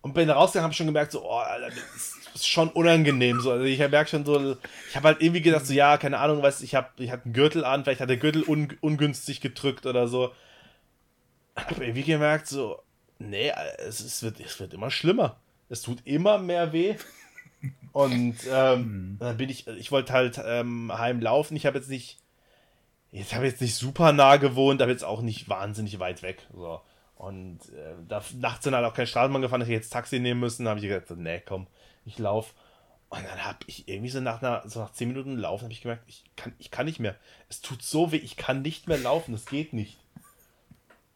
[0.00, 3.40] Und bin rausgegangen, habe schon gemerkt, so, oh, Alter, das ist schon unangenehm.
[3.40, 3.52] So.
[3.52, 4.56] Also ich merke schon so,
[4.88, 7.34] ich habe halt irgendwie gedacht, so, ja, keine Ahnung, weißt ich habe ich hatte einen
[7.34, 10.32] Gürtel an, vielleicht hat der Gürtel un, ungünstig gedrückt oder so.
[11.56, 12.82] Habe irgendwie gemerkt, so,
[13.18, 15.36] nee, es, es, wird, es wird immer schlimmer.
[15.68, 16.96] Es tut immer mehr weh.
[17.92, 21.56] Und ähm, dann bin ich, ich wollte halt ähm, heimlaufen.
[21.56, 22.18] Ich habe jetzt nicht,
[23.10, 26.46] jetzt habe jetzt nicht super nah gewohnt, aber jetzt auch nicht wahnsinnig weit weg.
[26.54, 26.80] So.
[27.16, 30.40] Und äh, da nachts sind halt auch kein Straßenbahn gefahren, dass ich jetzt Taxi nehmen
[30.40, 30.64] müssen.
[30.64, 31.66] Da habe ich gesagt, nee, komm,
[32.04, 32.52] ich laufe.
[33.10, 35.82] Und dann habe ich irgendwie so nach, einer, so nach 10 Minuten Laufen habe ich
[35.82, 37.14] gemerkt, ich kann, ich kann nicht mehr.
[37.50, 39.98] Es tut so weh, ich kann nicht mehr laufen, es geht nicht.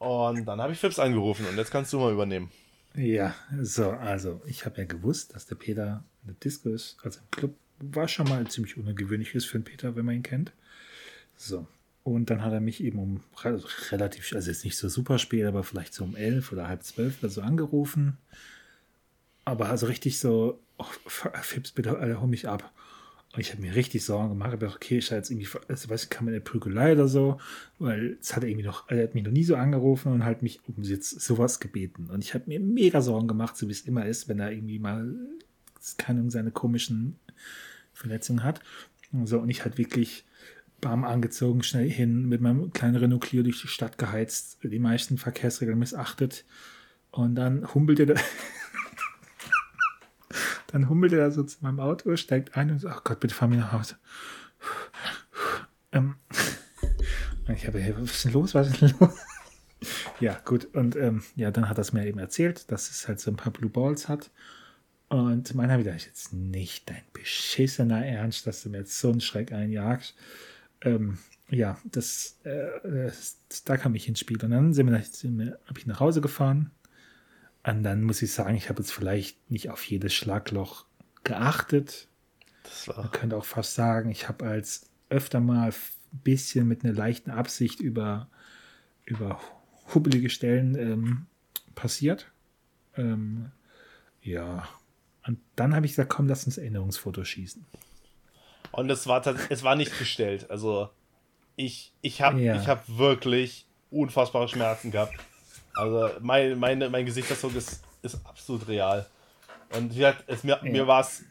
[0.06, 2.50] Und dann habe ich Fips angerufen und jetzt kannst du mal übernehmen.
[2.94, 7.18] Ja, so, also ich habe ja gewusst, dass der Peter in der Disco ist, also
[7.20, 7.54] im Club.
[7.78, 10.52] War schon mal ziemlich ungewöhnlich ist für einen Peter, wenn man ihn kennt.
[11.36, 11.66] So,
[12.04, 13.20] und dann hat er mich eben um
[13.90, 17.18] relativ, also jetzt nicht so super spät, aber vielleicht so um elf oder halb zwölf
[17.20, 18.16] oder so angerufen.
[19.44, 20.86] Aber also richtig so, oh,
[21.42, 22.72] Fips, bitte, Alter, hol mich ab.
[23.32, 24.54] Und ich habe mir richtig Sorgen gemacht.
[24.54, 27.38] Ich gedacht, okay, ich jetzt irgendwie, also, weiß ich, kam in der Prügelei oder so,
[27.78, 30.42] weil es hat er irgendwie noch, er hat mich noch nie so angerufen und halt
[30.42, 32.08] mich um jetzt sowas gebeten.
[32.10, 34.78] Und ich habe mir mega Sorgen gemacht, so wie es immer ist, wenn er irgendwie
[34.78, 35.14] mal,
[35.98, 37.18] keine Ahnung, seine komischen
[37.92, 38.60] Verletzungen hat.
[39.12, 40.24] Und so, und ich halt wirklich
[40.80, 45.16] Bam angezogen, schnell hin, mit meinem kleinen Renault Clio durch die Stadt geheizt, die meisten
[45.16, 46.44] Verkehrsregeln missachtet.
[47.10, 48.20] Und dann humpelte er,
[50.68, 53.48] dann humpelte er so zu meinem Auto, steigt ein und sagt, ach Gott, bitte fahr
[53.48, 53.96] mir nach Hause.
[55.92, 56.16] Ähm,
[57.54, 58.54] ich habe, was ist denn los?
[58.54, 59.14] Was ist denn los?
[60.20, 60.66] ja, gut.
[60.74, 63.36] Und ähm, ja, dann hat er es mir eben erzählt, dass es halt so ein
[63.36, 64.30] paar Blue Balls hat.
[65.08, 69.20] Und meiner wieder, ist jetzt nicht dein beschissener Ernst, dass du mir jetzt so einen
[69.20, 70.16] Schreck einjagst
[70.82, 74.42] ähm, ja, das, äh, das, da kam ich ins Spiel.
[74.42, 76.70] Und dann sind wir, sind wir, habe ich nach Hause gefahren.
[77.66, 80.84] Und dann muss ich sagen, ich habe jetzt vielleicht nicht auf jedes Schlagloch
[81.24, 82.06] geachtet.
[82.86, 85.74] Man könnte auch fast sagen, ich habe als öfter mal ein
[86.12, 88.28] bisschen mit einer leichten Absicht über,
[89.04, 89.40] über
[89.92, 91.26] hubbelige Stellen ähm,
[91.74, 92.30] passiert.
[92.96, 93.50] Ähm,
[94.22, 94.68] ja.
[95.26, 97.66] Und dann habe ich gesagt, komm, lass uns Erinnerungsfoto schießen.
[98.70, 100.50] Und es war, es war nicht gestellt.
[100.50, 100.90] Also
[101.56, 102.64] ich, ich habe ja.
[102.64, 105.14] hab wirklich unfassbare Schmerzen gehabt.
[105.76, 109.06] Also mein, meine, mein Gesichtsausdruck ist, ist absolut real.
[109.76, 110.70] Und wie gesagt, es, mir, ja.
[110.70, 111.24] mir war es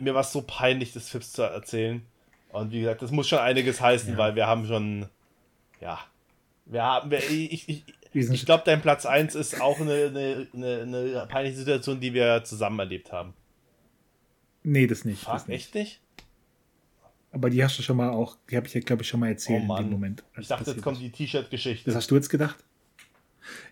[0.00, 2.02] mir war's so peinlich, das Fips zu erzählen.
[2.50, 4.18] Und wie gesagt, das muss schon einiges heißen, ja.
[4.18, 5.06] weil wir haben schon,
[5.80, 5.98] ja,
[6.66, 10.82] wir haben, wir, ich, ich, ich glaube, dein Platz 1 ist auch eine, eine, eine,
[10.82, 13.34] eine, peinliche Situation, die wir zusammen erlebt haben.
[14.62, 15.22] Nee, das nicht.
[15.22, 15.66] Fuck, das nicht.
[15.66, 16.00] echt nicht?
[17.30, 19.28] Aber die hast du schon mal auch, die habe ich ja, glaube ich, schon mal
[19.28, 20.24] erzählt oh in dem Moment.
[20.38, 21.84] Ich dachte, jetzt kommt die T-Shirt-Geschichte.
[21.84, 22.56] Das hast du jetzt gedacht?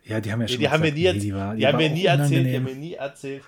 [0.04, 0.56] Ja, die haben ja schon.
[0.56, 2.64] Nee, die, haben gesagt, nee, die, war, die, die haben mir nie erzählt, die haben
[2.64, 3.44] mir nie erzählt.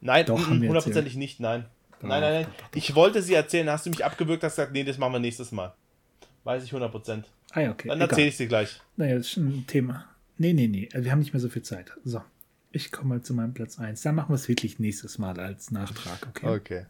[0.00, 1.66] Nein, hundertprozentig nicht, nein.
[2.00, 2.44] Doch, nein, nein, nein.
[2.44, 5.14] Doch, doch, ich wollte sie erzählen, hast du mich abgewürgt, hast gesagt, nee, das machen
[5.14, 5.74] wir nächstes Mal.
[6.44, 7.24] Weiß ich 100%.
[7.52, 7.88] Ah ja, okay.
[7.88, 8.80] Dann erzähle ich sie gleich.
[8.96, 10.04] Naja, das ist schon ein Thema.
[10.38, 10.88] Nee, nee, nee.
[10.92, 11.92] Wir haben nicht mehr so viel Zeit.
[12.04, 12.22] So.
[12.70, 14.02] Ich komme mal zu meinem Platz 1.
[14.02, 16.46] Dann machen wir es wirklich nächstes Mal als Nachtrag, okay?
[16.46, 16.86] Okay.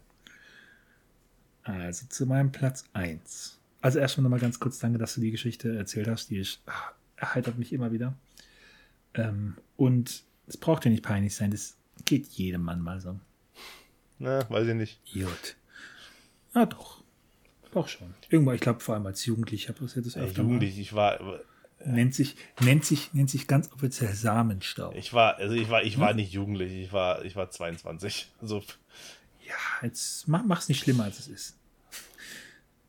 [1.63, 3.57] Also zu meinem Platz 1.
[3.81, 6.29] Also erstmal nochmal ganz kurz danke, dass du die Geschichte erzählt hast.
[6.29, 8.13] Die ist, ach, erheitert mich immer wieder.
[9.17, 11.51] Ähm, und es braucht ja nicht peinlich sein.
[11.51, 13.19] Das geht jedem Mann mal so.
[14.19, 15.01] Na, weiß ich nicht.
[15.13, 15.55] Gut.
[16.53, 17.03] Ah, doch.
[17.71, 18.13] Doch schon.
[18.29, 20.41] Irgendwann, ich glaube, vor allem als Jugendlicher passiert das öfter.
[20.41, 20.81] Ja, jugendlich, mal.
[20.81, 21.19] ich war.
[21.19, 21.39] Äh,
[21.85, 24.95] nennt sich, nennt sich, nennt sich ganz offiziell Samenstaub.
[24.95, 26.15] Ich war, also ich war, ich war hm?
[26.15, 28.31] nicht jugendlich, ich war, ich war 22.
[28.41, 28.63] Also
[29.45, 29.53] ja,
[29.83, 31.57] jetzt mach, mach's nicht schlimmer, als es ist.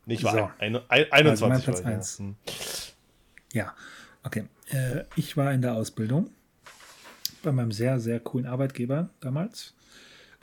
[0.06, 0.34] Nicht wahr?
[0.34, 0.64] So.
[0.64, 2.18] Ein, ein, 21 also Platz 1.
[2.18, 2.36] Hm.
[3.52, 3.74] Ja,
[4.28, 4.44] okay.
[4.70, 6.30] Äh, ich war in der Ausbildung
[7.42, 9.74] bei meinem sehr, sehr coolen Arbeitgeber damals.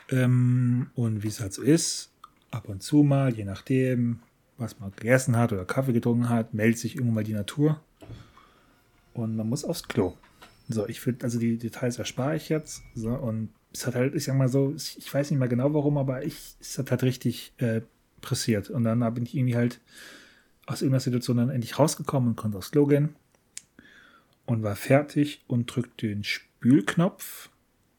[0.10, 2.12] Ähm, und wie es halt so ist,
[2.52, 4.20] ab und zu mal, je nachdem,
[4.58, 7.80] was man gegessen hat oder Kaffee getrunken hat, meldet sich irgendwann mal die Natur.
[9.14, 10.18] Und man muss aufs Klo.
[10.68, 12.82] So, ich würde, also die Details erspare ich jetzt.
[12.96, 15.98] So, und es hat halt, ich sag mal so, ich weiß nicht mehr genau warum,
[15.98, 17.82] aber ich, es hat halt richtig äh,
[18.22, 18.70] pressiert.
[18.70, 19.80] Und dann bin ich irgendwie halt
[20.66, 23.16] aus irgendeiner Situation dann endlich rausgekommen und konnte aufs Klo gehen
[24.46, 27.50] und war fertig und drückte den Spülknopf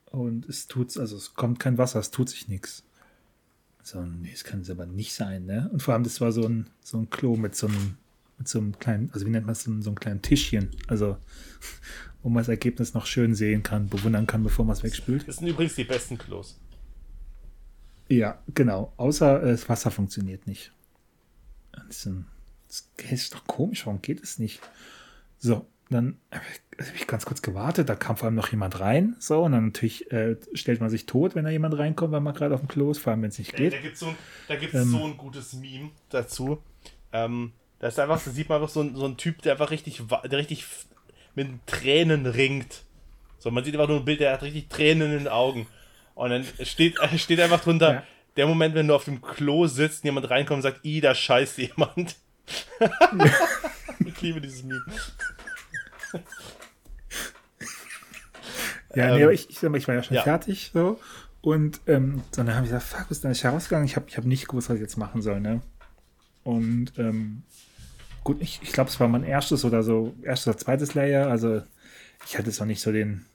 [0.06, 2.84] und es tut, also es kommt kein Wasser, es tut sich nichts.
[3.82, 5.68] So, nee, das kann es aber nicht sein, ne?
[5.72, 7.96] Und vor allem, das war so ein, so ein Klo mit so einem,
[8.38, 10.70] mit so einem kleinen, also wie nennt man es, so, so einem kleinen Tischchen.
[10.88, 11.16] Also,
[12.22, 15.28] wo man das Ergebnis noch schön sehen kann, bewundern kann, bevor man es wegspült.
[15.28, 16.58] Das sind übrigens die besten Klos.
[18.08, 18.92] Ja, genau.
[18.96, 20.72] Außer äh, das Wasser funktioniert nicht.
[21.72, 22.26] Das ist, ein,
[22.66, 24.60] das ist doch komisch, warum geht es nicht?
[25.38, 26.44] So, dann habe
[26.94, 30.10] ich ganz kurz gewartet, da kam vor allem noch jemand rein, so, und dann natürlich
[30.12, 32.90] äh, stellt man sich tot, wenn da jemand reinkommt, weil man gerade auf dem Klo
[32.90, 33.72] ist, vor allem wenn es nicht geht.
[33.72, 34.14] Da, da gibt es so,
[34.78, 36.62] ähm, so ein gutes Meme dazu.
[37.12, 40.02] Ähm, da ist einfach, da sieht man einfach so, so einen Typ, der einfach richtig,
[40.24, 40.66] der richtig
[41.34, 42.82] mit Tränen ringt.
[43.38, 45.66] So, man sieht einfach nur ein Bild, der hat richtig Tränen in den Augen.
[46.14, 48.02] Und dann steht, steht einfach drunter, ja.
[48.36, 51.14] der Moment, wenn du auf dem Klo sitzt und jemand reinkommt und sagt, i, da
[51.14, 52.16] scheißt jemand.
[54.04, 54.84] ich liebe dieses Meme.
[58.94, 60.22] Ja, ähm, nee, aber ich, ich, ich war ja schon ja.
[60.22, 60.98] fertig so.
[61.42, 63.86] Und ähm, dann habe ich gesagt, fuck, was ist da nicht herausgegangen?
[63.86, 65.60] Ich habe ich hab nicht gewusst, was ich jetzt machen soll, ne?
[66.42, 67.42] Und ähm,
[68.24, 71.28] gut, ich, ich glaube, es war mein erstes oder so, erstes oder zweites Layer.
[71.28, 71.62] Also
[72.26, 73.26] ich hatte es noch nicht so den.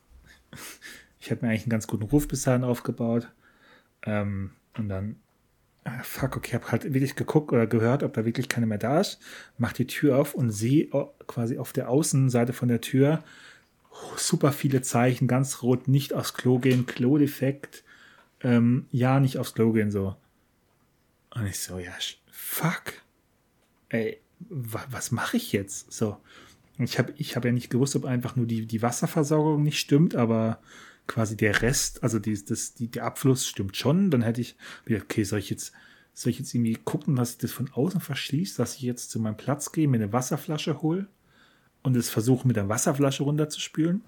[1.20, 3.30] ich hatte mir eigentlich einen ganz guten Ruf bis dahin aufgebaut.
[4.04, 5.18] Ähm, und dann,
[5.84, 9.00] ah, fuck, okay, habe halt wirklich geguckt oder gehört, ob da wirklich keiner mehr da
[9.00, 9.20] ist.
[9.58, 10.90] Mach die Tür auf und sehe
[11.28, 13.24] quasi auf der Außenseite von der Tür
[13.92, 17.84] oh, super viele Zeichen, ganz rot, nicht aufs Klo gehen, Klo-Defekt,
[18.42, 20.16] ähm, ja, nicht aufs Klo gehen, so.
[21.34, 21.92] Und ich so, ja,
[22.32, 22.94] fuck.
[23.90, 24.20] Ey,
[24.50, 25.92] was mache ich jetzt?
[25.92, 26.18] So.
[26.78, 30.16] Ich habe ich hab ja nicht gewusst, ob einfach nur die, die Wasserversorgung nicht stimmt,
[30.16, 30.60] aber
[31.08, 34.12] quasi der Rest, also die, das, die, der Abfluss stimmt schon.
[34.12, 35.74] Dann hätte ich, okay, soll ich jetzt,
[36.14, 39.20] soll ich jetzt irgendwie gucken, dass ich das von außen verschließt, dass ich jetzt zu
[39.20, 41.08] meinem Platz gehe, mir eine Wasserflasche hole
[41.84, 44.02] und es versuche mit der Wasserflasche runterzuspülen.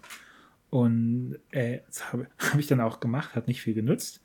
[0.69, 4.21] Und äh, das habe hab ich dann auch gemacht, hat nicht viel genützt.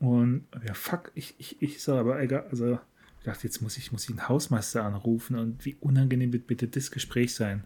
[0.00, 2.78] Und ja, fuck, ich, ich, ich soll aber egal, also
[3.18, 6.68] ich dachte, jetzt muss ich, muss ich einen Hausmeister anrufen und wie unangenehm wird bitte
[6.68, 7.64] das Gespräch sein.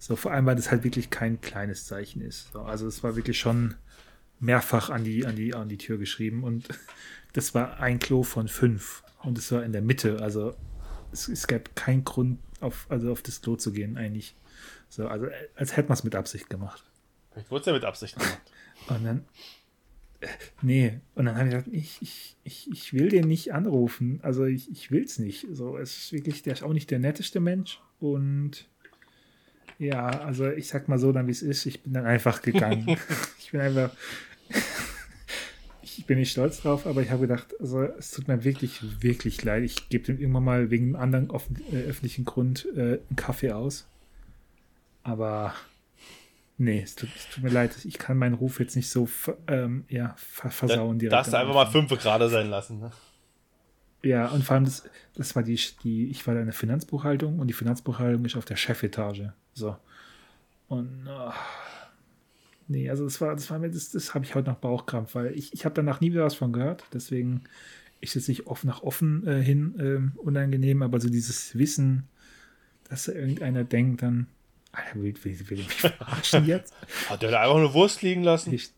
[0.00, 2.52] So, vor allem, weil das halt wirklich kein kleines Zeichen ist.
[2.52, 3.74] So, also es war wirklich schon
[4.38, 6.66] mehrfach an die, an die, an die Tür geschrieben und
[7.34, 10.22] das war ein Klo von fünf und es war in der Mitte.
[10.22, 10.56] Also
[11.12, 14.34] es, es gab keinen Grund, auf, also auf das Klo zu gehen, eigentlich.
[14.88, 16.82] So, also als hätte man es mit Absicht gemacht.
[17.30, 18.40] Vielleicht wurde es ja mit Absicht gemacht.
[18.88, 19.24] Und dann,
[20.60, 24.20] Nee, und dann habe ich gesagt, ich, ich, ich, ich will den nicht anrufen.
[24.22, 25.46] Also ich, ich will es nicht.
[25.50, 27.80] So, es ist wirklich, der ist auch nicht der netteste Mensch.
[28.00, 28.68] Und
[29.80, 32.98] ja, also ich sag mal so, dann wie es ist, ich bin dann einfach gegangen.
[33.38, 33.90] ich bin einfach.
[35.82, 39.42] ich bin nicht stolz drauf, aber ich habe gedacht, also es tut mir wirklich, wirklich
[39.42, 39.64] leid.
[39.64, 43.52] Ich gebe dem irgendwann mal wegen einem anderen offen, äh, öffentlichen Grund äh, einen Kaffee
[43.52, 43.86] aus.
[45.02, 45.54] Aber
[46.62, 49.08] Nee, es tut, es tut, mir leid, ich kann meinen Ruf jetzt nicht so
[49.46, 50.98] ähm, ja, versauen.
[50.98, 52.80] Da, darfst du einfach mal fünf gerade sein lassen.
[52.80, 52.90] Ne?
[54.02, 57.38] Ja, und vor allem, das, das war die, die, ich war da in der Finanzbuchhaltung
[57.38, 59.32] und die Finanzbuchhaltung ist auf der Chefetage.
[59.52, 59.76] So.
[60.68, 61.32] Und oh,
[62.68, 65.36] nee, also das war, das war mir, das, das habe ich heute noch Bauchkrampf, weil
[65.36, 66.84] ich, ich habe danach nie wieder was von gehört.
[66.94, 67.42] Deswegen
[68.00, 72.08] ist es nicht oft nach offen äh, hin äh, unangenehm, aber so dieses Wissen,
[72.88, 74.26] dass da irgendeiner denkt, dann
[74.72, 76.74] Alter, will, will, will mich verarschen jetzt?
[77.08, 78.54] Hat der da einfach eine Wurst liegen lassen?
[78.54, 78.70] Ich...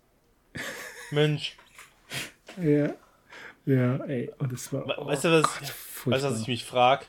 [1.10, 1.56] Mensch.
[2.62, 2.94] Ja.
[3.64, 4.86] Ja, ey, und es war.
[4.98, 7.06] Oh weißt du, was, Gott, weißt, was ich mich frage?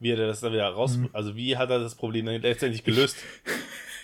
[0.00, 0.96] Wie hat er das dann wieder raus.
[0.96, 1.10] Mhm.
[1.12, 3.16] Also, wie hat er das Problem dann letztendlich gelöst?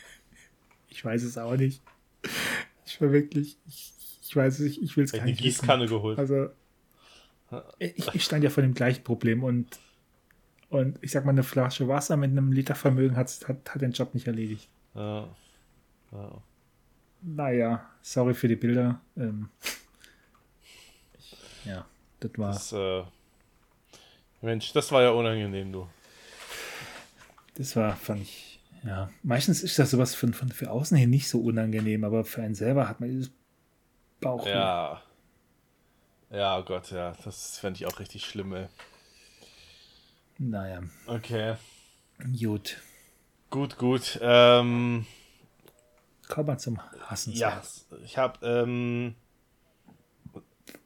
[0.89, 1.83] ich weiß es auch nicht.
[2.85, 3.57] Ich war wirklich.
[3.67, 3.93] Ich,
[4.23, 5.39] ich weiß es, ich, ich will es gar nicht.
[5.39, 5.95] eine Gießkanne wissen.
[5.95, 6.19] geholt.
[6.19, 6.51] Also.
[7.79, 9.79] Ich, ich stand ja vor dem gleichen Problem und
[10.75, 13.93] und ich sag mal, eine Flasche Wasser mit einem Liter Vermögen hat, hat, hat den
[13.93, 14.69] Job nicht erledigt.
[14.95, 15.29] Ja.
[16.11, 16.43] ja.
[17.23, 19.01] Naja, sorry für die Bilder.
[19.17, 19.71] Ähm, ich,
[21.65, 21.87] ja,
[22.21, 22.53] das war.
[22.53, 23.03] Das, äh,
[24.41, 25.89] Mensch, das war ja unangenehm, du.
[27.57, 29.11] Das war, fand ich, ja.
[29.23, 32.55] Meistens ist das sowas von, von für außen hin nicht so unangenehm, aber für einen
[32.55, 33.31] selber hat man dieses
[34.21, 34.47] Bauch.
[34.47, 35.03] Ja.
[36.31, 37.12] Ja, oh Gott, ja.
[37.25, 38.67] Das fände ich auch richtig schlimm, ey.
[40.39, 40.83] Naja.
[41.07, 41.57] Okay.
[42.39, 42.79] Gut.
[43.51, 44.19] Gut, gut.
[44.21, 45.07] Ähm,
[46.29, 47.65] Kommen wir zum Hassenswert.
[47.91, 48.45] Ja, ich habe.
[48.45, 49.15] Ähm,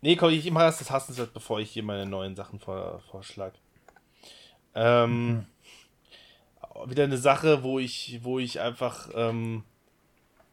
[0.00, 3.52] nee, komm, ich mache erst das Hassenswert, bevor ich hier meine neuen Sachen vor, vorschlag.
[4.74, 5.46] Ähm, mhm.
[6.86, 9.08] Wieder eine Sache, wo ich, wo ich einfach.
[9.14, 9.64] Ähm,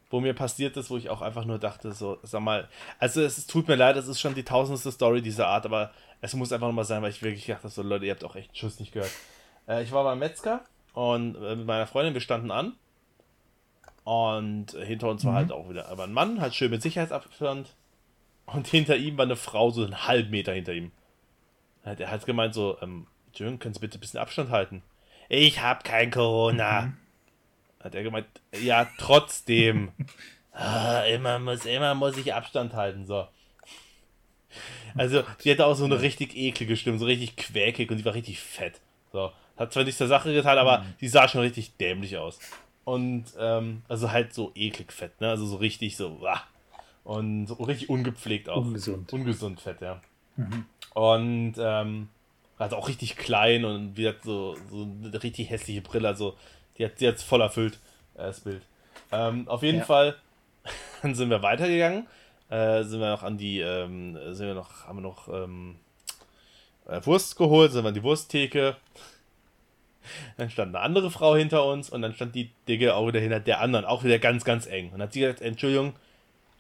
[0.10, 2.70] wo mir passiert ist, wo ich auch einfach nur dachte, so, sag mal,
[3.00, 5.92] also es, es tut mir leid, es ist schon die tausendste Story dieser Art, aber
[6.22, 8.50] es muss einfach nochmal sein, weil ich wirklich dachte, so Leute, ihr habt auch echt
[8.50, 9.12] einen Schuss nicht gehört.
[9.68, 10.64] Äh, ich war beim Metzger
[10.94, 12.74] und äh, mit meiner Freundin, wir standen an.
[14.04, 15.28] Und hinter uns mhm.
[15.28, 17.76] war halt auch wieder aber ein Mann, halt schön mit Sicherheitsabstand.
[18.46, 20.92] Und hinter ihm war eine Frau, so einen halben Meter hinter ihm.
[21.84, 24.82] Er hat gemeint so, ähm, Jürgen, können Sie bitte ein bisschen Abstand halten?
[25.30, 26.82] Ich hab kein Corona.
[26.82, 26.98] Mhm.
[27.84, 28.28] Hat er gemeint,
[28.60, 29.92] ja, trotzdem.
[30.52, 33.28] ah, immer muss, immer muss ich Abstand halten, so.
[34.96, 38.14] Also, die hatte auch so eine richtig eklige Stimme, so richtig quäkig und die war
[38.14, 38.80] richtig fett.
[39.12, 39.32] So.
[39.58, 40.94] Hat zwar nicht zur Sache getan, aber mhm.
[41.02, 42.40] die sah schon richtig dämlich aus.
[42.84, 45.30] Und, ähm, also halt so eklig fett, ne?
[45.30, 46.44] Also so richtig so, wah.
[47.06, 48.58] Und so richtig ungepflegt auch.
[48.58, 49.14] Ungesund.
[49.14, 50.02] Ungesund fett, ja.
[50.36, 50.66] Mhm.
[50.94, 52.10] Und, ähm,
[52.58, 56.36] also auch richtig klein und die hat so, so eine richtig hässliche Brille, also
[56.78, 57.80] die hat sie jetzt voll erfüllt,
[58.16, 58.64] äh, das Bild.
[59.12, 59.86] Ähm, auf jeden ja.
[59.86, 60.16] Fall,
[61.02, 62.08] dann sind wir weitergegangen
[62.50, 65.76] äh, sind wir noch an die, ähm, sind wir noch, haben wir noch ähm,
[66.88, 68.76] äh, Wurst geholt, sind wir an die Wursttheke.
[70.38, 73.40] Dann stand eine andere Frau hinter uns und dann stand die Dicke auch wieder hinter
[73.40, 74.86] der anderen, auch wieder ganz, ganz eng.
[74.86, 75.94] Und dann hat sie gesagt, Entschuldigung,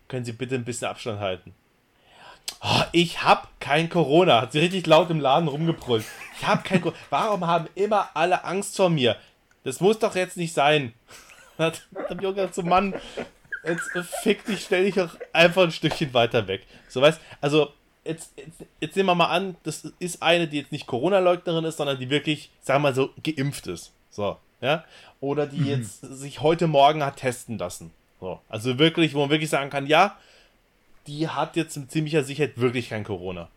[0.07, 1.53] können Sie bitte ein bisschen Abstand halten?
[2.61, 6.05] Oh, ich hab kein Corona, hat sie richtig laut im Laden rumgebrüllt.
[6.37, 6.97] Ich hab kein Corona.
[7.09, 9.15] Warum haben immer alle Angst vor mir?
[9.63, 10.93] Das muss doch jetzt nicht sein.
[11.57, 12.93] Dann hat, hat Junge gesagt, so Mann,
[13.63, 13.89] jetzt
[14.21, 16.65] fick dich, stell dich doch einfach ein Stückchen weiter weg.
[16.87, 17.71] So weißt, also
[18.03, 21.77] jetzt, jetzt, jetzt nehmen wir mal an, das ist eine, die jetzt nicht Corona-Leugnerin ist,
[21.77, 23.91] sondern die wirklich, sagen wir mal so, geimpft ist.
[24.09, 24.85] So, ja.
[25.19, 25.67] Oder die mhm.
[25.67, 27.91] jetzt sich heute Morgen hat testen lassen.
[28.25, 28.39] So.
[28.49, 30.17] Also wirklich, wo man wirklich sagen kann, ja,
[31.05, 33.49] die hat jetzt mit ziemlicher Sicherheit wirklich kein Corona.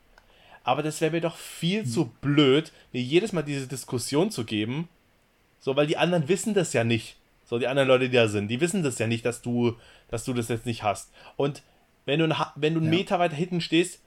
[0.63, 1.87] Aber das wäre mir doch viel mhm.
[1.87, 4.91] zu blöd, mir jedes Mal diese Diskussion zu geben.
[5.59, 7.17] So, weil die anderen wissen das ja nicht.
[7.47, 9.75] So, die anderen Leute, die da sind, die wissen das ja nicht, dass du,
[10.09, 11.11] dass du das jetzt nicht hast.
[11.39, 11.63] Und
[12.05, 12.99] wenn du, ein, wenn du einen ja.
[12.99, 14.03] Meter weiter hinten stehst,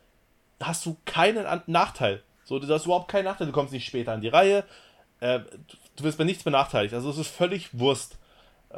[0.59, 2.21] hast du keinen Nachteil.
[2.43, 3.47] So, du hast überhaupt keinen Nachteil.
[3.47, 4.63] Du kommst nicht später an die Reihe.
[5.21, 5.39] Äh,
[5.95, 6.93] du wirst bei nichts benachteiligt.
[6.93, 8.19] Also es ist völlig Wurst.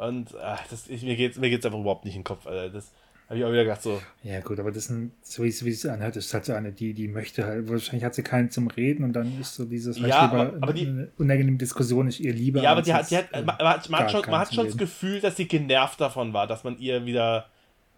[0.00, 2.46] Und ach, das, ich, mir geht es mir geht's einfach überhaupt nicht in den Kopf.
[2.46, 2.70] Alter.
[2.70, 2.92] Das
[3.28, 4.00] habe ich auch wieder gedacht so.
[4.22, 6.92] Ja gut, aber das sind, so wie es anhört, das ist halt so eine, die,
[6.92, 10.18] die möchte halt, wahrscheinlich hat sie keinen zum Reden und dann ist so dieses, ja,
[10.18, 12.60] aber, aber die, eine unangenehme Diskussion ist ihr lieber.
[12.60, 14.66] Ja, aber die hat, die hat, man, man, hat, man hat schon, man hat schon
[14.66, 17.46] das Gefühl, dass sie genervt davon war, dass man ihr wieder,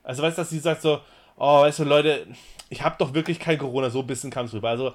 [0.04, 1.00] also weißt du, dass sie sagt so,
[1.36, 2.26] oh, weißt du, Leute,
[2.68, 4.70] ich habe doch wirklich kein Corona, so ein bisschen kam es rüber.
[4.70, 4.94] Also,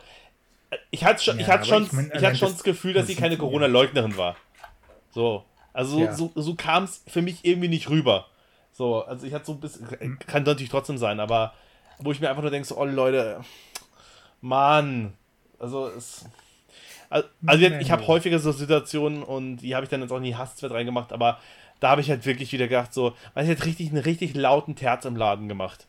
[0.90, 3.08] ich hatte schon, ja, ich hatte schon, ich, mein, ich hatte schon das, Gefühl, dass
[3.08, 4.36] sie keine Corona-Leugnerin war.
[5.12, 5.44] So.
[5.74, 6.14] Also, ja.
[6.14, 8.28] so, so kam es für mich irgendwie nicht rüber.
[8.74, 11.54] So, also ich hatte so ein bisschen, kann natürlich trotzdem sein, aber
[12.00, 13.42] wo ich mir einfach nur denke, so, oh Leute,
[14.42, 15.14] Mann,
[15.60, 16.26] also es.
[17.10, 20.34] Also, also ich habe häufiger so Situationen und die habe ich dann jetzt auch nie
[20.34, 21.40] Hasswert reingemacht, aber
[21.82, 25.04] da habe ich halt wirklich wieder gedacht, so, ich hat richtig einen richtig lauten Terz
[25.04, 25.88] im Laden gemacht.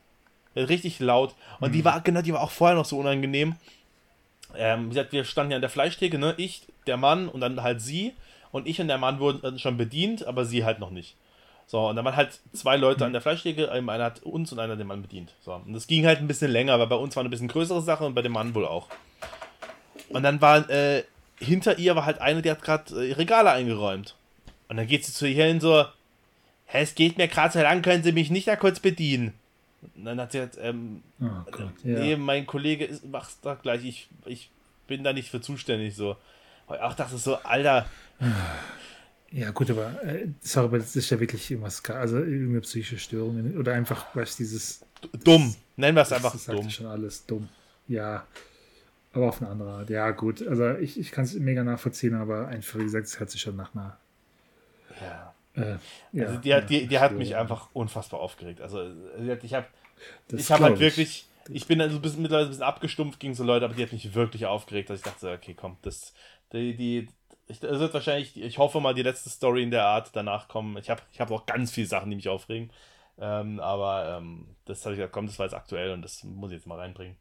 [0.57, 1.35] Richtig laut.
[1.61, 1.73] Und mhm.
[1.75, 3.57] die war, genau, die war auch vorher noch so unangenehm.
[4.57, 6.35] Ähm, wie gesagt, wir standen ja an der Fleischtheke, ne?
[6.37, 8.13] Ich, der Mann und dann halt sie.
[8.53, 11.17] Und ich und der Mann wurden schon bedient, aber sie halt noch nicht.
[11.67, 14.77] So, und dann waren halt zwei Leute an der Fleischtheke, einer hat uns und einer
[14.77, 15.33] den Mann bedient.
[15.43, 17.81] So, und das ging halt ein bisschen länger, weil bei uns war eine bisschen größere
[17.81, 18.89] Sache und bei dem Mann wohl auch.
[20.11, 21.05] Und dann war, äh,
[21.39, 24.15] hinter ihr war halt eine, die hat gerade äh, Regale eingeräumt.
[24.69, 25.85] Und dann geht sie zu ihr hin so,
[26.67, 29.35] Hä, es geht mir gerade so lang, können Sie mich nicht da kurz bedienen?
[29.95, 31.99] Und dann hat sie halt, ähm, oh Gott, ja.
[31.99, 34.49] nee, mein Kollege ist, macht's da gleich, ich, ich
[34.87, 36.17] bin da nicht für zuständig, so.
[36.67, 37.87] Auch dachte so, Alter.
[39.31, 43.59] Ja, gut, aber äh, sorry, aber das ist ja wirklich irgendwas, also irgendeine psychische Störungen
[43.59, 44.85] oder einfach, was dieses.
[45.25, 45.55] Dumm.
[45.77, 46.69] Nennen wir es einfach das dumm.
[46.69, 47.49] Schon alles dumm.
[47.89, 48.27] Ja.
[49.15, 49.91] Aber auf eine andere Art.
[49.91, 50.47] Ja, gut.
[50.47, 53.57] Also ich, ich kann es mega nachvollziehen, aber einfach, wie gesagt, es hört sich schon
[53.57, 53.99] nach einer.
[55.01, 55.35] Ja.
[55.55, 55.77] Äh,
[56.13, 58.61] ja also die, hat, die, die hat mich einfach unfassbar aufgeregt.
[58.61, 58.91] Also
[59.43, 59.67] ich habe
[60.31, 63.65] ich habe halt wirklich, ich bin also bis, mittlerweile ein bisschen abgestumpft gegen so Leute,
[63.65, 66.15] aber die hat mich wirklich aufgeregt, dass ich dachte, okay, komm, das,
[66.53, 67.09] die, die,
[67.49, 70.77] ich, das wird wahrscheinlich, ich hoffe mal, die letzte Story in der Art danach kommen.
[70.79, 72.71] Ich habe ich hab auch ganz viele Sachen, die mich aufregen.
[73.19, 76.51] Ähm, aber ähm, das habe ich gesagt, komm, das war jetzt aktuell und das muss
[76.51, 77.17] ich jetzt mal reinbringen.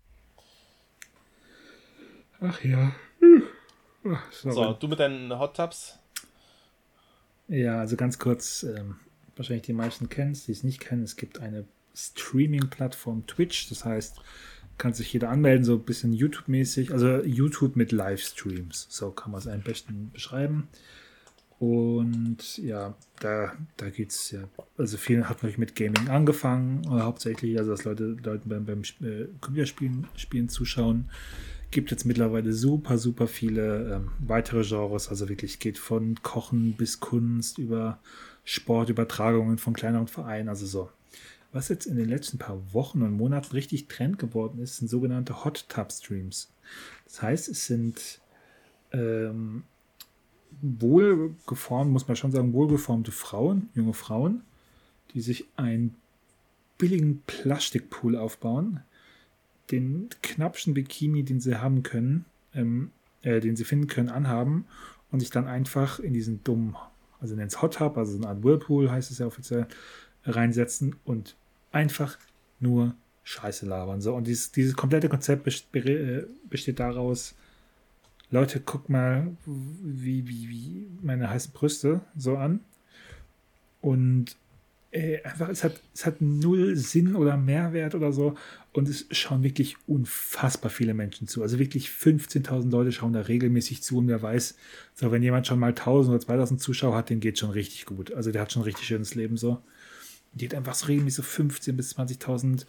[2.40, 2.92] Ach ja.
[4.06, 6.00] Ach, so, du mit deinen Hot Tubs?
[7.48, 8.96] Ja, also ganz kurz, ähm,
[9.36, 11.04] wahrscheinlich die meisten kennen es, die es nicht kennen.
[11.04, 14.22] Es gibt eine Streaming-Plattform Twitch, das heißt,
[14.82, 19.40] kann sich jeder anmelden, so ein bisschen YouTube-mäßig, also YouTube mit Livestreams, so kann man
[19.40, 20.70] es am besten beschreiben.
[21.60, 24.40] Und ja, da, da geht es ja,
[24.80, 29.28] also viel hat natürlich mit Gaming angefangen, hauptsächlich, also dass Leute, Leute beim, beim äh,
[29.40, 31.12] Computerspielen Spielen zuschauen.
[31.70, 37.00] Gibt jetzt mittlerweile super, super viele ähm, weitere Genres, also wirklich geht von Kochen bis
[37.00, 38.00] Kunst über
[38.46, 40.90] Sportübertragungen von kleineren Vereinen, also so
[41.54, 45.44] was jetzt in den letzten paar Wochen und Monaten richtig Trend geworden ist, sind sogenannte
[45.44, 46.50] Hot Tub Streams.
[47.06, 48.22] Das heißt, es sind
[48.94, 49.64] ähm,
[50.62, 54.44] wohlgeformt, muss man schon sagen, wohlgeformte Frauen, junge Frauen,
[55.14, 55.96] die sich einen
[56.78, 58.82] billigen Plastikpool aufbauen,
[59.72, 62.92] den knappsten Bikini, den sie haben können, ähm,
[63.24, 64.66] äh, den sie finden können, anhaben
[65.12, 66.76] und sich dann einfach in diesen dummen,
[67.20, 69.68] also nennt es Hot Tub, also eine Art Whirlpool heißt es ja offiziell,
[70.24, 71.36] reinsetzen und
[71.72, 72.18] einfach
[72.60, 74.02] nur Scheiße labern.
[74.02, 77.36] So, und dieses, dieses komplette Konzept äh, besteht daraus,
[78.30, 82.62] Leute, guck mal, wie, wie, wie meine heißen Brüste so an.
[83.82, 84.38] Und
[84.92, 88.36] äh, einfach, es hat, es hat null Sinn oder Mehrwert oder so.
[88.74, 91.42] Und es schauen wirklich unfassbar viele Menschen zu.
[91.42, 93.98] Also wirklich 15.000 Leute schauen da regelmäßig zu.
[93.98, 94.56] Und wer weiß,
[94.96, 98.14] so, wenn jemand schon mal 1.000 oder 2.000 Zuschauer hat, den geht schon richtig gut.
[98.14, 99.62] Also der hat schon richtig schönes Leben so.
[100.34, 102.66] Die hat einfach so regelmäßig so 15.000 bis 20.000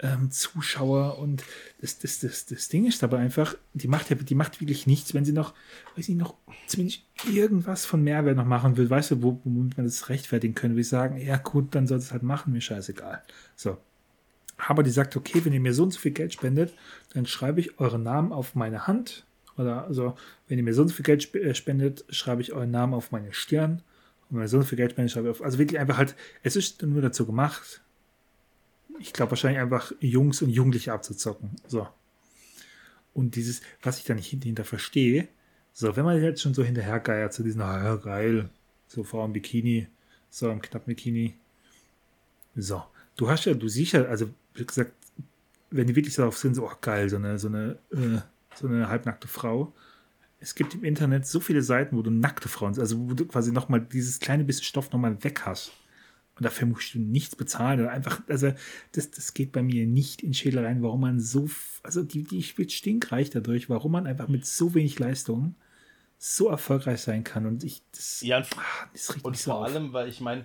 [0.00, 1.44] ähm, Zuschauer und
[1.80, 5.14] das, das, das, das Ding ist aber einfach, die macht ja, die macht wirklich nichts,
[5.14, 5.54] wenn sie noch,
[5.96, 6.34] weiß ich noch,
[6.66, 10.76] zumindest irgendwas von Mehrwert noch machen will, weißt du, wo, womit man das rechtfertigen können,
[10.76, 13.22] wir sagen, ja gut, dann soll es halt machen, mir scheißegal.
[13.54, 13.78] So.
[14.56, 16.72] Aber die sagt, okay, wenn ihr mir so und so viel Geld spendet,
[17.12, 19.24] dann schreibe ich euren Namen auf meine Hand.
[19.56, 20.16] Oder also,
[20.48, 23.10] wenn ihr mir so und so viel Geld äh, spendet, schreibe ich euren Namen auf
[23.10, 23.82] meine Stirn.
[24.34, 25.16] Wenn ihr so so viel Geld spendet.
[25.16, 27.82] Also wirklich einfach halt, es ist nur dazu gemacht,
[28.98, 31.50] ich glaube wahrscheinlich einfach Jungs und Jugendliche abzuzocken.
[31.66, 31.88] So.
[33.12, 35.28] Und dieses, was ich da nicht hinter verstehe,
[35.72, 38.48] so, wenn man jetzt schon so hinterhergeiert zu diesen, ah, geil,
[38.86, 39.88] so Frau im Bikini,
[40.30, 41.34] so im knappen Bikini.
[42.54, 42.84] So,
[43.16, 44.92] du hast ja, du siehst ja, also, wie gesagt,
[45.70, 48.20] wenn die wirklich darauf sind, so, oh, geil, so eine, so eine, äh,
[48.54, 49.72] so eine halbnackte Frau.
[50.44, 53.50] Es gibt im Internet so viele Seiten, wo du nackte Frauen, also wo du quasi
[53.50, 55.72] nochmal dieses kleine bisschen Stoff nochmal weg hast.
[56.36, 57.80] Und dafür musst du nichts bezahlen.
[57.80, 58.52] Oder einfach, also
[58.92, 61.48] das, das geht bei mir nicht in Schädel rein, warum man so,
[61.82, 65.54] also die, die wird stinkreich dadurch, warum man einfach mit so wenig Leistung
[66.18, 67.46] so erfolgreich sein kann.
[67.46, 69.64] Und ich, das, ja, und, ach, das und vor auf.
[69.64, 70.44] allem, weil ich meine,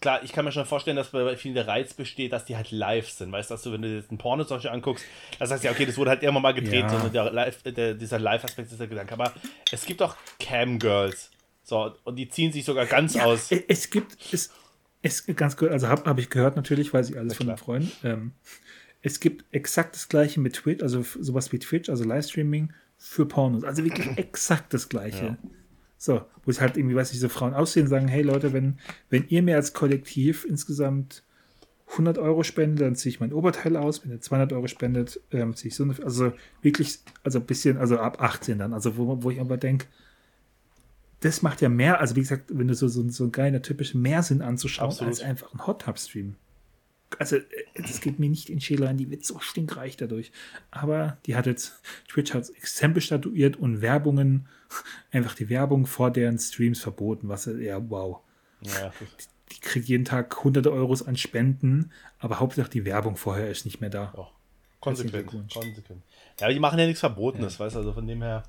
[0.00, 2.70] klar, ich kann mir schon vorstellen, dass bei vielen der Reiz besteht, dass die halt
[2.70, 3.32] live sind.
[3.32, 5.04] Weißt du, wenn du jetzt ein Porno zum Beispiel anguckst,
[5.38, 7.00] das heißt ja, okay, das wurde halt immer mal gedreht, ja.
[7.00, 9.12] so, der Live, der, dieser Live-Aspekt ist der Gedanke.
[9.12, 9.32] Aber
[9.70, 11.30] es gibt auch Cam-Girls.
[11.62, 13.52] So, und die ziehen sich sogar ganz ja, aus.
[13.68, 14.50] Es gibt, es,
[15.02, 17.92] es ganz gut, also habe hab ich gehört natürlich, weil sie alles von den Freunden.
[18.02, 18.32] Ähm,
[19.02, 23.64] es gibt exakt das gleiche mit Twitch, also sowas wie Twitch, also Livestreaming für Pornos.
[23.64, 25.24] Also wirklich exakt das gleiche.
[25.24, 25.38] Ja.
[26.02, 28.78] So, wo es halt irgendwie, weiß ich, so Frauen aussehen, sagen, hey Leute, wenn,
[29.10, 31.22] wenn ihr mir als Kollektiv insgesamt
[31.90, 34.02] 100 Euro spendet, dann ziehe ich mein Oberteil aus.
[34.02, 36.32] Wenn ihr 200 Euro spendet, ähm, ziehe ich so eine, also
[36.62, 39.88] wirklich, also ein bisschen, also ab 18 dann, also wo, wo ich aber denke,
[41.20, 44.00] das macht ja mehr, also wie gesagt, wenn du so, so, so einen geiler typischen
[44.00, 45.12] Mehrsinn anzuschauen, Absolut.
[45.12, 46.36] als einfach ein Hot Tub Stream.
[47.18, 47.44] Also, äh,
[47.74, 50.32] das geht mir nicht in Schäler rein, die wird so stinkreich dadurch.
[50.70, 54.48] Aber die hat jetzt, Twitch hat Exempel statuiert und Werbungen,
[55.10, 58.20] einfach die Werbung vor deren Streams verboten, was ja, wow.
[58.62, 58.92] Ja.
[59.00, 63.64] Die, die kriegt jeden Tag hunderte Euros an Spenden, aber Hauptsache die Werbung vorher ist
[63.64, 64.12] nicht mehr da.
[64.16, 64.26] Oh.
[64.80, 65.52] Konsequent.
[65.52, 66.02] Konsequent.
[66.38, 67.64] Ja, aber die machen ja nichts Verbotenes, ja.
[67.64, 68.42] weißt du, also von dem her.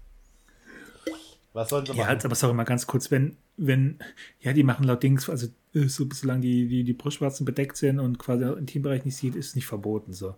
[1.54, 2.00] Was sollen sie machen?
[2.00, 4.00] Ja, halt, aber sorry mal ganz kurz, wenn, wenn,
[4.40, 8.00] ja, die machen laut Dings, also äh, so bislang die, die, die Brustwarzen bedeckt sind
[8.00, 10.14] und quasi im Teambereich nicht sieht, ist nicht verboten.
[10.14, 10.36] So.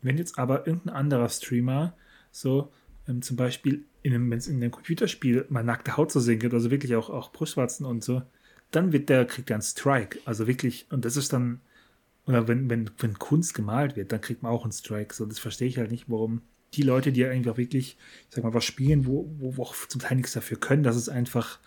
[0.00, 1.94] Wenn jetzt aber irgendein anderer Streamer
[2.30, 2.72] so
[3.08, 6.70] ähm, zum Beispiel wenn es in einem Computerspiel mal nackte Haut zu sehen gibt, also
[6.70, 8.22] wirklich auch, auch Brustwarzen und so,
[8.70, 10.18] dann wird der, kriegt er einen Strike.
[10.24, 11.60] Also wirklich, und das ist dann,
[12.26, 15.14] oder wenn, wenn, wenn Kunst gemalt wird, dann kriegt man auch einen Strike.
[15.14, 16.42] So, das verstehe ich halt nicht, warum
[16.74, 17.96] die Leute, die eigentlich auch wirklich,
[18.28, 20.96] ich sag mal, was spielen, wo, wo, wo auch zum Teil nichts dafür können, dass
[20.96, 21.60] es einfach,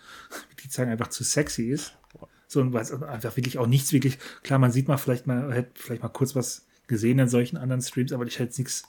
[0.62, 1.94] die sagen, einfach zu sexy ist.
[2.46, 5.52] So, und weil es einfach wirklich auch nichts wirklich, klar, man sieht mal vielleicht mal,
[5.52, 8.84] hätte vielleicht mal kurz was gesehen in solchen anderen Streams, aber ich hätte nichts,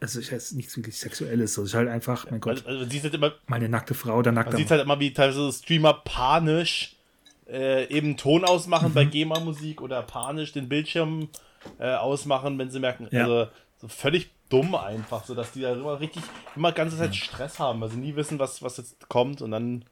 [0.00, 3.02] also ich hätte nichts wirklich Sexuelles, so, es ist halt einfach, mein Gott, also, also
[3.02, 6.96] halt immer, meine nackte Frau, der nackte Man sieht halt immer, wie teilweise Streamer panisch
[7.48, 8.94] äh, eben Ton ausmachen mhm.
[8.94, 11.28] bei GEMA-Musik oder panisch den Bildschirm
[11.78, 13.22] äh, ausmachen, wenn sie merken, ja.
[13.22, 16.22] also so völlig dumm einfach, so dass die da immer richtig,
[16.56, 19.84] immer ganze Zeit Stress haben, weil sie nie wissen, was, was jetzt kommt und dann.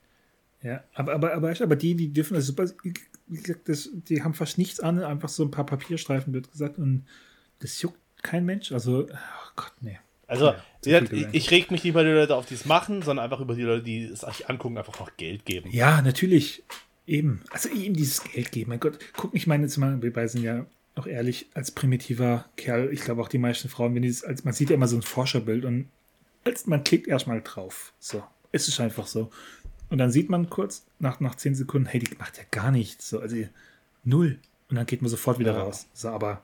[0.61, 4.57] Ja, aber, aber, aber, aber die, die dürfen, also wie gesagt, das, die haben fast
[4.57, 7.05] nichts an, einfach so ein paar Papierstreifen, wird gesagt, und
[7.59, 8.71] das juckt kein Mensch.
[8.71, 9.99] Also, oh Gott, nee.
[10.27, 10.53] Also,
[10.85, 13.39] ja, ich, ich, reg mich nicht über die Leute auf, die es machen, sondern einfach
[13.39, 15.69] über die Leute, die es sich angucken, einfach noch Geld geben.
[15.71, 16.63] Ja, natürlich.
[17.05, 17.43] Eben.
[17.51, 18.69] Also eben dieses Geld geben.
[18.69, 22.91] Mein Gott, guck mich meine Zimmer, wir beide sind ja auch ehrlich, als primitiver Kerl,
[22.93, 25.01] ich glaube auch die meisten Frauen, wenn dieses, als man sieht ja immer so ein
[25.01, 25.89] Forscherbild und
[26.45, 27.93] als man klickt erstmal drauf.
[27.99, 29.29] So, es ist einfach so.
[29.89, 33.09] Und dann sieht man kurz, nach, nach zehn Sekunden, hey, die macht ja gar nichts.
[33.09, 33.35] So, also
[34.03, 34.39] null.
[34.69, 35.61] Und dann geht man sofort wieder ja.
[35.61, 35.87] raus.
[35.93, 36.41] So, aber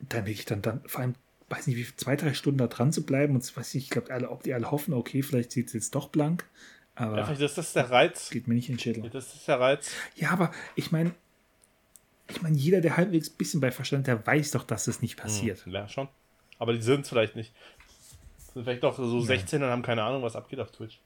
[0.00, 1.14] dann wirklich dann, dann, vor allem,
[1.48, 4.12] weiß nicht, wie zwei, drei Stunden da dran zu bleiben und weiß nicht, ich glaube,
[4.12, 6.48] alle, ob die alle hoffen, okay, vielleicht sieht es jetzt doch blank.
[6.94, 8.28] Aber ja, das ist der Reiz.
[8.30, 9.08] Geht mir nicht in den Schädel.
[9.10, 9.92] Das ist der Reiz.
[10.16, 11.14] Ja, aber ich meine,
[12.28, 15.16] ich meine, jeder, der halbwegs ein bisschen bei Verstand, der weiß doch, dass das nicht
[15.16, 15.64] passiert.
[15.64, 16.08] Hm, ja, schon.
[16.58, 17.54] Aber die sind es vielleicht nicht.
[18.52, 21.00] Sind vielleicht doch so 16 und haben keine Ahnung, was abgeht auf Twitch.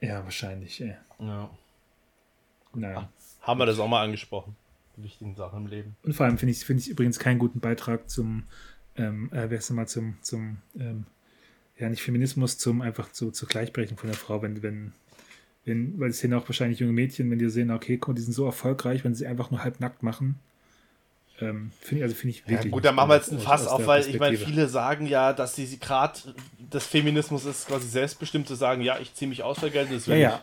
[0.00, 0.96] Ja, wahrscheinlich, ja.
[1.20, 1.50] Ja.
[2.74, 3.08] Naja.
[3.40, 4.56] Haben wir das auch mal angesprochen.
[5.02, 5.96] Wichtigen Sachen im Leben.
[6.02, 8.44] Und vor allem finde ich, find ich übrigens keinen guten Beitrag zum,
[8.96, 11.04] ähm, äh, wer ist mal zum, zum, ähm,
[11.76, 14.92] ja, nicht Feminismus, zum einfach zu, zur Gleichberechtigung von der Frau, wenn, wenn
[15.68, 18.32] wenn, weil es sehen auch wahrscheinlich junge Mädchen, wenn die sehen, okay, guck, die sind
[18.32, 20.40] so erfolgreich, wenn sie einfach nur halbnackt machen.
[21.40, 22.64] Ähm, finde ich, also finde ich wirklich.
[22.64, 25.32] Ja, gut, dann machen wir jetzt ein Fass auf, weil ich meine, viele sagen ja,
[25.32, 26.18] dass sie gerade
[26.58, 30.08] des Feminismus ist, quasi selbstbestimmt zu sagen, ja, ich ziehe mich aus, weil Geld ist.
[30.08, 30.42] Ja, ja.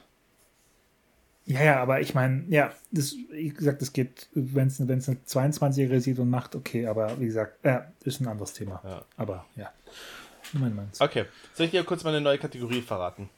[1.47, 6.01] Ja, ja, aber ich meine, ja, das, wie gesagt, es geht, wenn es eine 22-Jährige
[6.01, 8.81] sieht und macht, okay, aber wie gesagt, ja, ist ein anderes Thema.
[8.83, 9.05] Ja.
[9.15, 9.71] Aber ja.
[10.53, 11.01] Mein Manns.
[11.01, 11.25] Okay.
[11.53, 13.29] Soll ich dir kurz meine neue Kategorie verraten?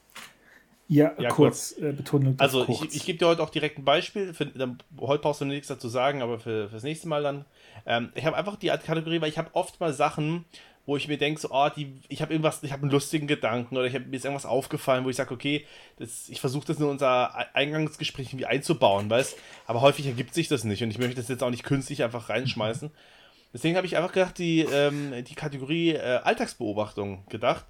[0.89, 2.35] Ja, Ja, kurz, äh, Betonung.
[2.37, 2.81] Also, kurz.
[2.81, 4.33] ich, ich gebe dir heute auch direkt ein Beispiel.
[4.33, 7.45] Für, dann, heute brauchst du nichts dazu sagen, aber für, fürs nächste Mal dann.
[7.85, 10.45] Ähm, ich habe einfach die Kategorie, weil ich habe oft mal Sachen,
[10.87, 13.75] wo ich mir denke, so, oh, die, ich habe irgendwas, ich habe einen lustigen Gedanken
[13.75, 15.65] oder ich habe mir ist irgendwas aufgefallen, wo ich sage, okay,
[15.97, 19.37] das, ich versuche das in unser Eingangsgespräch irgendwie einzubauen, weißt
[19.67, 22.29] Aber häufig ergibt sich das nicht und ich möchte das jetzt auch nicht künstlich einfach
[22.29, 22.89] reinschmeißen.
[23.53, 27.65] Deswegen habe ich einfach gedacht, die, ähm, die Kategorie äh, Alltagsbeobachtung gedacht,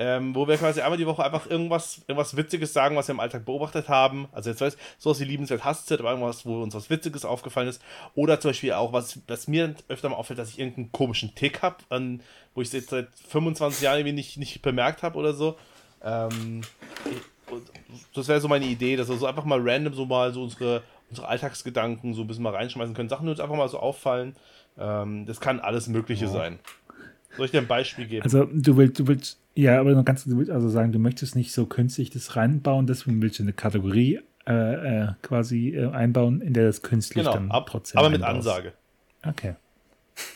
[0.00, 3.20] ähm, wo wir quasi einmal die Woche einfach irgendwas, irgendwas Witziges sagen, was wir im
[3.20, 4.28] Alltag beobachtet haben.
[4.32, 7.82] Also jetzt weißt sowas wie liebenswert Hasszeit, aber irgendwas, wo uns was Witziges aufgefallen ist.
[8.14, 11.60] Oder zum Beispiel auch, was, was mir öfter mal auffällt, dass ich irgendeinen komischen Tick
[11.60, 11.76] habe,
[12.54, 15.58] wo ich jetzt seit 25 Jahren irgendwie nicht, nicht bemerkt habe oder so.
[16.02, 16.62] Ähm,
[18.14, 20.82] das wäre so meine Idee, dass wir so einfach mal random so mal so unsere,
[21.10, 23.10] unsere Alltagsgedanken so ein bisschen mal reinschmeißen können.
[23.10, 24.34] Sachen, die uns einfach mal so auffallen.
[24.78, 26.58] Ähm, das kann alles Mögliche sein.
[27.36, 28.22] Soll ich dir ein Beispiel geben?
[28.22, 31.36] Also du willst, du willst, ja, aber noch ganz, du willst also sagen, du möchtest
[31.36, 36.40] nicht so künstlich das reinbauen, deswegen willst du eine Kategorie äh, äh, quasi äh, einbauen,
[36.40, 38.48] in der das künstlich genau, dann ab, trotzdem aber mit einbaust.
[38.48, 38.72] Ansage.
[39.26, 39.54] Okay.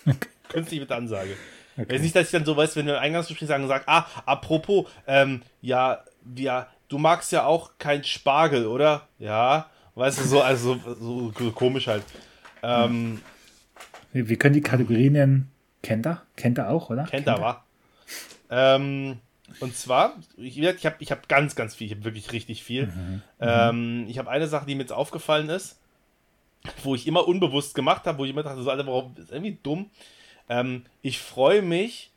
[0.48, 1.30] Künstlich mit Ansage.
[1.76, 1.92] okay.
[1.92, 4.86] Jetzt nicht, dass ich dann so weiß, wenn wir im Eingangsgespräch sagen, sag, ah, apropos,
[5.06, 6.04] ähm, ja,
[6.36, 9.08] ja, du magst ja auch kein Spargel, oder?
[9.18, 12.04] Ja, weißt du, so, also so, so komisch halt.
[12.62, 13.20] Ähm,
[14.12, 15.50] Wir, wir können die Kategorie nennen.
[15.84, 16.22] Kennt er?
[16.36, 17.04] Kennt er auch, oder?
[17.04, 17.64] kennt er, wa?
[18.50, 19.18] Ähm,
[19.60, 22.92] und zwar, ich, ich habe ich hab ganz, ganz viel, ich habe wirklich richtig viel.
[23.40, 25.78] Ähm, ich habe eine Sache, die mir jetzt aufgefallen ist,
[26.82, 29.58] wo ich immer unbewusst gemacht habe, wo ich immer dachte, so, Alter, warum ist irgendwie
[29.62, 29.90] dumm.
[30.48, 32.10] Ähm, ich freue mich,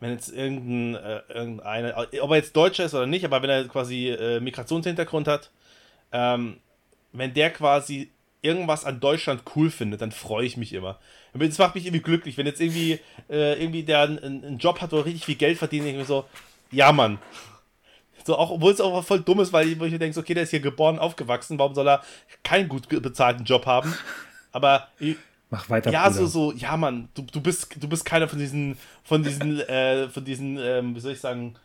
[0.00, 3.68] wenn jetzt irgendein, äh, irgendeine, ob er jetzt Deutscher ist oder nicht, aber wenn er
[3.68, 5.50] quasi äh, Migrationshintergrund hat,
[6.10, 6.58] ähm,
[7.12, 8.10] wenn der quasi
[8.42, 10.98] irgendwas an Deutschland cool findet, dann freue ich mich immer.
[11.32, 13.00] Und Das macht mich irgendwie glücklich, wenn jetzt irgendwie,
[13.30, 16.06] äh, irgendwie der einen, einen Job hat, wo er richtig viel Geld verdient, denke ich
[16.06, 16.26] mir so,
[16.70, 17.18] ja Mann.
[18.24, 20.50] So, auch, obwohl es auch voll dumm ist, weil ich, mir denke, okay, der ist
[20.50, 22.02] hier geboren, aufgewachsen, warum soll er
[22.44, 23.94] keinen gut bezahlten Job haben?
[24.52, 25.16] Aber ich,
[25.50, 25.90] Mach weiter.
[25.90, 26.26] ja, Bruder.
[26.26, 30.08] so, so, ja, Mann, du, du bist, du bist keiner von diesen, von diesen, äh,
[30.08, 31.56] von diesen, ähm, wie soll ich sagen,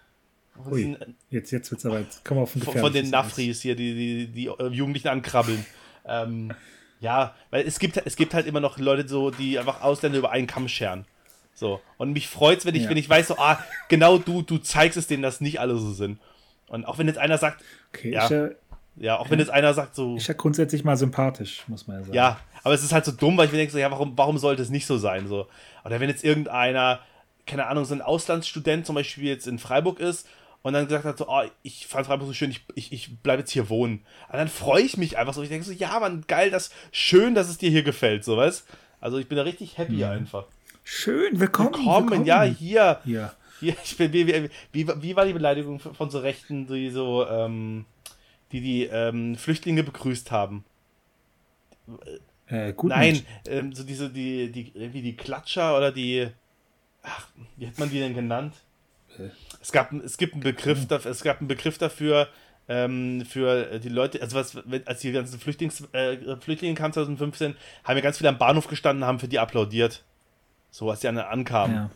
[0.66, 3.76] Ui, diesen, Jetzt, jetzt wird's aber, jetzt wir auf ein von, von den Nafris hier,
[3.76, 5.64] die, die, die äh, Jugendlichen ankrabbeln.
[6.06, 6.52] ähm,
[7.00, 10.32] ja, weil es gibt, es gibt halt immer noch Leute so, die einfach Ausländer über
[10.32, 11.06] einen Kamm scheren.
[11.54, 11.82] So.
[11.98, 12.90] Und mich freut's, wenn ich, Ja.
[12.90, 13.60] wenn ich weiß, so, ah,
[13.90, 16.20] genau du, du zeigst es denen, dass nicht alle so sind.
[16.68, 17.64] Und auch wenn jetzt einer sagt.
[17.94, 18.28] Okay, Ja.
[18.30, 18.50] ja,
[19.00, 22.04] ja, auch wenn jetzt einer sagt so, ist ja grundsätzlich mal sympathisch, muss man ja
[22.04, 22.16] sagen.
[22.16, 24.38] ja, aber es ist halt so dumm, weil ich mir denke, so, ja, warum, warum
[24.40, 25.28] sollte es nicht so sein?
[25.28, 25.48] So.
[25.86, 27.00] Oder wenn jetzt irgendeiner,
[27.46, 30.28] keine Ahnung, so ein Auslandsstudent zum Beispiel jetzt in Freiburg ist
[30.68, 33.40] und dann gesagt hat, so, oh, ich fand Freiburg so schön, ich, ich, ich bleibe
[33.40, 34.02] jetzt hier wohnen.
[34.28, 35.42] Aber dann freue ich mich einfach so.
[35.42, 38.68] Ich denke so, ja, Mann, geil, das schön, dass es dir hier gefällt, so weißt
[39.00, 40.44] Also ich bin da richtig happy einfach.
[40.84, 41.72] Schön, willkommen.
[41.72, 43.00] Kommen, ja, hier.
[43.06, 43.34] Ja.
[43.62, 47.26] Hier, ich bin, wie, wie, wie, wie war die Beleidigung von so Rechten, die so,
[47.26, 47.86] ähm,
[48.52, 50.66] die die ähm, Flüchtlinge begrüßt haben?
[52.48, 52.90] Äh, gut.
[52.90, 56.28] Nein, ähm, so diese, die, die, irgendwie die Klatscher oder die,
[57.04, 58.54] ach, wie hat man die denn genannt?
[59.20, 59.30] Äh.
[59.62, 62.28] Es gab, es gibt einen Begriff dafür, es gab einen Begriff dafür,
[62.70, 67.96] ähm, für die Leute, also was, als die ganzen Flüchtlings, äh, Flüchtlinge kamen 2015, haben
[67.96, 70.04] ja ganz viele am Bahnhof gestanden, haben für die applaudiert.
[70.70, 71.76] So, als die an- ankamen.
[71.76, 71.90] Ja.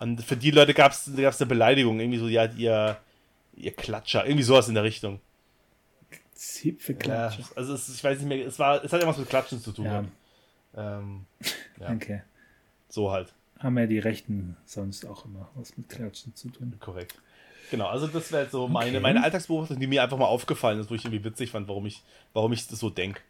[0.00, 2.98] Und für die Leute gab es eine Beleidigung, irgendwie so, ja, ihr,
[3.56, 5.20] ihr Klatscher, irgendwie sowas in der Richtung.
[6.34, 7.40] Zipfelklatsche.
[7.40, 9.72] Ja, also es, ich weiß nicht mehr, es war, es hat irgendwas mit Klatschen zu
[9.72, 9.86] tun.
[9.86, 10.04] Ja.
[10.76, 11.26] Ähm,
[11.80, 11.90] ja.
[11.94, 12.22] Okay.
[12.88, 13.32] so halt.
[13.58, 16.74] Haben ja die Rechten sonst auch immer was mit Klatschen zu tun.
[16.80, 17.20] Korrekt.
[17.70, 19.00] Genau, also das wäre jetzt so meine, Okay.
[19.00, 22.02] meine Alltagsbeobachtung, die mir einfach mal aufgefallen ist, wo ich irgendwie witzig fand, warum ich,
[22.32, 23.20] warum ich das so denke.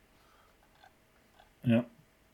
[1.64, 1.84] Ja.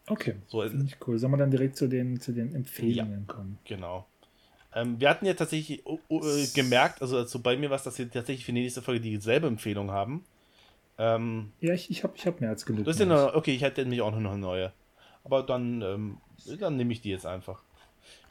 [0.06, 0.34] Okay.
[0.48, 1.18] So, äh, Finde ich cool.
[1.18, 3.58] Sollen wir dann direkt zu den, zu den Empfehlungen kommen?
[3.64, 4.06] genau.
[4.76, 7.96] Ähm, wir hatten ja tatsächlich oh, äh, gemerkt, also, also bei mir war es, dass
[7.96, 10.24] wir tatsächlich für die nächste Folge dieselbe Empfehlung haben.
[10.98, 12.84] Ähm, Ja, ich, ich habe ich hab mehr als genug.
[12.84, 14.72] das ist ja noch, okay, ich hätte nämlich auch noch eine neue.
[15.22, 16.18] Aber dann, ähm,
[16.58, 17.62] dann nehme ich die jetzt einfach.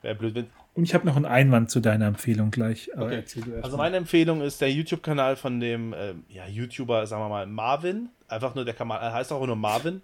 [0.03, 2.91] Wäre blöd, wenn, Und ich habe noch einen Einwand zu deiner Empfehlung gleich.
[2.95, 3.23] Okay.
[3.61, 8.09] Also meine Empfehlung ist der YouTube-Kanal von dem ähm, ja, YouTuber, sagen wir mal, Marvin.
[8.27, 10.01] Einfach nur der Kanal, er heißt auch nur Marvin.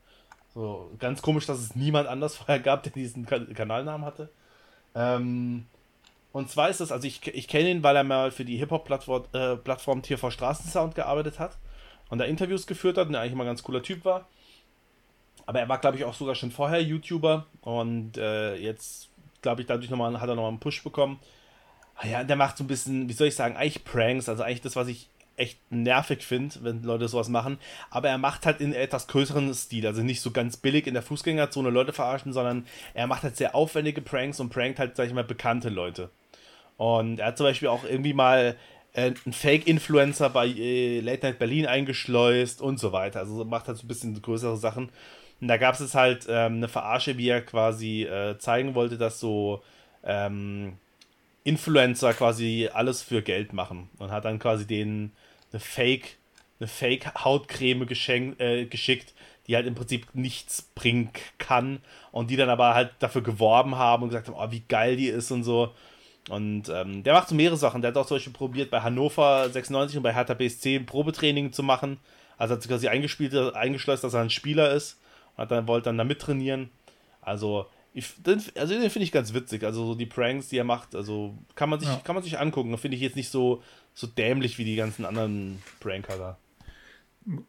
[0.53, 4.29] So ganz komisch, dass es niemand anders vorher gab, der diesen Kan Kanalnamen hatte.
[4.95, 5.65] Ähm,
[6.31, 9.25] und zwar ist das, also ich, ich kenne ihn, weil er mal für die Hip-Hop-Plattform
[9.33, 11.57] äh, Plattform TV Straßensound gearbeitet hat
[12.09, 14.29] und da Interviews geführt hat und der eigentlich immer ein ganz cooler Typ war.
[15.45, 19.08] Aber er war, glaube ich, auch sogar schon vorher YouTuber und äh, jetzt,
[19.41, 21.19] glaube ich, dadurch nochmal, hat er nochmal einen Push bekommen.
[21.95, 24.61] Ah ja, der macht so ein bisschen, wie soll ich sagen, eigentlich Pranks, also eigentlich
[24.61, 25.09] das, was ich
[25.39, 27.57] echt nervig finde, wenn Leute sowas machen.
[27.89, 29.87] Aber er macht halt in etwas größeren Stil.
[29.87, 33.55] Also nicht so ganz billig in der Fußgängerzone Leute verarschen, sondern er macht halt sehr
[33.55, 36.09] aufwendige Pranks und prankt halt, sag ich mal, bekannte Leute.
[36.77, 38.55] Und er hat zum Beispiel auch irgendwie mal
[38.93, 43.19] äh, einen Fake-Influencer bei äh, Late Night Berlin eingeschleust und so weiter.
[43.19, 44.89] Also macht halt so ein bisschen größere Sachen.
[45.41, 49.19] Und da gab es halt ähm, eine Verarsche, wie er quasi äh, zeigen wollte, dass
[49.19, 49.63] so
[50.03, 50.77] ähm,
[51.43, 53.89] Influencer quasi alles für Geld machen.
[53.97, 55.13] Und hat dann quasi denen
[55.51, 56.17] eine Fake,
[56.59, 57.87] eine Fake-Hautcreme
[58.37, 59.13] äh, geschickt,
[59.47, 61.81] die halt im Prinzip nichts bringen kann.
[62.11, 65.07] Und die dann aber halt dafür geworben haben und gesagt haben, oh, wie geil die
[65.07, 65.73] ist und so.
[66.29, 67.81] Und ähm, der macht so mehrere Sachen.
[67.81, 71.53] Der hat auch zum Beispiel probiert, bei Hannover 96 und bei Hertha BSC ein Probetraining
[71.53, 71.97] zu machen.
[72.37, 74.99] Also hat sich quasi eingeschleust, dass er ein Spieler ist.
[75.39, 76.69] Und hat dann, wollte dann da mittrainieren.
[77.21, 79.63] Also, ich, den, also den finde ich ganz witzig.
[79.63, 82.01] Also so die Pranks, die er macht, also kann man sich, ja.
[82.03, 82.77] kann man sich angucken.
[82.77, 83.63] Finde ich jetzt nicht so,
[83.93, 86.37] so dämlich wie die ganzen anderen Pranker da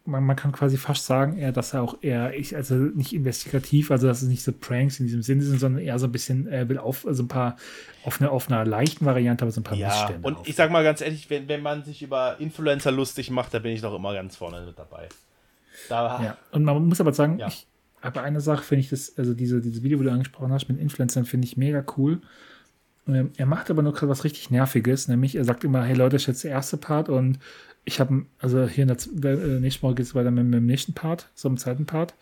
[0.04, 3.90] man, man, kann quasi fast sagen, eher, dass er auch eher, ich, also nicht investigativ,
[3.90, 6.46] also dass es nicht so Pranks in diesem Sinne sind, sondern eher so ein bisschen,
[6.48, 7.56] er will auf, also ein paar,
[8.04, 10.26] auf, eine, auf einer leichten Variante, aber so ein paar ja, Missstände.
[10.26, 10.48] Und auf.
[10.48, 13.72] ich sag mal ganz ehrlich, wenn, wenn man sich über Influencer lustig macht, da bin
[13.72, 15.08] ich doch immer ganz vorne mit dabei.
[15.88, 17.48] Da, ja, und man muss aber sagen, ja.
[17.48, 17.66] ich,
[18.02, 20.80] aber eine Sache finde ich das, also diese, dieses Video, wo du angesprochen hast mit
[20.80, 22.20] Influencern, finde ich mega cool.
[23.06, 26.16] Ähm, er macht aber nur gerade was richtig Nerviges, nämlich er sagt immer, hey Leute,
[26.16, 27.38] das ist jetzt der erste Part und
[27.84, 30.66] ich habe, also hier in der, äh, nächsten Woche geht es weiter mit, mit, dem
[30.66, 32.14] nächsten Part, so im zweiten Part.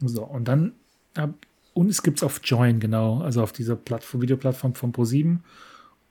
[0.00, 0.72] So, und dann,
[1.16, 1.34] hab,
[1.74, 5.38] und es gibt es auf Join, genau, also auf dieser Plattform, Videoplattform von Pro7.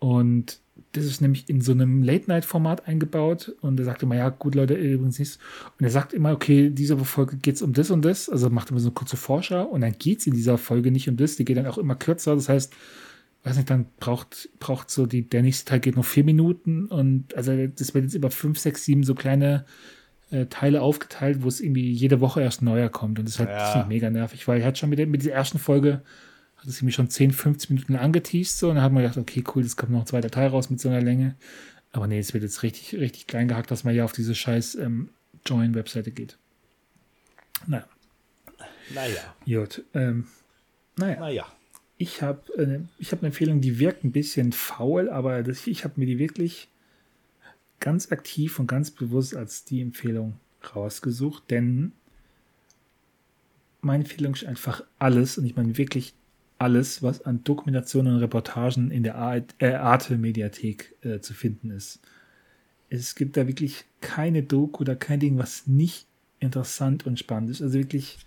[0.02, 0.60] Und
[0.94, 3.56] das ist nämlich in so einem Late-Night-Format eingebaut.
[3.62, 5.40] Und er sagt immer, ja, gut, Leute, übrigens nicht.
[5.80, 8.28] Und er sagt immer, okay, diese Folge geht es um das und das.
[8.28, 9.64] Also macht immer so eine kurze Vorschau.
[9.64, 11.36] Und dann geht es in dieser Folge nicht um das.
[11.36, 12.36] Die geht dann auch immer kürzer.
[12.36, 12.74] Das heißt,
[13.44, 17.36] weiß nicht, dann braucht, braucht so die, der nächste Teil geht noch vier Minuten und
[17.36, 19.66] also das wird jetzt über fünf, sechs, sieben so kleine
[20.30, 23.50] äh, Teile aufgeteilt, wo es irgendwie jede Woche erst neuer kommt und das ist halt
[23.50, 23.86] ja.
[23.88, 26.04] mega nervig, weil er hat schon mit, der, mit dieser ersten Folge
[26.62, 29.44] hat es irgendwie schon 10, 15 Minuten angeteased so und dann hat man gedacht, okay,
[29.54, 31.36] cool, das kommt noch ein zweiter Teil raus mit so einer Länge.
[31.92, 34.76] Aber nee, es wird jetzt richtig, richtig klein gehackt, dass man ja auf diese scheiß
[34.76, 35.10] ähm,
[35.46, 36.38] Join-Webseite geht.
[37.68, 37.86] Naja.
[38.94, 39.36] Naja.
[39.46, 39.84] Gut.
[39.94, 40.28] Ähm,
[40.96, 41.20] naja.
[41.20, 41.46] Naja
[42.02, 46.00] ich habe äh, hab eine Empfehlung, die wirkt ein bisschen faul, aber das, ich habe
[46.00, 46.68] mir die wirklich
[47.80, 50.40] ganz aktiv und ganz bewusst als die Empfehlung
[50.76, 51.92] rausgesucht, denn
[53.82, 56.14] meine Empfehlung ist einfach alles, und ich meine wirklich
[56.62, 59.16] alles, was an Dokumentationen und Reportagen in der
[59.60, 62.00] äh, Arte-Mediathek äh, zu finden ist.
[62.90, 66.08] Es gibt da wirklich keine Doku oder kein Ding, was nicht
[66.40, 67.62] interessant und spannend ist.
[67.62, 68.20] Also wirklich,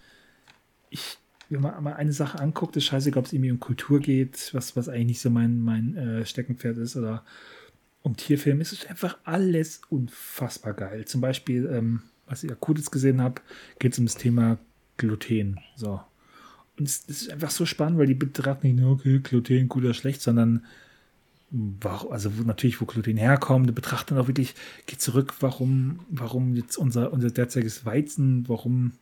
[0.91, 1.19] ich
[1.51, 4.77] wenn man mal eine Sache anguckt, ist scheiße, ob es irgendwie um Kultur geht, was,
[4.77, 7.25] was eigentlich nicht so mein, mein äh, Steckenpferd ist, oder
[8.03, 11.05] um Tierfilm, es ist einfach alles unfassbar geil.
[11.05, 13.41] Zum Beispiel, ähm, was ich akutes gesehen habe,
[13.79, 14.59] geht es um das Thema
[14.97, 15.61] Gluten.
[15.77, 16.01] So.
[16.79, 19.95] Und es, ist einfach so spannend, weil die betrachten nicht nur, okay, Gluten, gut oder
[19.95, 20.65] schlecht, sondern
[21.51, 24.55] warum, also natürlich, wo Gluten herkommt, die betrachten auch wirklich,
[24.87, 28.93] geht zurück, warum, warum jetzt unser, unser derzeitiges Weizen, warum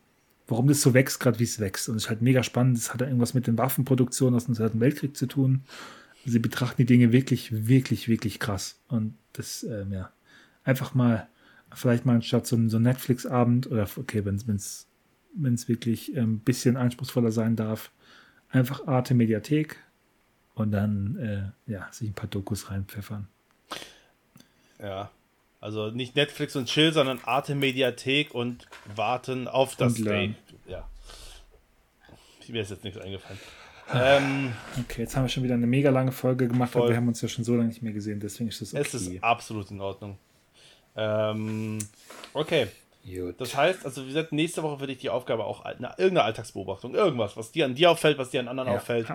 [0.47, 1.89] warum das so wächst, gerade wie es wächst.
[1.89, 2.77] Und es ist halt mega spannend.
[2.77, 5.63] Es hat ja irgendwas mit den Waffenproduktionen aus dem Zweiten Weltkrieg zu tun.
[6.25, 8.79] Sie betrachten die Dinge wirklich, wirklich, wirklich krass.
[8.87, 10.11] Und das, ähm, ja,
[10.63, 11.27] einfach mal,
[11.73, 14.87] vielleicht mal anstatt so, so Netflix-Abend oder, okay, wenn es
[15.35, 17.91] wenn es wirklich ein ähm, bisschen anspruchsvoller sein darf,
[18.49, 19.77] einfach Arte Mediathek
[20.55, 23.27] und dann, äh, ja, sich ein paar Dokus reinpfeffern.
[24.79, 25.09] Ja,
[25.59, 30.35] also nicht Netflix und Chill, sondern Arte Mediathek und warten auf das Day.
[30.67, 30.87] Ja.
[32.49, 33.39] Mir ist jetzt nichts eingefallen.
[33.93, 36.83] Ähm, okay, jetzt haben wir schon wieder eine mega lange Folge gemacht, voll.
[36.83, 38.81] aber wir haben uns ja schon so lange nicht mehr gesehen, deswegen ist das okay.
[38.81, 40.17] Es ist absolut in Ordnung.
[40.95, 41.79] Ähm,
[42.33, 42.67] okay.
[43.05, 43.39] Gut.
[43.39, 46.95] Das heißt, also wie gesagt, nächste Woche würde ich die Aufgabe auch, na, irgendeine Alltagsbeobachtung,
[46.95, 48.75] irgendwas, was dir an dir auffällt, was dir an anderen ja.
[48.77, 49.07] auffällt.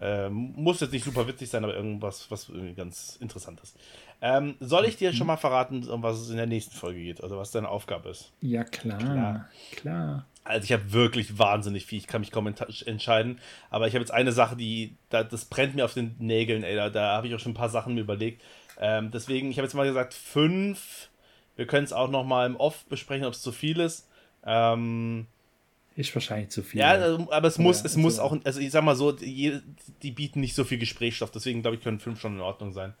[0.00, 3.76] Ähm, muss jetzt nicht super witzig sein, aber irgendwas, was irgendwie ganz interessant ist.
[4.20, 7.22] Ähm, soll ich dir schon mal verraten, um was es in der nächsten Folge geht?
[7.22, 8.32] Also was deine Aufgabe ist?
[8.40, 8.98] Ja, klar.
[8.98, 9.48] Klar.
[9.70, 10.26] klar.
[10.42, 11.98] Also ich habe wirklich wahnsinnig viel.
[11.98, 13.38] Ich kann mich kaum entscheiden.
[13.70, 16.74] Aber ich habe jetzt eine Sache, die, da, das brennt mir auf den Nägeln, ey.
[16.74, 18.42] Da, da habe ich auch schon ein paar Sachen mir überlegt.
[18.80, 21.08] Ähm, deswegen, ich habe jetzt mal gesagt, fünf.
[21.56, 24.08] Wir können es auch noch mal im Off besprechen, ob es zu viel ist.
[24.44, 25.26] Ähm,
[25.96, 26.80] ist wahrscheinlich zu viel.
[26.80, 29.12] Ja, also, aber es muss, ja, es also muss auch, also ich sag mal so,
[29.12, 29.60] die,
[30.02, 32.94] die bieten nicht so viel Gesprächsstoff, deswegen glaube ich, können fünf schon in Ordnung sein.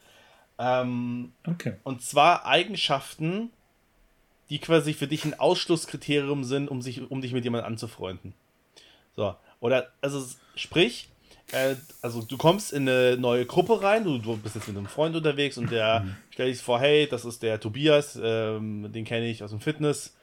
[0.58, 1.74] Ähm, okay.
[1.82, 3.50] Und zwar Eigenschaften,
[4.48, 8.34] die quasi für dich ein Ausschlusskriterium sind, um, sich, um dich mit jemandem anzufreunden.
[9.16, 10.24] So, oder, also
[10.54, 11.08] sprich,
[11.52, 14.86] äh, also du kommst in eine neue Gruppe rein, du, du bist jetzt mit einem
[14.86, 16.16] Freund unterwegs und der mhm.
[16.30, 20.16] stellt sich vor, hey, das ist der Tobias, ähm, den kenne ich aus dem Fitness.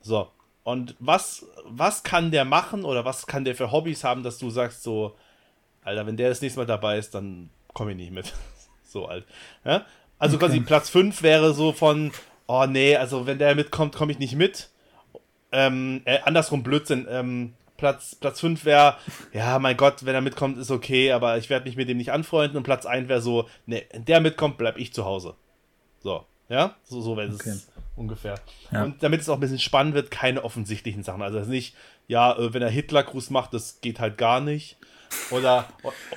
[0.00, 0.28] So.
[0.62, 4.48] Und was, was kann der machen oder was kann der für Hobbys haben, dass du
[4.50, 5.14] sagst so,
[5.82, 8.32] Alter, wenn der das nächste Mal dabei ist, dann komme ich nicht mit.
[8.84, 9.26] so alt.
[9.64, 9.84] Ja?
[10.18, 10.46] Also okay.
[10.46, 12.12] quasi Platz 5 wäre so von,
[12.46, 14.70] oh nee, also wenn der mitkommt, komme ich nicht mit.
[15.52, 17.06] Ähm, äh, andersrum Blödsinn.
[17.10, 18.96] Ähm, Platz, Platz 5 wäre,
[19.32, 22.12] ja, mein Gott, wenn er mitkommt, ist okay, aber ich werde mich mit dem nicht
[22.12, 22.56] anfreunden.
[22.56, 25.34] Und Platz 1 wäre so, ne, wenn der mitkommt, bleib ich zu Hause.
[26.00, 27.56] So, ja, so, so wäre es okay.
[27.96, 28.36] ungefähr.
[28.70, 28.84] Ja.
[28.84, 31.22] Und damit es auch ein bisschen spannend wird, keine offensichtlichen Sachen.
[31.22, 31.74] Also nicht,
[32.06, 34.76] ja, äh, wenn er Hitlergruß macht, das geht halt gar nicht.
[35.30, 35.66] Oder,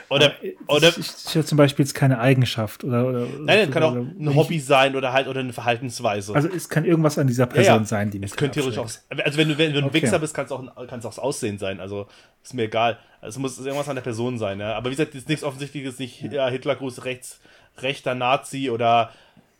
[0.09, 0.33] oder,
[0.67, 0.91] oder.
[0.91, 3.07] Das ist ja zum Beispiel jetzt keine Eigenschaft oder.
[3.07, 6.35] oder nein, es kann auch ein Hobby sein oder halt oder eine Verhaltensweise.
[6.35, 7.85] Also es kann irgendwas an dieser Person ja, ja.
[7.85, 8.89] sein, die Es könnte theoretisch auch.
[9.23, 10.01] Also wenn du, wenn du ein okay.
[10.01, 11.79] Wichser bist, kann es auch, kann's auch das Aussehen sein.
[11.79, 12.07] Also
[12.43, 12.97] ist mir egal.
[13.21, 14.59] Es muss irgendwas an der Person sein.
[14.59, 14.75] Ja?
[14.75, 17.39] Aber wie gesagt, ist nichts Offensichtliches, nicht ja, Hitlergruß, rechts,
[17.79, 19.11] rechter Nazi oder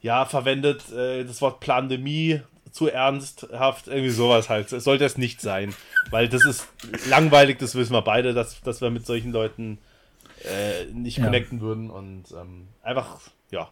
[0.02, 2.42] ja, verwendet äh, das Wort Pandemie
[2.78, 4.72] zu ernsthaft, irgendwie sowas halt.
[4.72, 5.74] Es sollte es nicht sein.
[6.12, 6.68] Weil das ist
[7.10, 9.80] langweilig, das wissen wir beide, dass, dass wir mit solchen Leuten
[10.44, 11.26] äh, nicht ja.
[11.26, 13.70] connecten würden und ähm, einfach, ja.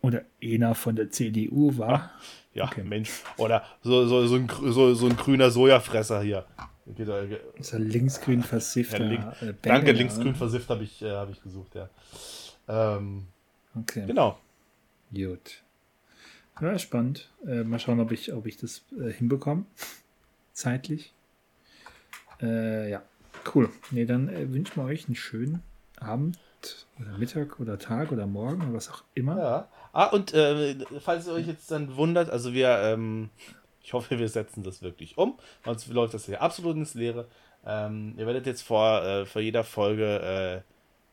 [0.00, 2.10] Oder einer von der CDU war.
[2.54, 2.82] Ja, okay.
[2.82, 3.10] Mensch.
[3.36, 6.46] Oder so, so, so, ein, so, so ein grüner Sojafresser hier.
[7.56, 8.98] Ist er linksgrün versifft?
[8.98, 11.88] Ja, link, äh, danke, linksgrün versifft habe ich, äh, hab ich gesucht, ja.
[12.68, 13.26] Ähm,
[13.74, 14.04] okay.
[14.06, 14.38] Genau.
[15.12, 15.63] Gut.
[16.60, 17.30] Ja, spannend.
[17.46, 19.64] Äh, mal schauen, ob ich, ob ich das äh, hinbekomme
[20.52, 21.12] zeitlich.
[22.40, 23.02] Äh, ja,
[23.54, 23.70] cool.
[23.90, 25.62] Nee, dann äh, wünschen wir euch einen schönen
[25.98, 26.38] Abend
[27.00, 29.38] oder Mittag oder Tag oder Morgen oder was auch immer.
[29.38, 29.68] Ja.
[29.92, 33.30] Ah, und äh, falls ihr euch jetzt dann wundert, also wir, ähm,
[33.82, 37.26] ich hoffe, wir setzen das wirklich um, sonst läuft das hier absolut ins Leere.
[37.66, 40.64] Ähm, ihr werdet jetzt vor, äh, vor jeder Folge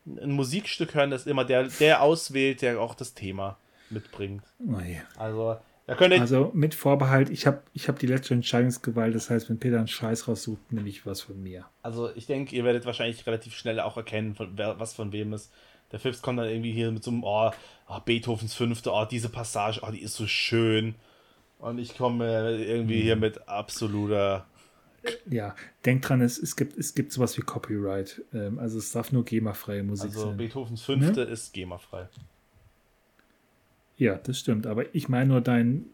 [0.08, 3.58] äh, ein Musikstück hören, das immer der, der auswählt, der auch das Thema
[3.92, 4.44] mitbringt.
[4.60, 5.04] Yeah.
[5.18, 5.58] Also
[5.88, 9.88] also mit Vorbehalt, ich habe ich hab die letzte Entscheidungsgewalt, das heißt, wenn Peter einen
[9.88, 11.66] Scheiß raussucht, nehme ich was von mir.
[11.82, 15.34] Also ich denke, ihr werdet wahrscheinlich relativ schnell auch erkennen, von, wer, was von wem
[15.34, 15.52] ist.
[15.92, 17.52] Der Phipps kommt dann irgendwie hier mit so einem, oh,
[17.90, 20.96] oh Beethovens Fünfte, oh, diese Passage, oh, die ist so schön.
[21.60, 23.04] Und ich komme irgendwie mhm.
[23.04, 24.48] hier mit absoluter.
[25.30, 28.22] Ja, denkt dran, es, es, gibt, es gibt sowas wie Copyright.
[28.34, 30.28] Ähm, also es darf nur GEMA-freie Musik also sein.
[30.30, 31.32] Also Beethovens Fünfte ne?
[31.32, 32.08] ist GEMA-frei.
[34.02, 34.66] Ja, das stimmt.
[34.66, 35.86] Aber ich meine nur dein.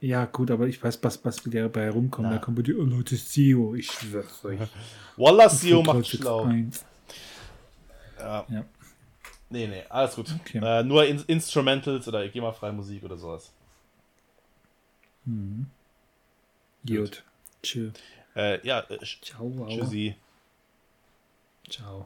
[0.00, 2.32] Ja, gut, aber ich weiß, was, was wieder dabei rumkommt.
[2.32, 4.58] Da kommen die, oh Leute, Sio, ich schwör's euch.
[5.18, 6.50] Wallah, Sio macht schlau.
[8.18, 8.46] Ja.
[8.48, 8.64] ja.
[9.50, 10.34] Nee, nee, alles gut.
[10.40, 10.60] Okay.
[10.64, 13.52] Äh, nur in Instrumentals oder ich geh mal freie Musik oder sowas.
[15.26, 15.66] Mhm.
[16.86, 16.96] Gut.
[16.96, 17.24] gut.
[17.62, 17.90] Tschö.
[18.34, 19.66] Äh, ja, äh, Ciao.
[19.68, 20.16] Tschüssi.
[21.68, 22.00] Ciao.